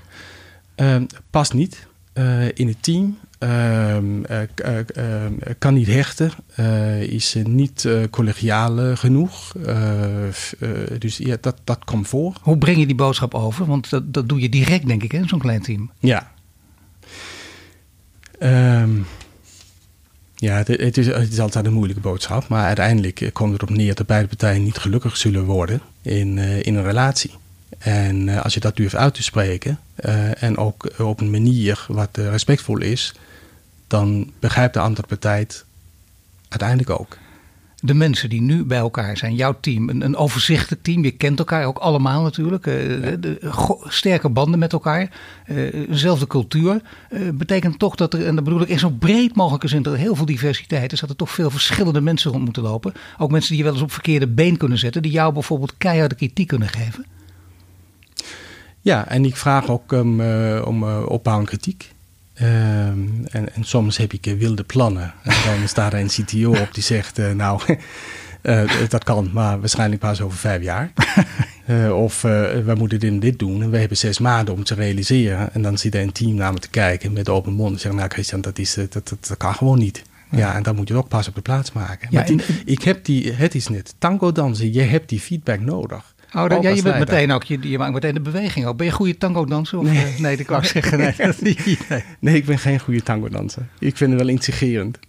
Ehm, 0.76 1.04
past 1.30 1.54
niet 1.54 1.88
eh, 2.13 2.48
in 2.54 2.68
het 2.68 2.78
team. 2.84 3.18
Ehm, 3.44 4.24
eh, 4.24 4.42
eh, 4.56 4.80
ehm, 4.96 5.34
kan 5.58 5.74
niet 5.74 5.88
hechten. 5.88 6.32
eh, 6.56 7.02
is 7.02 7.36
eh, 7.36 7.46
niet 7.46 7.86
eh, 7.86 7.94
collegiaal 8.10 8.80
eh, 8.80 8.98
genoeg. 8.98 9.56
Eh, 9.66 10.28
eh, 10.28 10.34
dus 11.00 11.18
ja, 11.18 11.38
dat, 11.42 11.56
dat 11.64 11.86
komt 11.86 12.08
voor. 12.08 12.34
Hoe 12.42 12.58
breng 12.58 12.78
je 12.78 12.86
die 12.86 12.96
boodschap 12.96 13.34
over? 13.34 13.66
Want 13.66 13.90
dat, 13.90 14.14
dat 14.14 14.30
doe 14.30 14.40
je 14.42 14.50
direct, 14.50 14.88
denk 14.88 15.04
ik, 15.04 15.12
hè, 15.12 15.22
zo'n 15.28 15.40
klein 15.40 15.62
team. 15.62 15.92
Ja. 16.00 16.32
Ehm, 18.40 18.92
ja, 20.36 20.56
het, 20.58 20.68
het, 20.68 20.98
is, 20.98 21.08
het 21.08 21.32
is 21.32 21.40
altijd 21.40 21.66
een 21.66 21.74
moeilijke 21.74 22.02
boodschap. 22.02 22.48
Maar 22.48 22.66
uiteindelijk 22.66 23.22
eh, 23.22 23.32
komt 23.32 23.52
het 23.54 23.62
erop 23.62 23.76
neer 23.76 23.96
dat 23.96 24.08
beide 24.08 24.28
partijen 24.28 24.64
niet 24.64 24.78
gelukkig 24.78 25.18
zullen 25.18 25.44
worden 25.46 25.82
in, 26.02 26.38
eh, 26.38 26.62
in 26.64 26.76
een 26.76 26.84
relatie. 26.84 27.32
En 27.80 28.30
eh, 28.30 28.42
als 28.42 28.54
je 28.54 28.60
dat 28.60 28.76
durft 28.76 28.96
uit 28.96 29.14
te 29.14 29.24
spreken 29.24 29.80
eh, 29.96 30.44
en 30.44 30.58
ook 30.58 31.00
op 31.00 31.22
een 31.22 31.32
manier 31.32 31.86
wat 31.88 32.18
eh, 32.18 32.30
respectvol 32.30 32.78
is, 32.82 33.14
dan 33.88 34.32
begrijpt 34.39 34.74
de 34.74 34.80
andere 34.80 35.08
partij 35.08 35.39
het 35.39 35.65
uiteindelijk 36.50 36.89
ook. 37.00 37.17
De 37.86 37.93
mensen 37.93 38.30
die 38.30 38.41
nu 38.41 38.63
bij 38.63 38.78
elkaar 38.78 39.17
zijn, 39.17 39.36
jouw 39.36 39.58
team, 39.60 39.89
een, 39.89 40.02
een 40.02 40.15
overzichtelijk 40.15 40.84
team. 40.84 41.04
Je 41.04 41.12
kent 41.12 41.39
elkaar 41.39 41.65
ook 41.65 41.78
allemaal 41.78 42.22
natuurlijk. 42.22 42.67
eh, 42.67 42.74
de- 43.19 43.38
sterke 43.88 44.30
banden 44.30 44.60
met 44.60 44.74
elkaar. 44.74 45.10
eh, 45.46 45.74
eenzelfde 45.74 46.28
cultuur. 46.28 46.82
eh, 47.10 47.22
betekent 47.34 47.80
toch 47.80 47.96
dat 47.96 48.13
er, 48.13 48.26
en 48.26 48.36
dat 48.36 48.43
bedoel 48.43 48.62
ik 48.62 48.67
in 48.67 48.80
zo 48.80 48.89
breed 48.89 49.36
mogelijke 49.36 49.67
zin, 49.67 49.82
dat 49.82 49.93
er 49.93 50.00
heel 50.00 50.15
veel 50.15 50.26
diversiteit 50.26 50.91
is. 50.91 51.00
Dat 51.00 51.10
er 51.10 51.15
toch 51.15 51.32
veel 51.32 51.50
verschillende 51.50 52.02
mensen 52.02 52.32
rond 52.32 52.43
moeten 52.43 52.63
lopen. 52.63 52.93
Ook 53.17 53.32
mensen 53.32 53.50
die 53.50 53.58
je 53.58 53.63
wel 53.63 53.74
eens 53.74 53.82
op 53.84 53.91
verkeerde 53.91 54.28
been 54.28 54.58
kunnen 54.58 54.78
zetten. 54.78 55.02
Die 55.02 55.12
jou 55.12 55.34
bijvoorbeeld 55.34 55.78
keiharde 55.78 56.15
kritiek 56.15 56.48
kunnen 56.48 56.69
geven. 56.69 57.06
Ja, 58.82 59.08
en 59.08 59.26
ik 59.26 59.36
vraag 59.38 59.69
ook 59.69 59.91
um, 59.91 60.19
uh, 60.19 60.62
om 60.65 60.84
uh, 60.84 61.06
opbouwende 61.08 61.50
kritiek. 61.50 61.93
Um, 62.41 63.26
en, 63.32 63.56
en, 63.56 63.63
soms 63.63 63.98
heb 63.98 64.13
ik 64.13 64.28
uh, 64.28 64.38
wilde 64.38 64.63
plannen. 64.63 65.13
En 65.24 65.60
dan 65.60 65.67
staat 65.67 65.93
er 65.93 66.00
een 66.00 66.08
CTO 66.08 66.50
op 66.50 66.69
die 66.74 66.84
zegt: 66.84 67.19
uh, 67.19 67.32
Nou, 67.32 67.62
dat 68.89 69.04
kan, 69.04 69.30
maar 69.34 69.60
waarschijnlijk 69.60 70.02
pas 70.02 70.22
over 70.22 70.38
vijf 70.38 70.62
jaar. 70.62 70.91
of 72.06 72.22
we 72.22 72.74
moeten 72.78 73.00
dit 73.00 73.10
en 73.10 73.19
dit 73.19 73.39
doen. 73.39 73.62
En 73.62 73.69
we 73.69 73.78
hebben 73.78 73.98
zes 73.98 74.19
maanden 74.19 74.54
om 74.54 74.63
te 74.63 74.74
realiseren. 74.74 75.54
En 75.54 75.62
dan 75.62 75.78
zit 75.78 75.96
er 75.96 76.02
een 76.02 76.12
team 76.12 76.36
naar 76.36 76.54
me 76.54 76.60
te 76.60 76.69
kijken 76.69 77.13
met 77.13 77.30
open 77.30 77.54
mond. 77.54 77.74
En 77.74 77.80
zeggen: 77.80 78.00
Nou, 78.00 78.12
Christian, 78.12 78.41
dat, 78.41 78.60
is, 78.60 78.74
dat, 78.74 78.93
dat, 78.93 79.17
dat 79.28 79.38
kan 79.38 79.56
gewoon 79.56 79.80
niet. 79.80 80.04
Ja. 80.32 80.56
en 80.56 80.63
dan 80.63 80.76
moet 80.76 80.88
je 80.88 80.96
ook 80.96 81.08
pas 81.08 81.28
op 81.28 81.36
de 81.36 81.41
plaats 81.41 81.72
maken. 81.72 82.08
Ja, 82.12 82.17
maar 82.17 82.28
die, 82.28 82.41
ik 82.65 82.84
heb 82.84 83.06
die, 83.06 83.32
het 83.32 83.56
is 83.56 83.67
net 83.67 83.96
tango 83.98 84.32
dansen. 84.32 84.74
Je 84.74 84.82
hebt 84.82 85.10
die 85.10 85.19
feedback 85.19 85.60
nodig. 85.60 86.12
Oh, 86.36 86.50
dan, 86.50 86.62
ja, 86.62 86.69
je 86.69 86.82
bent 86.82 87.00
meteen 87.00 87.32
ook, 87.32 87.43
je, 87.43 87.58
je 87.62 87.78
maakt 87.78 87.93
meteen 87.93 88.13
de 88.13 88.19
beweging 88.19 88.65
ook. 88.65 88.78
Ben 88.78 88.86
je 88.86 88.91
een 88.91 88.98
goede 88.98 89.17
tango 89.17 89.46
danser? 89.46 89.80
Of, 89.80 89.86
nee. 89.86 90.15
nee, 90.17 90.38
dat 90.38 90.46
kan 90.46 90.58
ik 90.58 90.65
zeggen. 90.65 90.98
Nee. 91.04 91.13
Nee. 91.89 92.04
nee, 92.19 92.36
ik 92.36 92.46
ben 92.46 92.60
geen 92.60 92.80
goede 92.80 93.04
tango 93.04 93.30
danser. 93.30 93.67
Ik 93.80 93.98
vind 93.98 94.12
het 94.12 94.19
wel 94.19 94.30
intrigerend. 94.30 95.00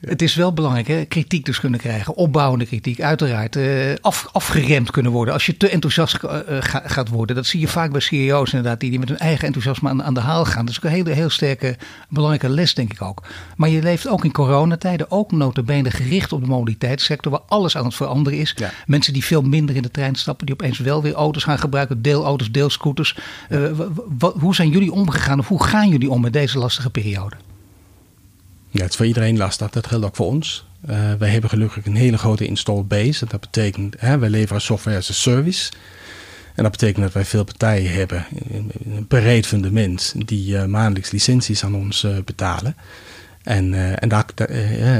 Het 0.00 0.22
is 0.22 0.34
wel 0.34 0.52
belangrijk, 0.52 0.86
hè? 0.86 1.04
kritiek 1.04 1.44
dus 1.44 1.60
kunnen 1.60 1.80
krijgen. 1.80 2.16
Opbouwende 2.16 2.66
kritiek, 2.66 3.00
uiteraard. 3.00 3.56
Uh, 3.56 3.94
af, 4.00 4.28
afgeremd 4.32 4.90
kunnen 4.90 5.12
worden. 5.12 5.34
Als 5.34 5.46
je 5.46 5.56
te 5.56 5.68
enthousiast 5.68 6.18
uh, 6.24 6.30
ga, 6.46 6.82
gaat 6.84 7.08
worden. 7.08 7.36
Dat 7.36 7.46
zie 7.46 7.60
je 7.60 7.68
vaak 7.68 7.90
bij 7.92 8.00
CEO's 8.00 8.52
inderdaad. 8.52 8.80
Die, 8.80 8.90
die 8.90 8.98
met 8.98 9.08
hun 9.08 9.18
eigen 9.18 9.46
enthousiasme 9.46 9.88
aan, 9.88 10.02
aan 10.02 10.14
de 10.14 10.20
haal 10.20 10.44
gaan. 10.44 10.64
Dat 10.64 10.70
is 10.70 10.76
ook 10.76 10.84
een 10.84 10.96
hele 10.96 11.10
heel 11.10 11.30
sterke, 11.30 11.76
belangrijke 12.08 12.48
les 12.48 12.74
denk 12.74 12.92
ik 12.92 13.02
ook. 13.02 13.22
Maar 13.56 13.68
je 13.68 13.82
leeft 13.82 14.08
ook 14.08 14.24
in 14.24 14.32
coronatijden. 14.32 15.10
Ook 15.10 15.32
notabene 15.32 15.90
gericht 15.90 16.32
op 16.32 16.40
de 16.40 16.48
mobiliteitssector. 16.48 17.32
Waar 17.32 17.40
alles 17.46 17.76
aan 17.76 17.84
het 17.84 17.94
veranderen 17.94 18.38
is. 18.38 18.52
Ja. 18.56 18.70
Mensen 18.86 19.12
die 19.12 19.24
veel 19.24 19.42
minder 19.42 19.76
in 19.76 19.82
de 19.82 19.90
trein 19.90 20.14
stappen. 20.14 20.46
Die 20.46 20.54
opeens 20.54 20.78
wel 20.78 21.02
weer 21.02 21.14
auto's 21.14 21.44
gaan 21.44 21.58
gebruiken. 21.58 22.02
Deelauto's, 22.02 22.50
deelscooters. 22.50 23.18
Uh, 23.48 23.70
hoe 24.18 24.54
zijn 24.54 24.68
jullie 24.68 24.92
omgegaan? 24.92 25.38
Of 25.38 25.48
hoe 25.48 25.64
gaan 25.64 25.88
jullie 25.88 26.10
om 26.10 26.20
met 26.20 26.32
deze 26.32 26.58
lastige 26.58 26.90
periode? 26.90 27.36
Ja, 28.70 28.82
het 28.82 28.90
is 28.90 28.96
voor 28.96 29.06
iedereen 29.06 29.36
lastig. 29.36 29.70
Dat 29.70 29.86
geldt 29.86 30.04
ook 30.04 30.16
voor 30.16 30.26
ons. 30.26 30.66
Uh, 30.90 31.12
wij 31.18 31.28
hebben 31.28 31.50
gelukkig 31.50 31.86
een 31.86 31.96
hele 31.96 32.18
grote 32.18 32.46
install 32.46 32.82
base. 32.82 33.26
Dat 33.26 33.40
betekent, 33.40 33.94
hè, 33.98 34.18
wij 34.18 34.28
leveren 34.28 34.62
software 34.62 34.96
as 34.96 35.10
a 35.10 35.12
service. 35.12 35.72
En 36.54 36.62
dat 36.62 36.72
betekent 36.72 37.04
dat 37.04 37.12
wij 37.12 37.24
veel 37.24 37.44
partijen 37.44 37.92
hebben, 37.92 38.26
een 38.84 39.06
breed 39.06 39.46
fundament, 39.46 40.14
die 40.26 40.54
uh, 40.54 40.64
maandelijks 40.64 41.10
licenties 41.10 41.64
aan 41.64 41.74
ons 41.74 42.02
uh, 42.02 42.16
betalen. 42.24 42.76
En, 43.42 43.98
en 43.98 44.08
daar, 44.08 44.24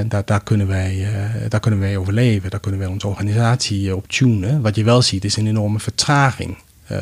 daar, 0.07 0.24
daar, 0.24 0.42
kunnen 0.42 0.66
wij, 0.66 1.09
daar 1.48 1.61
kunnen 1.61 1.81
wij 1.81 1.96
overleven. 1.96 2.50
Daar 2.50 2.61
kunnen 2.61 2.81
wij 2.81 2.88
onze 2.88 3.07
organisatie 3.07 3.96
op 3.96 4.09
tunen. 4.09 4.61
Wat 4.61 4.76
je 4.76 4.85
wel 4.85 5.02
ziet 5.02 5.24
is 5.24 5.37
een 5.37 5.46
enorme 5.46 5.79
vertraging 5.79 6.57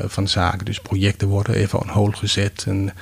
van 0.06 0.28
zaken. 0.28 0.64
Dus 0.64 0.80
projecten 0.80 1.28
worden 1.28 1.54
even 1.54 1.80
on 1.80 1.88
hold 1.88 2.16
gezet. 2.16 2.64
En, 2.68 2.92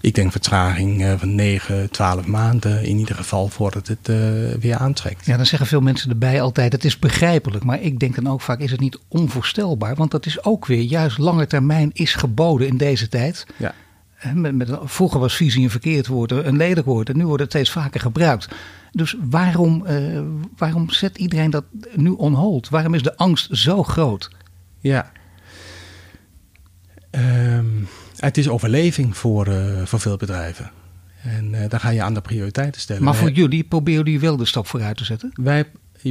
ik 0.00 0.14
denk 0.14 0.32
vertraging 0.32 1.14
van 1.18 1.34
9, 1.34 1.90
12 1.90 2.26
maanden 2.26 2.84
in 2.84 2.98
ieder 2.98 3.14
geval 3.14 3.48
voordat 3.48 3.86
het 3.86 4.08
uh, 4.08 4.16
weer 4.60 4.76
aantrekt. 4.76 5.26
Ja, 5.26 5.36
dan 5.36 5.46
zeggen 5.46 5.66
veel 5.66 5.80
mensen 5.80 6.10
erbij 6.10 6.40
altijd, 6.40 6.72
het 6.72 6.84
is 6.84 6.98
begrijpelijk. 6.98 7.64
Maar 7.64 7.80
ik 7.80 7.98
denk 7.98 8.14
dan 8.14 8.28
ook 8.28 8.40
vaak, 8.40 8.58
is 8.58 8.70
het 8.70 8.80
niet 8.80 8.98
onvoorstelbaar? 9.08 9.94
Want 9.94 10.10
dat 10.10 10.26
is 10.26 10.44
ook 10.44 10.66
weer, 10.66 10.82
juist 10.82 11.18
lange 11.18 11.46
termijn 11.46 11.90
is 11.92 12.14
geboden 12.14 12.66
in 12.66 12.76
deze 12.76 13.08
tijd. 13.08 13.46
Ja. 13.56 13.74
Met, 14.34 14.54
met, 14.54 14.70
vroeger 14.82 15.20
was 15.20 15.36
visie 15.36 15.62
een 15.62 15.70
verkeerd 15.70 16.06
woord, 16.06 16.30
een 16.30 16.56
lelijk 16.56 16.86
woord. 16.86 17.08
En 17.08 17.16
nu 17.16 17.26
wordt 17.26 17.42
het 17.42 17.50
steeds 17.50 17.70
vaker 17.70 18.00
gebruikt. 18.00 18.48
Dus 18.92 19.16
waarom, 19.30 19.84
uh, 19.86 20.20
waarom 20.56 20.90
zet 20.90 21.18
iedereen 21.18 21.50
dat 21.50 21.64
nu 21.94 22.10
on 22.10 22.34
hold? 22.34 22.68
Waarom 22.68 22.94
is 22.94 23.02
de 23.02 23.16
angst 23.16 23.48
zo 23.50 23.82
groot? 23.82 24.30
Ja. 24.80 25.12
Um, 27.10 27.88
het 28.20 28.38
is 28.38 28.48
overleving 28.48 29.16
voor, 29.16 29.48
uh, 29.48 29.82
voor 29.84 30.00
veel 30.00 30.16
bedrijven. 30.16 30.70
En 31.22 31.52
uh, 31.52 31.60
daar 31.68 31.80
ga 31.80 31.90
je 31.90 32.02
aan 32.02 32.14
de 32.14 32.20
prioriteiten 32.20 32.80
stellen. 32.80 33.02
Maar 33.02 33.14
voor 33.14 33.30
jullie 33.30 33.64
proberen 33.64 34.04
jullie 34.04 34.20
wel 34.20 34.36
de 34.36 34.44
stap 34.44 34.66
vooruit 34.66 34.96
te 34.96 35.04
zetten? 35.04 35.32
Wij, 35.34 35.64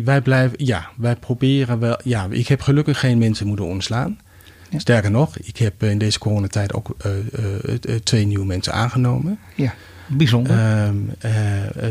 wij 0.04 0.22
blijven, 0.22 0.66
ja, 0.66 0.90
wij 0.98 1.16
proberen 1.16 1.80
wel. 1.80 2.00
Ja, 2.04 2.28
ik 2.30 2.48
heb 2.48 2.62
gelukkig 2.62 3.00
geen 3.00 3.18
mensen 3.18 3.48
moeten 3.48 3.66
ontslaan. 3.66 4.20
Ja. 4.70 4.80
Sterker 4.80 5.12
nog, 5.12 5.38
ik 5.38 5.58
heb 5.58 5.84
in 5.84 5.98
deze 5.98 6.20
coronatijd 6.20 6.74
ook 6.74 6.96
uh, 7.06 7.12
uh, 7.66 7.96
twee 7.96 8.26
nieuwe 8.26 8.46
mensen 8.46 8.74
aangenomen. 8.74 9.40
Ja, 9.56 9.74
bijzonder. 10.08 10.86
Um, 10.86 11.12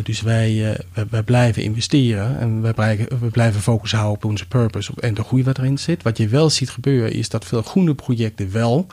dus 0.02 0.20
wij, 0.20 0.76
wij, 0.94 1.06
wij, 1.10 1.22
blijven 1.22 1.62
investeren 1.62 2.38
en 2.38 2.62
wij 2.62 2.72
blijven, 2.72 3.20
we 3.20 3.26
blijven 3.26 3.60
focus 3.60 3.92
houden 3.92 4.14
op 4.14 4.24
onze 4.24 4.48
purpose 4.48 4.92
en 5.00 5.14
de 5.14 5.22
groei 5.22 5.44
wat 5.44 5.58
erin 5.58 5.78
zit. 5.78 6.02
Wat 6.02 6.16
je 6.16 6.28
wel 6.28 6.50
ziet 6.50 6.70
gebeuren 6.70 7.12
is 7.12 7.28
dat 7.28 7.44
veel 7.44 7.62
groene 7.62 7.94
projecten 7.94 8.52
wel 8.52 8.86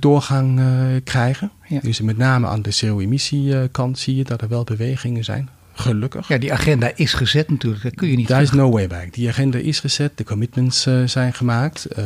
doorgang 0.00 0.60
krijgen. 1.04 1.50
Ja. 1.68 1.80
Dus 1.80 2.00
met 2.00 2.16
name 2.16 2.46
aan 2.46 2.62
de 2.62 2.76
CO-emissiekant 2.80 3.98
zie 3.98 4.16
je 4.16 4.24
dat 4.24 4.42
er 4.42 4.48
wel 4.48 4.64
bewegingen 4.64 5.24
zijn. 5.24 5.48
Gelukkig. 5.76 6.28
Ja, 6.28 6.38
die 6.38 6.52
agenda 6.52 6.90
is 6.94 7.12
gezet 7.12 7.50
natuurlijk. 7.50 7.82
Dat 7.82 7.94
kun 7.94 8.08
je 8.08 8.16
niet. 8.16 8.28
Daar 8.28 8.42
is 8.42 8.50
no 8.50 8.70
way 8.70 8.86
back. 8.86 9.12
Die 9.12 9.28
agenda 9.28 9.58
is 9.58 9.80
gezet. 9.80 10.12
De 10.14 10.24
commitments 10.24 10.86
uh, 10.86 11.06
zijn 11.06 11.32
gemaakt. 11.32 11.86
Uh, 11.90 12.04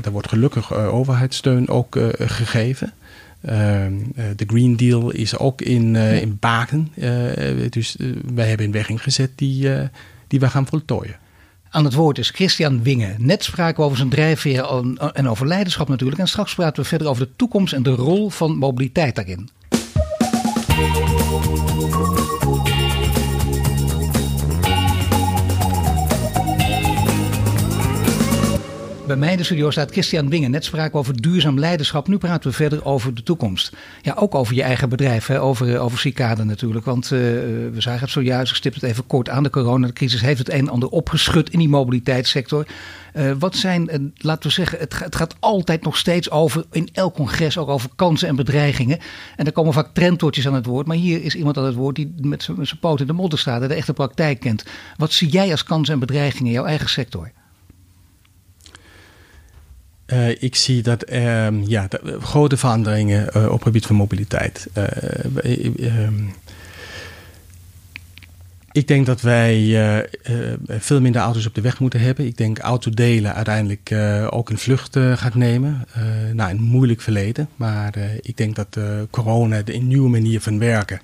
daar 0.00 0.12
wordt 0.12 0.28
gelukkig 0.28 0.72
uh, 0.72 0.94
overheidssteun 0.94 1.68
ook 1.68 1.98
gegeven. 2.18 2.92
Ehm, 3.40 3.92
de 4.36 4.44
Green 4.46 4.76
Deal 4.76 5.10
is 5.10 5.38
ook 5.38 5.62
in, 5.62 5.96
in 5.96 6.36
baken. 6.40 6.92
dus 7.70 7.96
wij 8.34 8.48
hebben 8.48 8.66
een 8.66 8.72
weg 8.72 8.88
ingezet 8.88 9.30
die, 9.34 9.68
die 10.26 10.40
we 10.40 10.48
gaan 10.48 10.66
voltooien. 10.66 11.16
Aan 11.74 11.84
het 11.84 11.94
woord 11.94 12.18
is 12.18 12.30
Christian 12.30 12.82
Wingen. 12.82 13.16
Net 13.18 13.44
spraken 13.44 13.76
we 13.76 13.82
over 13.82 13.96
zijn 13.96 14.08
drijfveer 14.08 14.64
en 15.12 15.28
over 15.28 15.46
leiderschap 15.46 15.88
natuurlijk. 15.88 16.20
En 16.20 16.28
straks 16.28 16.54
praten 16.54 16.82
we 16.82 16.88
verder 16.88 17.08
over 17.08 17.26
de 17.26 17.32
toekomst 17.36 17.72
en 17.72 17.82
de 17.82 17.90
rol 17.90 18.30
van 18.30 18.56
mobiliteit 18.56 19.14
daarin. 19.14 19.48
Bij 29.14 29.22
mij 29.22 29.32
in 29.32 29.38
de 29.38 29.44
studio 29.44 29.70
staat 29.70 29.90
Christian 29.90 30.28
Wingen. 30.28 30.50
Net 30.50 30.64
spraken 30.64 30.98
over 30.98 31.20
duurzaam 31.22 31.58
leiderschap. 31.58 32.08
Nu 32.08 32.18
praten 32.18 32.50
we 32.50 32.56
verder 32.56 32.84
over 32.84 33.14
de 33.14 33.22
toekomst. 33.22 33.72
Ja, 34.02 34.14
ook 34.18 34.34
over 34.34 34.54
je 34.54 34.62
eigen 34.62 34.88
bedrijf, 34.88 35.26
hè? 35.26 35.40
Over, 35.40 35.78
over 35.78 35.98
Cicade 35.98 36.44
natuurlijk. 36.44 36.84
Want 36.84 37.04
uh, 37.04 37.20
we 37.20 37.74
zagen 37.76 38.00
het 38.00 38.10
zojuist, 38.10 38.50
ik 38.50 38.56
stip 38.56 38.74
het 38.74 38.82
even 38.82 39.06
kort 39.06 39.28
aan. 39.28 39.42
De 39.42 39.50
coronacrisis 39.50 40.20
heeft 40.20 40.38
het 40.38 40.50
een 40.50 40.58
en 40.58 40.68
ander 40.68 40.88
opgeschud 40.88 41.50
in 41.50 41.58
die 41.58 41.68
mobiliteitssector. 41.68 42.66
Uh, 43.16 43.32
wat 43.38 43.56
zijn, 43.56 44.12
laten 44.16 44.48
we 44.48 44.54
zeggen, 44.54 44.78
het, 44.78 44.98
het, 44.98 45.16
gaat 45.16 45.34
altijd 45.40 45.82
nog 45.82 45.96
steeds 45.96 46.30
over, 46.30 46.64
in 46.70 46.88
elk 46.92 47.14
congres, 47.14 47.58
ook 47.58 47.68
over 47.68 47.90
kansen 47.96 48.28
en 48.28 48.36
bedreigingen. 48.36 48.98
En 49.36 49.46
er 49.46 49.52
komen 49.52 49.72
vaak 49.72 49.94
trendwoordjes 49.94 50.46
aan 50.46 50.54
het 50.54 50.66
woord. 50.66 50.86
Maar 50.86 50.96
hier 50.96 51.22
is 51.22 51.34
iemand 51.34 51.58
aan 51.58 51.64
het 51.64 51.74
woord 51.74 51.96
die 51.96 52.14
met 52.20 52.42
zijn 52.42 52.78
poot 52.80 53.00
in 53.00 53.06
de 53.06 53.12
modder 53.12 53.38
staat 53.38 53.62
en 53.62 53.68
de 53.68 53.74
echte 53.74 53.92
praktijk 53.92 54.40
kent. 54.40 54.64
Wat 54.96 55.12
zie 55.12 55.28
jij 55.28 55.50
als 55.50 55.64
kansen 55.64 55.94
en 55.94 56.00
bedreigingen 56.00 56.46
in 56.46 56.52
jouw 56.52 56.64
eigen 56.64 56.88
sector? 56.88 57.32
Uh, 60.06 60.42
ik 60.42 60.54
zie 60.54 60.82
dat 60.82 61.10
uh, 61.10 61.66
ja, 61.66 61.86
de, 61.88 62.18
grote 62.20 62.56
veranderingen 62.56 63.28
uh, 63.36 63.44
op 63.44 63.52
het 63.52 63.62
gebied 63.62 63.86
van 63.86 63.96
mobiliteit. 63.96 64.68
Ehm, 64.72 66.24
ik 68.72 68.88
denk 68.88 69.06
dat 69.06 69.20
wij 69.20 70.06
veel 70.68 71.00
minder 71.00 71.20
auto's 71.20 71.46
op 71.46 71.54
de 71.54 71.60
weg 71.60 71.80
moeten 71.80 72.00
hebben. 72.00 72.26
Ik 72.26 72.36
denk 72.36 72.58
autodelen 72.58 73.34
uiteindelijk 73.34 73.94
ook 74.30 74.50
een 74.50 74.58
vlucht 74.58 74.96
gaat 75.14 75.34
nemen. 75.34 75.86
nou, 76.32 76.50
een 76.50 76.62
moeilijk 76.62 77.00
verleden. 77.00 77.48
Maar 77.56 77.94
ik 78.20 78.36
denk 78.36 78.56
dat 78.56 78.78
corona 79.10 79.62
de 79.62 79.72
nieuwe 79.72 80.08
manier 80.08 80.40
van 80.40 80.58
werken 80.58 81.00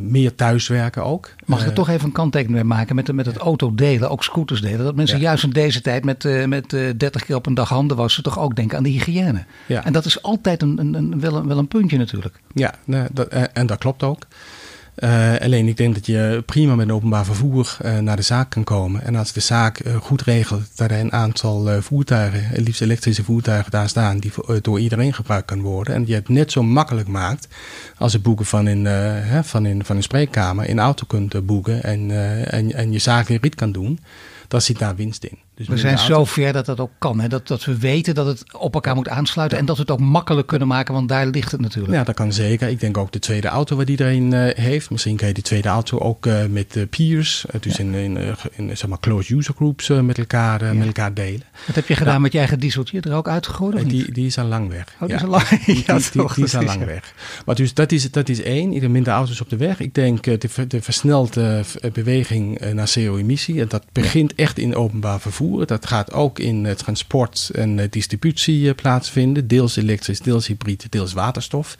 meer 0.00 0.34
thuiswerken 0.34 1.04
ook. 1.04 1.30
Mag 1.44 1.58
ik 1.58 1.64
er 1.64 1.70
uh, 1.70 1.76
toch 1.76 1.88
even 1.88 2.06
een 2.06 2.12
kanttekening 2.12 2.58
mee 2.58 2.76
maken 2.76 2.94
met, 2.94 3.12
met 3.12 3.26
het 3.26 3.36
autodelen, 3.36 4.10
ook 4.10 4.24
scooters 4.24 4.60
delen? 4.60 4.84
Dat 4.84 4.96
mensen 4.96 5.16
ja. 5.18 5.22
juist 5.22 5.44
in 5.44 5.50
deze 5.50 5.80
tijd 5.80 6.04
met, 6.04 6.24
uh, 6.24 6.44
met 6.44 6.70
30 6.70 7.24
keer 7.24 7.36
op 7.36 7.46
een 7.46 7.54
dag 7.54 7.68
handen 7.68 7.96
wassen 7.96 8.22
toch 8.22 8.38
ook 8.38 8.56
denken 8.56 8.76
aan 8.76 8.82
de 8.82 8.88
hygiëne. 8.88 9.44
Ja. 9.66 9.84
En 9.84 9.92
dat 9.92 10.04
is 10.04 10.22
altijd 10.22 10.62
een, 10.62 10.78
een, 10.78 10.94
een, 10.94 11.20
wel, 11.20 11.34
een, 11.34 11.48
wel 11.48 11.58
een 11.58 11.68
puntje 11.68 11.98
natuurlijk. 11.98 12.40
Ja, 12.54 12.74
nou, 12.84 13.08
dat, 13.12 13.28
en 13.28 13.66
dat 13.66 13.78
klopt 13.78 14.02
ook. 14.02 14.22
Uh, 14.96 15.36
alleen 15.40 15.68
ik 15.68 15.76
denk 15.76 15.94
dat 15.94 16.06
je 16.06 16.42
prima 16.46 16.74
met 16.74 16.90
openbaar 16.90 17.24
vervoer 17.24 17.76
uh, 17.84 17.98
naar 17.98 18.16
de 18.16 18.22
zaak 18.22 18.50
kan 18.50 18.64
komen. 18.64 19.02
En 19.02 19.16
als 19.16 19.32
de 19.32 19.40
zaak 19.40 19.84
uh, 19.84 19.96
goed 19.96 20.22
regelt 20.22 20.62
dat 20.74 20.90
er 20.90 21.00
een 21.00 21.12
aantal 21.12 21.82
voertuigen, 21.82 22.62
liefst 22.62 22.82
elektrische 22.82 23.24
voertuigen 23.24 23.70
daar 23.70 23.88
staan, 23.88 24.18
die 24.18 24.32
door 24.60 24.80
iedereen 24.80 25.14
gebruikt 25.14 25.46
kan 25.46 25.60
worden. 25.60 25.94
En 25.94 26.06
je 26.06 26.14
het 26.14 26.28
net 26.28 26.52
zo 26.52 26.62
makkelijk 26.62 27.08
maakt 27.08 27.48
als 27.98 28.12
het 28.12 28.22
boeken 28.22 28.46
van 28.46 28.66
een, 28.66 28.84
hè, 28.84 29.44
van 29.44 29.66
in, 29.66 29.84
van 29.84 29.96
een 29.96 30.02
spreekkamer 30.02 30.68
in 30.68 30.78
auto 30.78 31.04
kunt 31.06 31.46
boeken 31.46 31.82
en, 31.82 32.10
en, 32.50 32.72
en 32.72 32.92
je 32.92 32.98
zaak 32.98 33.28
in 33.28 33.38
rit 33.42 33.54
kan 33.54 33.72
doen. 33.72 33.98
Dan 34.48 34.60
zit 34.60 34.78
daar 34.78 34.96
winst 34.96 35.24
in. 35.24 35.45
Dus 35.56 35.68
we 35.68 35.76
zijn 35.76 35.98
zo 35.98 36.24
ver 36.24 36.52
dat 36.52 36.66
dat 36.66 36.80
ook 36.80 36.90
kan. 36.98 37.20
Hè? 37.20 37.28
Dat, 37.28 37.46
dat 37.46 37.64
we 37.64 37.78
weten 37.78 38.14
dat 38.14 38.26
het 38.26 38.44
op 38.52 38.74
elkaar 38.74 38.94
moet 38.94 39.08
aansluiten. 39.08 39.56
Ja. 39.56 39.62
En 39.62 39.68
dat 39.68 39.76
we 39.76 39.82
het 39.82 39.90
ook 39.90 40.00
makkelijk 40.00 40.46
kunnen 40.46 40.68
maken, 40.68 40.94
want 40.94 41.08
daar 41.08 41.26
ligt 41.26 41.52
het 41.52 41.60
natuurlijk. 41.60 41.94
Ja, 41.94 42.04
dat 42.04 42.14
kan 42.14 42.32
zeker. 42.32 42.68
Ik 42.68 42.80
denk 42.80 42.98
ook 42.98 43.12
de 43.12 43.18
tweede 43.18 43.48
auto 43.48 43.76
wat 43.76 43.88
iedereen 43.88 44.32
uh, 44.32 44.54
heeft. 44.54 44.90
Misschien 44.90 45.16
kan 45.16 45.28
je 45.28 45.34
die 45.34 45.42
tweede 45.42 45.68
auto 45.68 45.98
ook 45.98 46.26
uh, 46.26 46.44
met 46.50 46.76
uh, 46.76 46.82
peers. 46.90 47.44
dus 47.60 47.76
ja. 47.76 47.84
in, 47.84 47.94
in, 47.94 48.36
in, 48.56 48.76
zeg 48.76 48.88
maar 48.88 49.00
closed 49.00 49.30
user 49.30 49.54
groups 49.54 49.88
met, 49.88 50.18
elkaar, 50.18 50.64
ja. 50.64 50.72
met 50.72 50.86
elkaar 50.86 51.14
delen. 51.14 51.42
Wat 51.66 51.74
heb 51.74 51.88
je 51.88 51.96
gedaan 51.96 52.20
met 52.20 52.32
je 52.32 52.38
eigen 52.38 52.58
dieseltje? 52.58 53.00
Er 53.00 53.14
ook 53.14 53.28
uitgegooid? 53.28 53.90
die, 53.90 54.12
die 54.12 54.26
is 54.26 54.38
al 54.38 54.46
lang 54.46 54.68
weg. 54.68 54.94
Oh, 55.00 55.06
die 55.06 55.16
is 55.16 55.22
al 55.22 55.28
lang, 55.28 55.48
die, 55.48 55.74
die, 55.74 55.84
die, 56.12 56.34
die 56.34 56.44
is 56.44 56.54
al 56.54 56.64
lang 56.64 56.84
weg. 56.84 57.12
Maar 57.46 57.54
dus 57.54 57.74
dat 57.74 57.92
is, 57.92 58.10
dat 58.10 58.28
is 58.28 58.42
één. 58.42 58.72
Ieder 58.72 58.90
minder 58.90 59.12
auto's 59.12 59.40
op 59.40 59.48
de 59.48 59.56
weg. 59.56 59.80
Ik 59.80 59.94
denk 59.94 60.22
de, 60.22 60.38
de 60.68 60.82
versnelde 60.82 61.64
beweging 61.92 62.60
naar 62.72 62.90
CO-emissie. 62.94 63.60
En 63.60 63.68
dat 63.68 63.84
begint 63.92 64.34
echt 64.34 64.58
in 64.58 64.74
openbaar 64.74 65.20
vervoer. 65.20 65.45
Dat 65.66 65.86
gaat 65.86 66.12
ook 66.12 66.38
in 66.38 66.64
het 66.64 66.78
transport 66.78 67.50
en 67.54 67.90
distributie 67.90 68.74
plaatsvinden. 68.74 69.46
Deels 69.46 69.76
elektrisch, 69.76 70.20
deels 70.20 70.46
hybride, 70.46 70.84
deels 70.88 71.12
waterstof. 71.12 71.76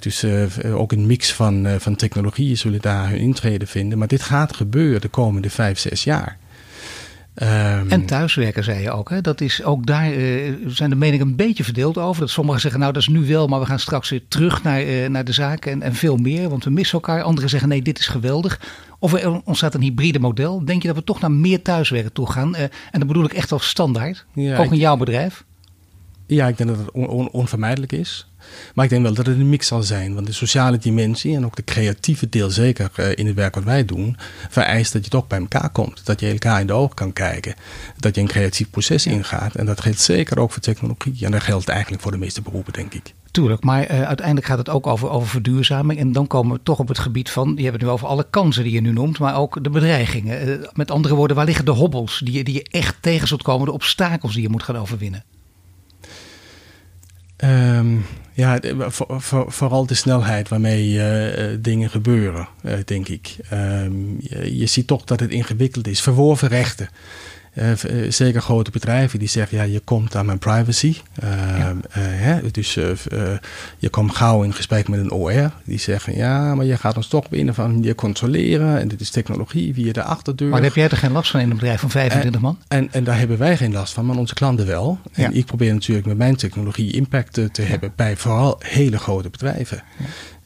Dus 0.00 0.24
ook 0.64 0.92
een 0.92 1.06
mix 1.06 1.32
van, 1.32 1.66
van 1.78 1.96
technologieën 1.96 2.56
zullen 2.56 2.80
daar 2.80 3.08
hun 3.08 3.18
intrede 3.18 3.66
vinden. 3.66 3.98
Maar 3.98 4.08
dit 4.08 4.22
gaat 4.22 4.56
gebeuren 4.56 5.00
de 5.00 5.08
komende 5.08 5.50
vijf, 5.50 5.78
zes 5.78 6.04
jaar. 6.04 6.38
Um, 7.42 7.90
en 7.90 8.06
thuiswerken, 8.06 8.64
zei 8.64 8.82
je 8.82 8.90
ook. 8.90 9.10
Hè? 9.10 9.20
Dat 9.20 9.40
is 9.40 9.64
ook 9.64 9.86
daar 9.86 10.12
zijn 10.66 10.90
de 10.90 10.96
meningen 10.96 11.26
een 11.26 11.36
beetje 11.36 11.64
verdeeld 11.64 11.98
over. 11.98 12.20
Dat 12.20 12.30
sommigen 12.30 12.60
zeggen, 12.60 12.80
nou 12.80 12.92
dat 12.92 13.02
is 13.02 13.08
nu 13.08 13.26
wel, 13.26 13.46
maar 13.46 13.60
we 13.60 13.66
gaan 13.66 13.78
straks 13.78 14.10
weer 14.10 14.22
terug 14.28 14.62
naar, 14.62 15.10
naar 15.10 15.24
de 15.24 15.32
zaken 15.32 15.72
en, 15.72 15.82
en 15.82 15.94
veel 15.94 16.16
meer. 16.16 16.48
Want 16.48 16.64
we 16.64 16.70
missen 16.70 16.94
elkaar. 16.94 17.22
Anderen 17.22 17.50
zeggen, 17.50 17.68
nee, 17.68 17.82
dit 17.82 17.98
is 17.98 18.06
geweldig. 18.06 18.60
Of 18.98 19.12
er 19.14 19.40
ontstaat 19.44 19.74
een 19.74 19.82
hybride 19.82 20.18
model. 20.18 20.64
Denk 20.64 20.82
je 20.82 20.88
dat 20.88 20.96
we 20.96 21.04
toch 21.04 21.20
naar 21.20 21.32
meer 21.32 21.62
thuiswerken 21.62 22.12
toe 22.12 22.30
gaan? 22.30 22.54
Uh, 22.54 22.62
en 22.62 22.98
dat 22.98 23.06
bedoel 23.06 23.24
ik 23.24 23.32
echt 23.32 23.52
als 23.52 23.68
standaard. 23.68 24.26
Ja, 24.34 24.58
ook 24.58 24.72
in 24.72 24.78
jouw 24.78 24.96
bedrijf. 24.96 25.44
Ja, 26.26 26.48
ik 26.48 26.56
denk 26.56 26.70
dat 26.70 26.78
het 26.78 26.90
on 26.90 27.08
on 27.08 27.30
onvermijdelijk 27.30 27.92
is. 27.92 28.27
Maar 28.74 28.84
ik 28.84 28.90
denk 28.90 29.02
wel 29.02 29.14
dat 29.14 29.26
het 29.26 29.36
een 29.36 29.48
mix 29.48 29.66
zal 29.66 29.82
zijn. 29.82 30.14
Want 30.14 30.26
de 30.26 30.32
sociale 30.32 30.78
dimensie 30.78 31.36
en 31.36 31.44
ook 31.44 31.56
de 31.56 31.64
creatieve 31.64 32.28
deel, 32.28 32.50
zeker 32.50 32.90
uh, 32.96 33.06
in 33.14 33.26
het 33.26 33.34
werk 33.34 33.54
wat 33.54 33.64
wij 33.64 33.84
doen, 33.84 34.16
vereist 34.48 34.92
dat 34.92 35.04
je 35.04 35.10
toch 35.10 35.26
bij 35.26 35.38
elkaar 35.38 35.70
komt. 35.70 36.06
Dat 36.06 36.20
je 36.20 36.30
elkaar 36.30 36.60
in 36.60 36.66
de 36.66 36.72
ogen 36.72 36.94
kan 36.94 37.12
kijken. 37.12 37.54
Dat 37.96 38.14
je 38.14 38.20
een 38.20 38.26
creatief 38.26 38.70
proces 38.70 39.04
ja. 39.04 39.10
ingaat. 39.10 39.54
En 39.54 39.66
dat 39.66 39.80
geldt 39.80 40.00
zeker 40.00 40.38
ook 40.38 40.52
voor 40.52 40.62
technologie. 40.62 41.24
En 41.24 41.30
dat 41.30 41.42
geldt 41.42 41.68
eigenlijk 41.68 42.02
voor 42.02 42.12
de 42.12 42.18
meeste 42.18 42.42
beroepen, 42.42 42.72
denk 42.72 42.94
ik. 42.94 43.14
Tuurlijk, 43.30 43.64
maar 43.64 43.90
uh, 43.90 44.02
uiteindelijk 44.02 44.46
gaat 44.46 44.58
het 44.58 44.68
ook 44.68 44.86
over, 44.86 45.10
over 45.10 45.28
verduurzaming. 45.28 46.00
En 46.00 46.12
dan 46.12 46.26
komen 46.26 46.56
we 46.56 46.62
toch 46.62 46.78
op 46.78 46.88
het 46.88 46.98
gebied 46.98 47.30
van, 47.30 47.52
je 47.56 47.62
hebt 47.62 47.74
het 47.74 47.82
nu 47.82 47.88
over 47.88 48.06
alle 48.06 48.26
kansen 48.30 48.62
die 48.62 48.72
je 48.72 48.80
nu 48.80 48.92
noemt, 48.92 49.18
maar 49.18 49.36
ook 49.36 49.64
de 49.64 49.70
bedreigingen. 49.70 50.48
Uh, 50.48 50.66
met 50.72 50.90
andere 50.90 51.14
woorden, 51.14 51.36
waar 51.36 51.44
liggen 51.44 51.64
de 51.64 51.70
hobbels 51.70 52.20
die 52.24 52.34
je, 52.34 52.44
die 52.44 52.54
je 52.54 52.66
echt 52.70 52.96
tegen 53.00 53.28
zult 53.28 53.42
komen, 53.42 53.66
de 53.66 53.72
obstakels 53.72 54.32
die 54.32 54.42
je 54.42 54.48
moet 54.48 54.62
gaan 54.62 54.76
overwinnen? 54.76 55.24
Um, 57.44 58.04
ja, 58.38 58.60
voor, 58.76 59.22
voor, 59.22 59.52
vooral 59.52 59.86
de 59.86 59.94
snelheid 59.94 60.48
waarmee 60.48 60.92
uh, 60.92 61.56
dingen 61.60 61.90
gebeuren, 61.90 62.48
denk 62.84 63.08
ik. 63.08 63.36
Je, 64.18 64.56
je, 64.58 64.66
ziet 64.66 64.86
toch 64.86 65.04
dat 65.04 65.20
het 65.20 65.30
ingewikkeld 65.30 65.88
is. 65.88 66.00
Verworven 66.00 66.48
rechten. 66.48 66.88
Uh, 67.54 67.72
zeker 68.08 68.42
grote 68.42 68.70
bedrijven 68.70 69.18
die 69.18 69.28
zeggen, 69.28 69.58
ja, 69.58 69.64
je 69.64 69.80
komt 69.80 70.16
aan 70.16 70.26
mijn 70.26 70.38
privacy. 70.38 70.96
Uh, 71.24 71.58
ja. 71.58 71.76
hè, 71.94 72.50
dus 72.50 72.74
je 73.78 73.88
komt 73.90 74.16
gauw 74.16 74.42
in 74.42 74.54
gesprek 74.54 74.88
met 74.88 75.00
een 75.00 75.10
OR. 75.10 75.50
Die 75.64 75.78
zeggen, 75.78 76.16
ja, 76.16 76.54
maar 76.54 76.64
je 76.64 76.76
gaat 76.76 76.96
ons 76.96 77.08
toch 77.08 77.24
op 77.24 77.32
een 77.32 77.48
of 77.48 77.58
andere 77.58 77.78
manier 77.78 77.94
controleren. 77.94 78.78
En 78.78 78.88
dit 78.88 79.00
is 79.00 79.10
technologie 79.10 79.74
via 79.74 79.92
de 79.92 80.02
achterdeur. 80.02 80.48
Maar 80.48 80.56
daar 80.60 80.66
heb 80.68 80.76
jij 80.76 80.88
er 80.88 80.96
geen 80.96 81.12
last 81.12 81.30
van 81.30 81.40
in 81.40 81.50
een 81.50 81.56
bedrijf 81.56 81.80
van 81.80 81.90
25 81.90 82.40
man? 82.40 82.58
En, 82.68 82.88
en 82.92 83.04
daar 83.04 83.18
hebben 83.18 83.38
wij 83.38 83.56
geen 83.56 83.72
last 83.72 83.92
van, 83.92 84.06
maar 84.06 84.16
onze 84.16 84.34
klanten 84.34 84.66
wel. 84.66 84.98
En 85.12 85.22
ja. 85.22 85.30
ik 85.38 85.46
probeer 85.46 85.72
natuurlijk 85.72 86.06
met 86.06 86.16
mijn 86.16 86.36
technologie 86.36 86.92
impact 86.92 87.32
te, 87.32 87.50
te 87.50 87.62
hebben 87.62 87.92
bij 87.96 88.16
vooral 88.16 88.56
hele 88.58 88.98
grote 88.98 89.30
bedrijven. 89.30 89.82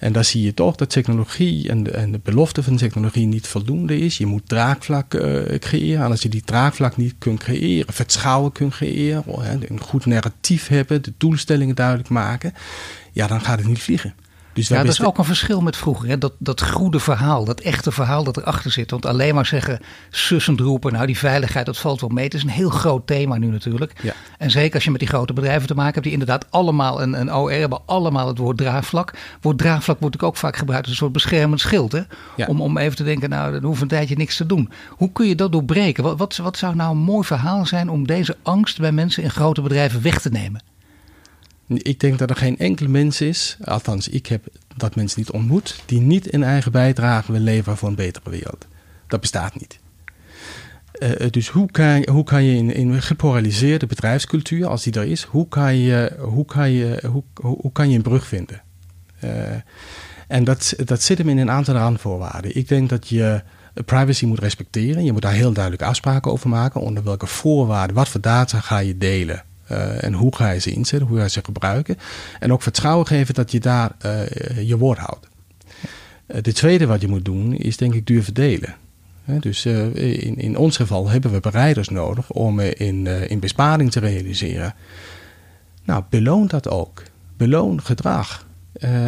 En 0.03 0.13
daar 0.13 0.25
zie 0.25 0.43
je 0.43 0.55
toch 0.55 0.77
dat 0.77 0.91
technologie 0.91 1.69
en 1.69 1.83
de, 1.83 1.91
en 1.91 2.13
de 2.13 2.21
belofte 2.23 2.63
van 2.63 2.77
technologie 2.77 3.27
niet 3.27 3.47
voldoende 3.47 3.99
is. 3.99 4.19
Je 4.19 4.27
moet 4.27 4.49
draagvlak 4.49 5.15
uh, 5.15 5.59
creëren. 5.59 6.05
En 6.05 6.11
als 6.11 6.23
je 6.23 6.29
die 6.29 6.43
draagvlak 6.45 6.97
niet 6.97 7.15
kunt 7.19 7.39
creëren, 7.39 7.95
vertrouwen 7.95 8.53
kunt 8.53 8.73
creëren, 8.73 9.25
een 9.69 9.81
goed 9.81 10.07
narratief 10.07 10.69
hebben, 10.69 11.03
de 11.03 11.13
doelstellingen 11.17 11.75
duidelijk 11.75 12.09
maken, 12.09 12.53
ja, 13.13 13.27
dan 13.27 13.41
gaat 13.41 13.59
het 13.59 13.69
niet 13.69 13.83
vliegen. 13.83 14.15
Dus 14.53 14.69
ja, 14.69 14.83
dat 14.83 14.93
is 14.93 15.03
ook 15.03 15.19
een 15.19 15.25
verschil 15.25 15.61
met 15.61 15.77
vroeger. 15.77 16.09
Hè? 16.09 16.19
Dat, 16.19 16.33
dat 16.39 16.63
goede 16.63 16.99
verhaal, 16.99 17.45
dat 17.45 17.61
echte 17.61 17.93
verhaal 17.93 18.25
dat 18.25 18.37
erachter 18.37 18.71
zit. 18.71 18.91
Want 18.91 19.07
alleen 19.07 19.35
maar 19.35 19.47
zeggen, 19.47 19.81
sussend 20.11 20.61
roepen, 20.61 20.93
nou 20.93 21.07
die 21.07 21.19
veiligheid, 21.19 21.67
dat 21.67 21.79
valt 21.79 22.01
wel 22.01 22.11
mee. 22.11 22.25
Het 22.25 22.35
is 22.35 22.43
een 22.43 22.49
heel 22.49 22.71
groot 22.71 23.07
thema 23.07 23.39
nu 23.39 23.47
natuurlijk. 23.47 23.93
Ja. 24.03 24.13
En 24.39 24.51
zeker 24.51 24.75
als 24.75 24.85
je 24.85 24.91
met 24.91 25.01
die 25.01 25.09
grote 25.09 25.33
bedrijven 25.33 25.67
te 25.67 25.75
maken 25.75 25.93
hebt, 25.93 26.05
die 26.05 26.13
inderdaad 26.13 26.47
allemaal 26.51 27.03
een, 27.03 27.21
een 27.21 27.35
OR 27.35 27.51
hebben, 27.51 27.81
allemaal 27.87 28.27
het 28.27 28.39
woord 28.39 28.57
draagvlak. 28.57 29.13
Woord 29.41 29.59
draagvlak 29.59 30.01
wordt 30.01 30.23
ook 30.23 30.37
vaak 30.37 30.57
gebruikt 30.57 30.85
als 30.85 30.93
een 30.93 30.99
soort 30.99 31.13
beschermend 31.13 31.61
schild. 31.61 31.93
Hè? 31.93 32.03
Om, 32.47 32.61
om 32.61 32.79
even 32.79 32.97
te 32.97 33.05
denken, 33.05 33.31
nou 33.31 33.53
dan 33.53 33.65
hoeft 33.65 33.83
een 33.83 33.89
tijdje 33.89 34.17
niks 34.17 34.37
te 34.37 34.47
doen. 34.47 34.71
Hoe 34.89 35.13
kun 35.13 35.27
je 35.27 35.35
dat 35.35 35.53
doorbreken? 35.53 36.03
Wat, 36.03 36.19
wat, 36.19 36.37
wat 36.37 36.57
zou 36.57 36.75
nou 36.75 36.91
een 36.91 37.03
mooi 37.03 37.27
verhaal 37.27 37.67
zijn 37.67 37.89
om 37.89 38.07
deze 38.07 38.37
angst 38.43 38.81
bij 38.81 38.93
mensen 38.93 39.23
in 39.23 39.31
grote 39.31 39.63
bedrijven 39.63 40.03
weg 40.03 40.21
te 40.21 40.31
nemen? 40.31 40.72
Ik 41.77 42.01
denk 42.01 42.18
dat 42.18 42.31
er 42.31 42.37
geen 42.37 42.59
enkele 42.59 42.89
mens 42.89 43.20
is, 43.20 43.57
althans 43.64 44.09
ik 44.09 44.27
heb 44.27 44.47
dat 44.77 44.97
mensen 44.97 45.20
niet 45.20 45.31
ontmoet, 45.31 45.83
die 45.87 46.01
niet 46.01 46.35
een 46.35 46.43
eigen 46.43 46.73
bijdrage 46.73 47.33
wil 47.33 47.41
leveren 47.41 47.79
voor 47.79 47.89
een 47.89 47.95
betere 47.95 48.31
wereld. 48.31 48.66
Dat 49.07 49.20
bestaat 49.20 49.61
niet. 49.61 49.81
Uh, 50.99 51.31
dus 51.31 51.49
hoe 51.49 51.70
kan, 51.70 52.09
hoe 52.11 52.25
kan 52.25 52.45
je 52.45 52.57
in, 52.57 52.93
een 52.93 53.03
gepolariseerde 53.03 53.87
bedrijfscultuur, 53.87 54.66
als 54.66 54.83
die 54.83 54.93
er 54.93 55.07
is, 55.07 55.23
hoe 55.23 55.49
kan 55.49 55.77
je, 55.77 56.16
hoe 56.18 56.45
kan 56.45 56.70
je, 56.70 57.03
hoe, 57.11 57.23
hoe 57.41 57.73
kan 57.73 57.91
je 57.91 57.97
een 57.97 58.03
brug 58.03 58.27
vinden? 58.27 58.62
Uh, 59.25 59.31
en 60.29 60.45
dat, 60.45 60.75
dat 60.85 61.03
zit 61.03 61.18
hem 61.18 61.29
in 61.29 61.39
een 61.39 61.51
aantal 61.51 61.75
randvoorwaarden. 61.75 62.57
Ik 62.57 62.68
denk 62.68 62.89
dat 62.89 63.09
je 63.09 63.43
privacy 63.85 64.27
moet 64.27 64.39
respecteren. 64.39 65.05
Je 65.05 65.12
moet 65.12 65.23
daar 65.23 65.33
heel 65.33 65.53
duidelijk 65.53 65.83
afspraken 65.83 66.33
over 66.33 66.49
maken. 66.49 66.81
Onder 66.81 67.05
welke 67.05 67.27
voorwaarden, 67.27 67.97
wat 67.97 68.09
voor 68.09 68.20
data 68.20 68.61
ga 68.61 68.79
je 68.79 68.99
delen? 68.99 69.43
Uh, 69.73 70.05
en 70.05 70.12
hoe 70.12 70.37
ga 70.37 70.51
je 70.51 70.61
ze 70.61 70.70
inzetten, 70.70 71.09
hoe 71.09 71.16
ga 71.16 71.23
je 71.23 71.31
ze 71.31 71.41
gebruiken. 71.45 71.97
En 72.39 72.53
ook 72.53 72.62
vertrouwen 72.62 73.07
geven 73.07 73.35
dat 73.35 73.51
je 73.51 73.61
daar 73.61 73.93
uh, 74.07 74.62
je 74.68 74.79
woord 74.79 74.99
houdt. 74.99 75.29
Uh, 76.27 76.37
de 76.43 76.53
tweede 76.53 76.87
wat 76.87 77.01
je 77.01 77.09
moet 77.09 77.25
doen 77.25 77.55
is 77.55 77.77
denk 77.77 77.95
ik 77.95 78.07
durven 78.07 78.35
delen. 78.35 78.75
dus 79.25 79.66
in, 79.66 80.37
in 80.37 80.57
ons 80.57 80.77
geval 80.77 81.09
hebben 81.09 81.33
we 81.33 81.41
bereiders 81.41 81.89
nodig 81.89 82.31
om 82.31 82.61
in, 82.61 83.07
in 83.07 83.41
besparing 83.41 83.91
te 83.91 84.01
realiseren. 84.01 84.75
Nou, 85.85 86.03
beloon 86.11 86.47
dat 86.47 86.68
ook. 86.68 87.03
Beloon 87.37 87.83
gedrag. 87.83 88.47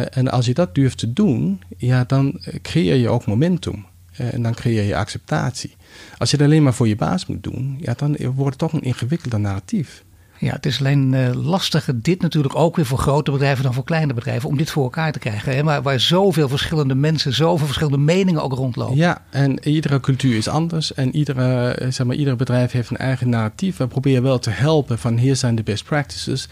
en 0.09 0.31
als 0.31 0.45
je 0.45 0.53
dat 0.53 0.75
durft 0.75 0.97
te 0.97 1.13
doen, 1.13 1.61
ja, 1.77 2.03
dan 2.03 2.41
creëer 2.61 2.95
je 2.95 3.09
ook 3.09 3.25
momentum. 3.25 3.85
en 4.11 4.41
dan 4.41 4.53
creëer 4.53 4.83
je 4.83 4.95
acceptatie. 4.95 5.75
Als 6.17 6.31
je 6.31 6.37
het 6.37 6.45
alleen 6.45 6.63
maar 6.63 6.73
voor 6.73 6.87
je 6.87 6.95
baas 6.95 7.25
moet 7.25 7.43
doen, 7.43 7.77
ja, 7.79 7.93
dan 7.93 8.17
wordt 8.17 8.61
het 8.61 8.71
toch 8.71 8.73
een 8.73 8.87
ingewikkelder 8.87 9.39
narratief. 9.39 10.03
Ja, 10.37 10.51
het 10.51 10.65
is 10.65 10.79
alleen 10.79 11.13
uh, 11.13 11.33
lastiger 11.33 12.01
dit 12.01 12.21
natuurlijk 12.21 12.55
ook 12.55 12.75
weer 12.75 12.85
voor 12.85 12.97
grote 12.97 13.31
bedrijven 13.31 13.63
dan 13.63 13.73
voor 13.73 13.83
kleine 13.83 14.13
bedrijven 14.13 14.49
om 14.49 14.57
dit 14.57 14.69
voor 14.69 14.83
elkaar 14.83 15.11
te 15.11 15.19
krijgen. 15.19 15.55
Hè? 15.55 15.63
Waar, 15.63 15.81
waar 15.81 15.99
zoveel 15.99 16.49
verschillende 16.49 16.95
mensen, 16.95 17.33
zoveel 17.33 17.65
verschillende 17.65 17.97
meningen 17.97 18.43
ook 18.43 18.53
rondlopen. 18.53 18.95
Ja, 18.95 19.21
en 19.29 19.67
iedere 19.67 19.99
cultuur 19.99 20.37
is 20.37 20.47
anders 20.47 20.93
en 20.93 21.15
iedere, 21.15 21.67
eh, 21.67 21.91
zeg 21.91 22.05
maar, 22.05 22.15
ieder 22.15 22.35
bedrijf 22.35 22.71
heeft 22.71 22.89
een 22.89 22.97
eigen 22.97 23.29
narratief. 23.29 23.77
We 23.77 23.87
proberen 23.87 24.23
wel 24.23 24.39
te 24.39 24.49
helpen 24.49 24.99
van 24.99 25.17
hier 25.17 25.35
zijn 25.35 25.55
de 25.55 25.63
best 25.63 25.83
practices. 25.83 26.49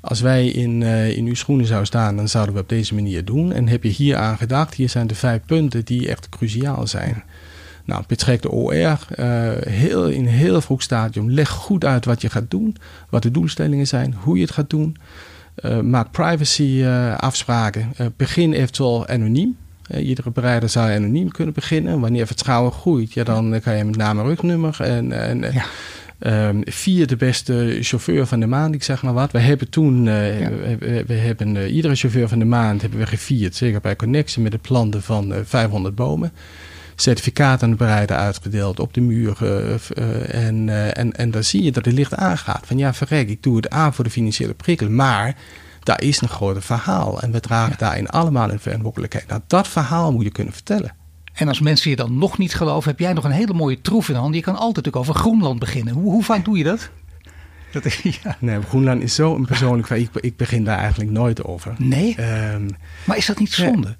Als 0.00 0.20
wij 0.20 0.46
in, 0.46 0.80
uh, 0.80 1.16
in 1.16 1.26
uw 1.26 1.34
schoenen 1.34 1.66
zouden 1.66 1.86
staan, 1.86 2.16
dan 2.16 2.28
zouden 2.28 2.54
we 2.54 2.60
op 2.60 2.68
deze 2.68 2.94
manier 2.94 3.24
doen. 3.24 3.52
En 3.52 3.68
heb 3.68 3.82
je 3.82 3.88
hier 3.88 4.16
aan 4.16 4.36
gedacht, 4.36 4.74
hier 4.74 4.88
zijn 4.88 5.06
de 5.06 5.14
vijf 5.14 5.40
punten 5.46 5.84
die 5.84 6.08
echt 6.08 6.28
cruciaal 6.28 6.86
zijn. 6.86 7.24
Nou, 7.88 8.02
betrek 8.06 8.42
de 8.42 8.50
OR 8.50 8.74
uh, 8.74 8.96
heel, 9.60 10.08
in 10.08 10.20
een 10.20 10.32
heel 10.32 10.60
vroeg 10.60 10.82
stadium. 10.82 11.30
Leg 11.30 11.48
goed 11.48 11.84
uit 11.84 12.04
wat 12.04 12.20
je 12.20 12.30
gaat 12.30 12.50
doen, 12.50 12.76
wat 13.08 13.22
de 13.22 13.30
doelstellingen 13.30 13.86
zijn, 13.86 14.14
hoe 14.18 14.36
je 14.36 14.42
het 14.42 14.52
gaat 14.52 14.70
doen. 14.70 14.96
Uh, 15.64 15.80
maak 15.80 16.10
privacy 16.10 16.62
uh, 16.62 17.16
afspraken. 17.16 17.92
begin 18.16 18.52
eventueel 18.52 19.06
anoniem. 19.06 19.56
iedere 19.98 20.30
bereider 20.30 20.68
zou 20.68 20.90
anoniem 20.90 21.30
kunnen 21.30 21.54
beginnen. 21.54 22.00
Wanneer 22.00 22.26
vertrouwen 22.26 22.72
groeit, 22.72 23.12
ja, 23.12 23.24
dan 23.24 23.60
kan 23.60 23.76
je 23.76 23.84
met 23.84 23.96
naam 23.96 24.18
en 24.18 24.26
rugnummer. 24.26 24.76
En, 24.80 25.12
en 25.12 25.52
ja. 25.52 25.64
Um, 26.48 26.62
vier 26.64 27.06
de 27.06 27.16
beste 27.16 27.78
chauffeur 27.80 28.26
van 28.26 28.40
de 28.40 28.46
maand, 28.46 28.74
ik 28.74 28.82
zeg 28.82 29.02
maar 29.02 29.14
wat. 29.14 29.32
We 29.32 29.38
hebben 29.38 29.70
toen, 29.70 30.06
uh, 30.06 30.40
ja. 30.40 30.50
we, 30.50 31.04
we, 31.06 31.14
hebben 31.14 31.54
uh, 31.54 31.74
iedere 31.74 31.94
chauffeur 31.94 32.28
van 32.28 32.38
de 32.38 32.44
maand 32.44 32.80
hebben 32.80 32.98
we 32.98 33.06
gevierd, 33.06 33.54
zeker 33.54 33.80
bij 33.80 33.96
Connectie, 33.96 34.42
met 34.42 34.52
het 34.52 34.62
planten 34.62 35.02
van 35.02 35.32
uh, 35.32 35.38
500 35.44 35.94
bomen 35.94 36.32
certificaten 37.00 37.76
bereiden 37.76 38.16
uitgedeeld 38.16 38.80
op 38.80 38.94
de 38.94 39.00
muur. 39.00 39.36
Uh, 39.42 40.46
en, 40.46 40.66
uh, 40.66 40.98
en, 40.98 41.12
en 41.12 41.30
dan 41.30 41.44
zie 41.44 41.62
je 41.62 41.72
dat 41.72 41.84
het 41.84 41.94
licht 41.94 42.14
aangaat. 42.14 42.66
Van 42.66 42.78
ja, 42.78 42.94
verrek, 42.94 43.28
ik 43.28 43.42
doe 43.42 43.56
het 43.56 43.70
aan 43.70 43.94
voor 43.94 44.04
de 44.04 44.10
financiële 44.10 44.54
prikkel. 44.54 44.90
Maar 44.90 45.36
daar 45.82 46.02
is 46.02 46.20
een 46.20 46.28
groot 46.28 46.64
verhaal. 46.64 47.20
En 47.20 47.32
we 47.32 47.40
dragen 47.40 47.70
ja. 47.70 47.76
daarin 47.76 48.08
allemaal 48.08 48.50
een 48.50 48.60
verantwoordelijkheid. 48.60 49.26
Nou, 49.26 49.40
dat 49.46 49.68
verhaal 49.68 50.12
moet 50.12 50.24
je 50.24 50.30
kunnen 50.30 50.52
vertellen. 50.52 50.94
En 51.32 51.48
als 51.48 51.60
mensen 51.60 51.90
je 51.90 51.96
dan 51.96 52.18
nog 52.18 52.38
niet 52.38 52.54
geloven, 52.54 52.90
heb 52.90 52.98
jij 52.98 53.12
nog 53.12 53.24
een 53.24 53.30
hele 53.30 53.54
mooie 53.54 53.80
troef 53.80 54.08
in 54.08 54.14
handen. 54.14 54.36
Je 54.36 54.42
kan 54.42 54.56
altijd 54.56 54.76
natuurlijk 54.76 55.04
over 55.04 55.14
Groenland 55.14 55.58
beginnen. 55.58 55.94
Hoe, 55.94 56.12
hoe 56.12 56.24
vaak 56.24 56.44
doe 56.44 56.58
je 56.58 56.64
dat? 56.64 56.90
dat 57.72 57.92
ja. 57.92 58.36
Nee, 58.38 58.62
Groenland 58.62 59.02
is 59.02 59.14
zo 59.14 59.34
een 59.34 59.46
persoonlijk... 59.46 59.90
ik, 59.90 60.10
ik 60.14 60.36
begin 60.36 60.64
daar 60.64 60.78
eigenlijk 60.78 61.10
nooit 61.10 61.44
over. 61.44 61.74
Nee? 61.78 62.16
Um, 62.52 62.68
maar 63.04 63.16
is 63.16 63.26
dat 63.26 63.38
niet 63.38 63.52
zonde? 63.52 63.96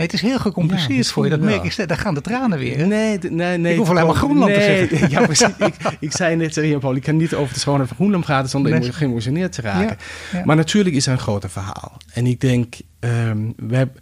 Nee, 0.00 0.08
het 0.08 0.22
is 0.22 0.28
heel 0.30 0.38
gecompliceerd 0.38 1.08
voor 1.08 1.24
je. 1.24 1.30
Dat 1.30 1.40
merk 1.40 1.64
ik. 1.64 1.88
Daar 1.88 1.98
gaan 1.98 2.14
de 2.14 2.20
tranen 2.20 2.58
weer. 2.58 2.86
Nee, 2.86 3.18
nee, 3.18 3.58
nee. 3.58 3.72
Ik 3.72 3.78
hoef 3.78 3.90
alleen 3.90 4.06
maar 4.06 4.14
Groenland 4.14 4.50
nee, 4.50 4.88
te 4.88 4.96
zeggen. 4.96 5.10
Ja, 5.20 5.24
precies. 5.26 5.48
ik, 5.58 5.74
ik 6.00 6.12
zei 6.12 6.36
net, 6.36 6.54
ja, 6.54 6.78
Paul, 6.78 6.94
ik 6.94 7.02
kan 7.02 7.16
niet 7.16 7.34
over 7.34 7.54
de 7.54 7.60
schone 7.60 7.86
van 7.86 7.96
Groenland 7.96 8.24
praten 8.24 8.50
zonder 8.50 8.78
nee. 8.78 8.92
geëmotioneerd 8.92 9.52
te 9.52 9.60
raken. 9.60 9.96
Ja, 10.32 10.38
ja. 10.38 10.44
Maar 10.44 10.56
natuurlijk 10.56 10.96
is 10.96 11.06
er 11.06 11.12
een 11.12 11.18
groter 11.18 11.50
verhaal. 11.50 11.96
En 12.12 12.26
ik 12.26 12.40
denk, 12.40 12.74
um, 13.00 13.54
we 13.56 13.76
hebben 13.76 13.96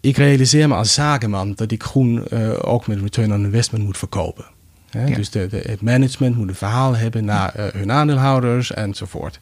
ik 0.00 0.16
realiseer 0.16 0.68
me 0.68 0.74
als 0.74 0.94
zakenman 0.94 1.52
dat 1.54 1.70
ik 1.70 1.82
groen 1.82 2.24
uh, 2.32 2.50
ook 2.60 2.86
met 2.86 3.00
return 3.00 3.32
on 3.32 3.44
investment 3.44 3.84
moet 3.84 3.98
verkopen. 3.98 4.44
Ja. 4.90 5.04
Dus 5.04 5.30
de, 5.30 5.46
de, 5.46 5.62
het 5.66 5.80
management 5.80 6.36
moet 6.36 6.48
een 6.48 6.54
verhaal 6.54 6.96
hebben 6.96 7.24
naar 7.24 7.52
uh, 7.56 7.66
hun 7.66 7.92
aandeelhouders 7.92 8.72
enzovoort. 8.72 9.40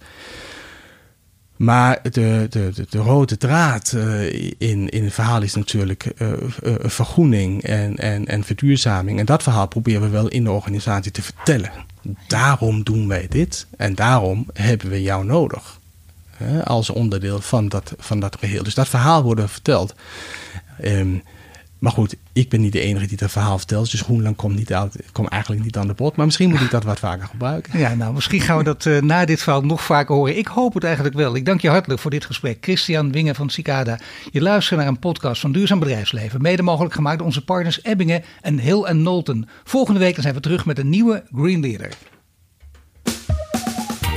Maar 1.61 1.99
de, 2.03 2.47
de, 2.51 2.71
de, 2.75 2.87
de 2.91 2.99
rode 2.99 3.37
draad 3.37 3.93
uh, 3.97 4.33
in, 4.59 4.89
in 4.89 5.05
het 5.05 5.13
verhaal 5.13 5.43
is 5.43 5.55
natuurlijk 5.55 6.13
uh, 6.19 6.33
uh, 6.63 6.75
vergroening 6.79 7.63
en, 7.63 7.97
en, 7.97 8.27
en 8.27 8.45
verduurzaming. 8.45 9.19
En 9.19 9.25
dat 9.25 9.43
verhaal 9.43 9.69
proberen 9.69 10.03
we 10.03 10.09
wel 10.09 10.29
in 10.29 10.45
de 10.45 10.51
organisatie 10.51 11.13
te 11.13 11.23
vertellen. 11.23 11.71
Daarom 12.27 12.83
doen 12.83 13.09
wij 13.09 13.27
dit 13.29 13.67
en 13.77 13.95
daarom 13.95 14.47
hebben 14.53 14.91
we 14.91 15.03
jou 15.03 15.25
nodig. 15.25 15.81
als 16.65 16.91
onderdeel 16.91 17.41
van 17.41 17.69
dat, 17.69 17.95
van 17.99 18.21
dat 18.21 18.37
geheel. 18.39 18.63
Dus 18.63 18.75
dat 18.75 18.89
verhaal 18.89 19.23
wordt 19.23 19.51
verteld. 19.51 19.95
Um, 20.85 21.23
maar 21.81 21.93
goed, 21.93 22.17
ik 22.33 22.49
ben 22.49 22.61
niet 22.61 22.73
de 22.73 22.81
enige 22.81 23.07
die 23.07 23.17
dat 23.17 23.31
verhaal 23.31 23.59
vertelt. 23.59 23.91
Dus 23.91 24.01
Groenland 24.01 24.37
komt, 24.37 24.57
niet 24.57 24.73
uit, 24.73 24.97
komt 25.13 25.29
eigenlijk 25.29 25.65
niet 25.65 25.77
aan 25.77 25.87
de 25.87 25.95
bod. 25.95 26.17
Maar 26.17 26.27
misschien 26.27 26.51
moet 26.51 26.61
ik 26.61 26.71
dat 26.71 26.85
wat 26.85 26.99
vaker 26.99 27.27
gebruiken. 27.27 27.79
Ja, 27.79 27.95
nou, 27.95 28.15
misschien 28.15 28.41
gaan 28.41 28.59
we 28.59 28.65
dat 28.65 28.85
uh, 28.85 29.01
na 29.01 29.25
dit 29.25 29.43
verhaal 29.43 29.63
nog 29.63 29.85
vaker 29.85 30.15
horen. 30.15 30.39
Ik 30.39 30.47
hoop 30.47 30.75
het 30.75 30.85
eigenlijk 30.85 31.15
wel. 31.15 31.37
Ik 31.37 31.45
dank 31.45 31.61
je 31.61 31.69
hartelijk 31.69 32.01
voor 32.01 32.11
dit 32.11 32.25
gesprek. 32.25 32.59
Christian 32.61 33.13
Wingen 33.13 33.35
van 33.35 33.51
Cicada. 33.51 33.99
Je 34.31 34.41
luistert 34.41 34.79
naar 34.79 34.89
een 34.89 34.99
podcast 34.99 35.41
van 35.41 35.53
Duurzaam 35.53 35.79
Bedrijfsleven. 35.79 36.43
Mede 36.43 36.63
mogelijk 36.63 36.95
gemaakt 36.95 37.19
door 37.19 37.27
onze 37.27 37.45
partners 37.45 37.83
Ebbingen 37.83 38.25
en 38.41 38.59
Hill 38.59 38.83
en 38.83 39.03
Nolten. 39.03 39.49
Volgende 39.65 40.01
week 40.01 40.17
zijn 40.21 40.35
we 40.35 40.41
terug 40.41 40.67
met 40.67 40.79
een 40.79 40.89
nieuwe 40.89 41.25
Green 41.35 41.61
Leader. 41.61 41.93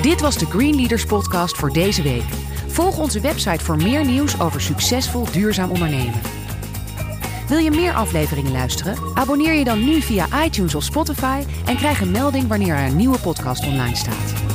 Dit 0.01 0.22
was 0.22 0.38
de 0.38 0.45
Green 0.45 0.76
Leaders 0.76 1.05
podcast 1.05 1.57
voor 1.57 1.74
deze 1.74 2.01
week. 2.01 2.24
Volg 2.68 2.97
onze 2.97 3.20
website 3.20 3.64
voor 3.64 3.78
meer 3.78 4.05
nieuws 4.05 4.39
over 4.39 4.61
succesvol 4.61 5.32
duurzaam 5.32 5.70
ondernemen. 5.72 6.43
Wil 7.54 7.62
je 7.62 7.72
meer 7.72 7.93
afleveringen 7.93 8.51
luisteren? 8.51 8.97
Abonneer 9.14 9.54
je 9.54 9.64
dan 9.64 9.84
nu 9.84 10.01
via 10.01 10.43
iTunes 10.43 10.76
of 10.76 10.84
Spotify 10.84 11.43
en 11.66 11.76
krijg 11.76 12.01
een 12.01 12.12
melding 12.12 12.47
wanneer 12.47 12.76
er 12.76 12.88
een 12.88 12.95
nieuwe 12.95 13.20
podcast 13.20 13.66
online 13.66 13.95
staat. 13.95 14.53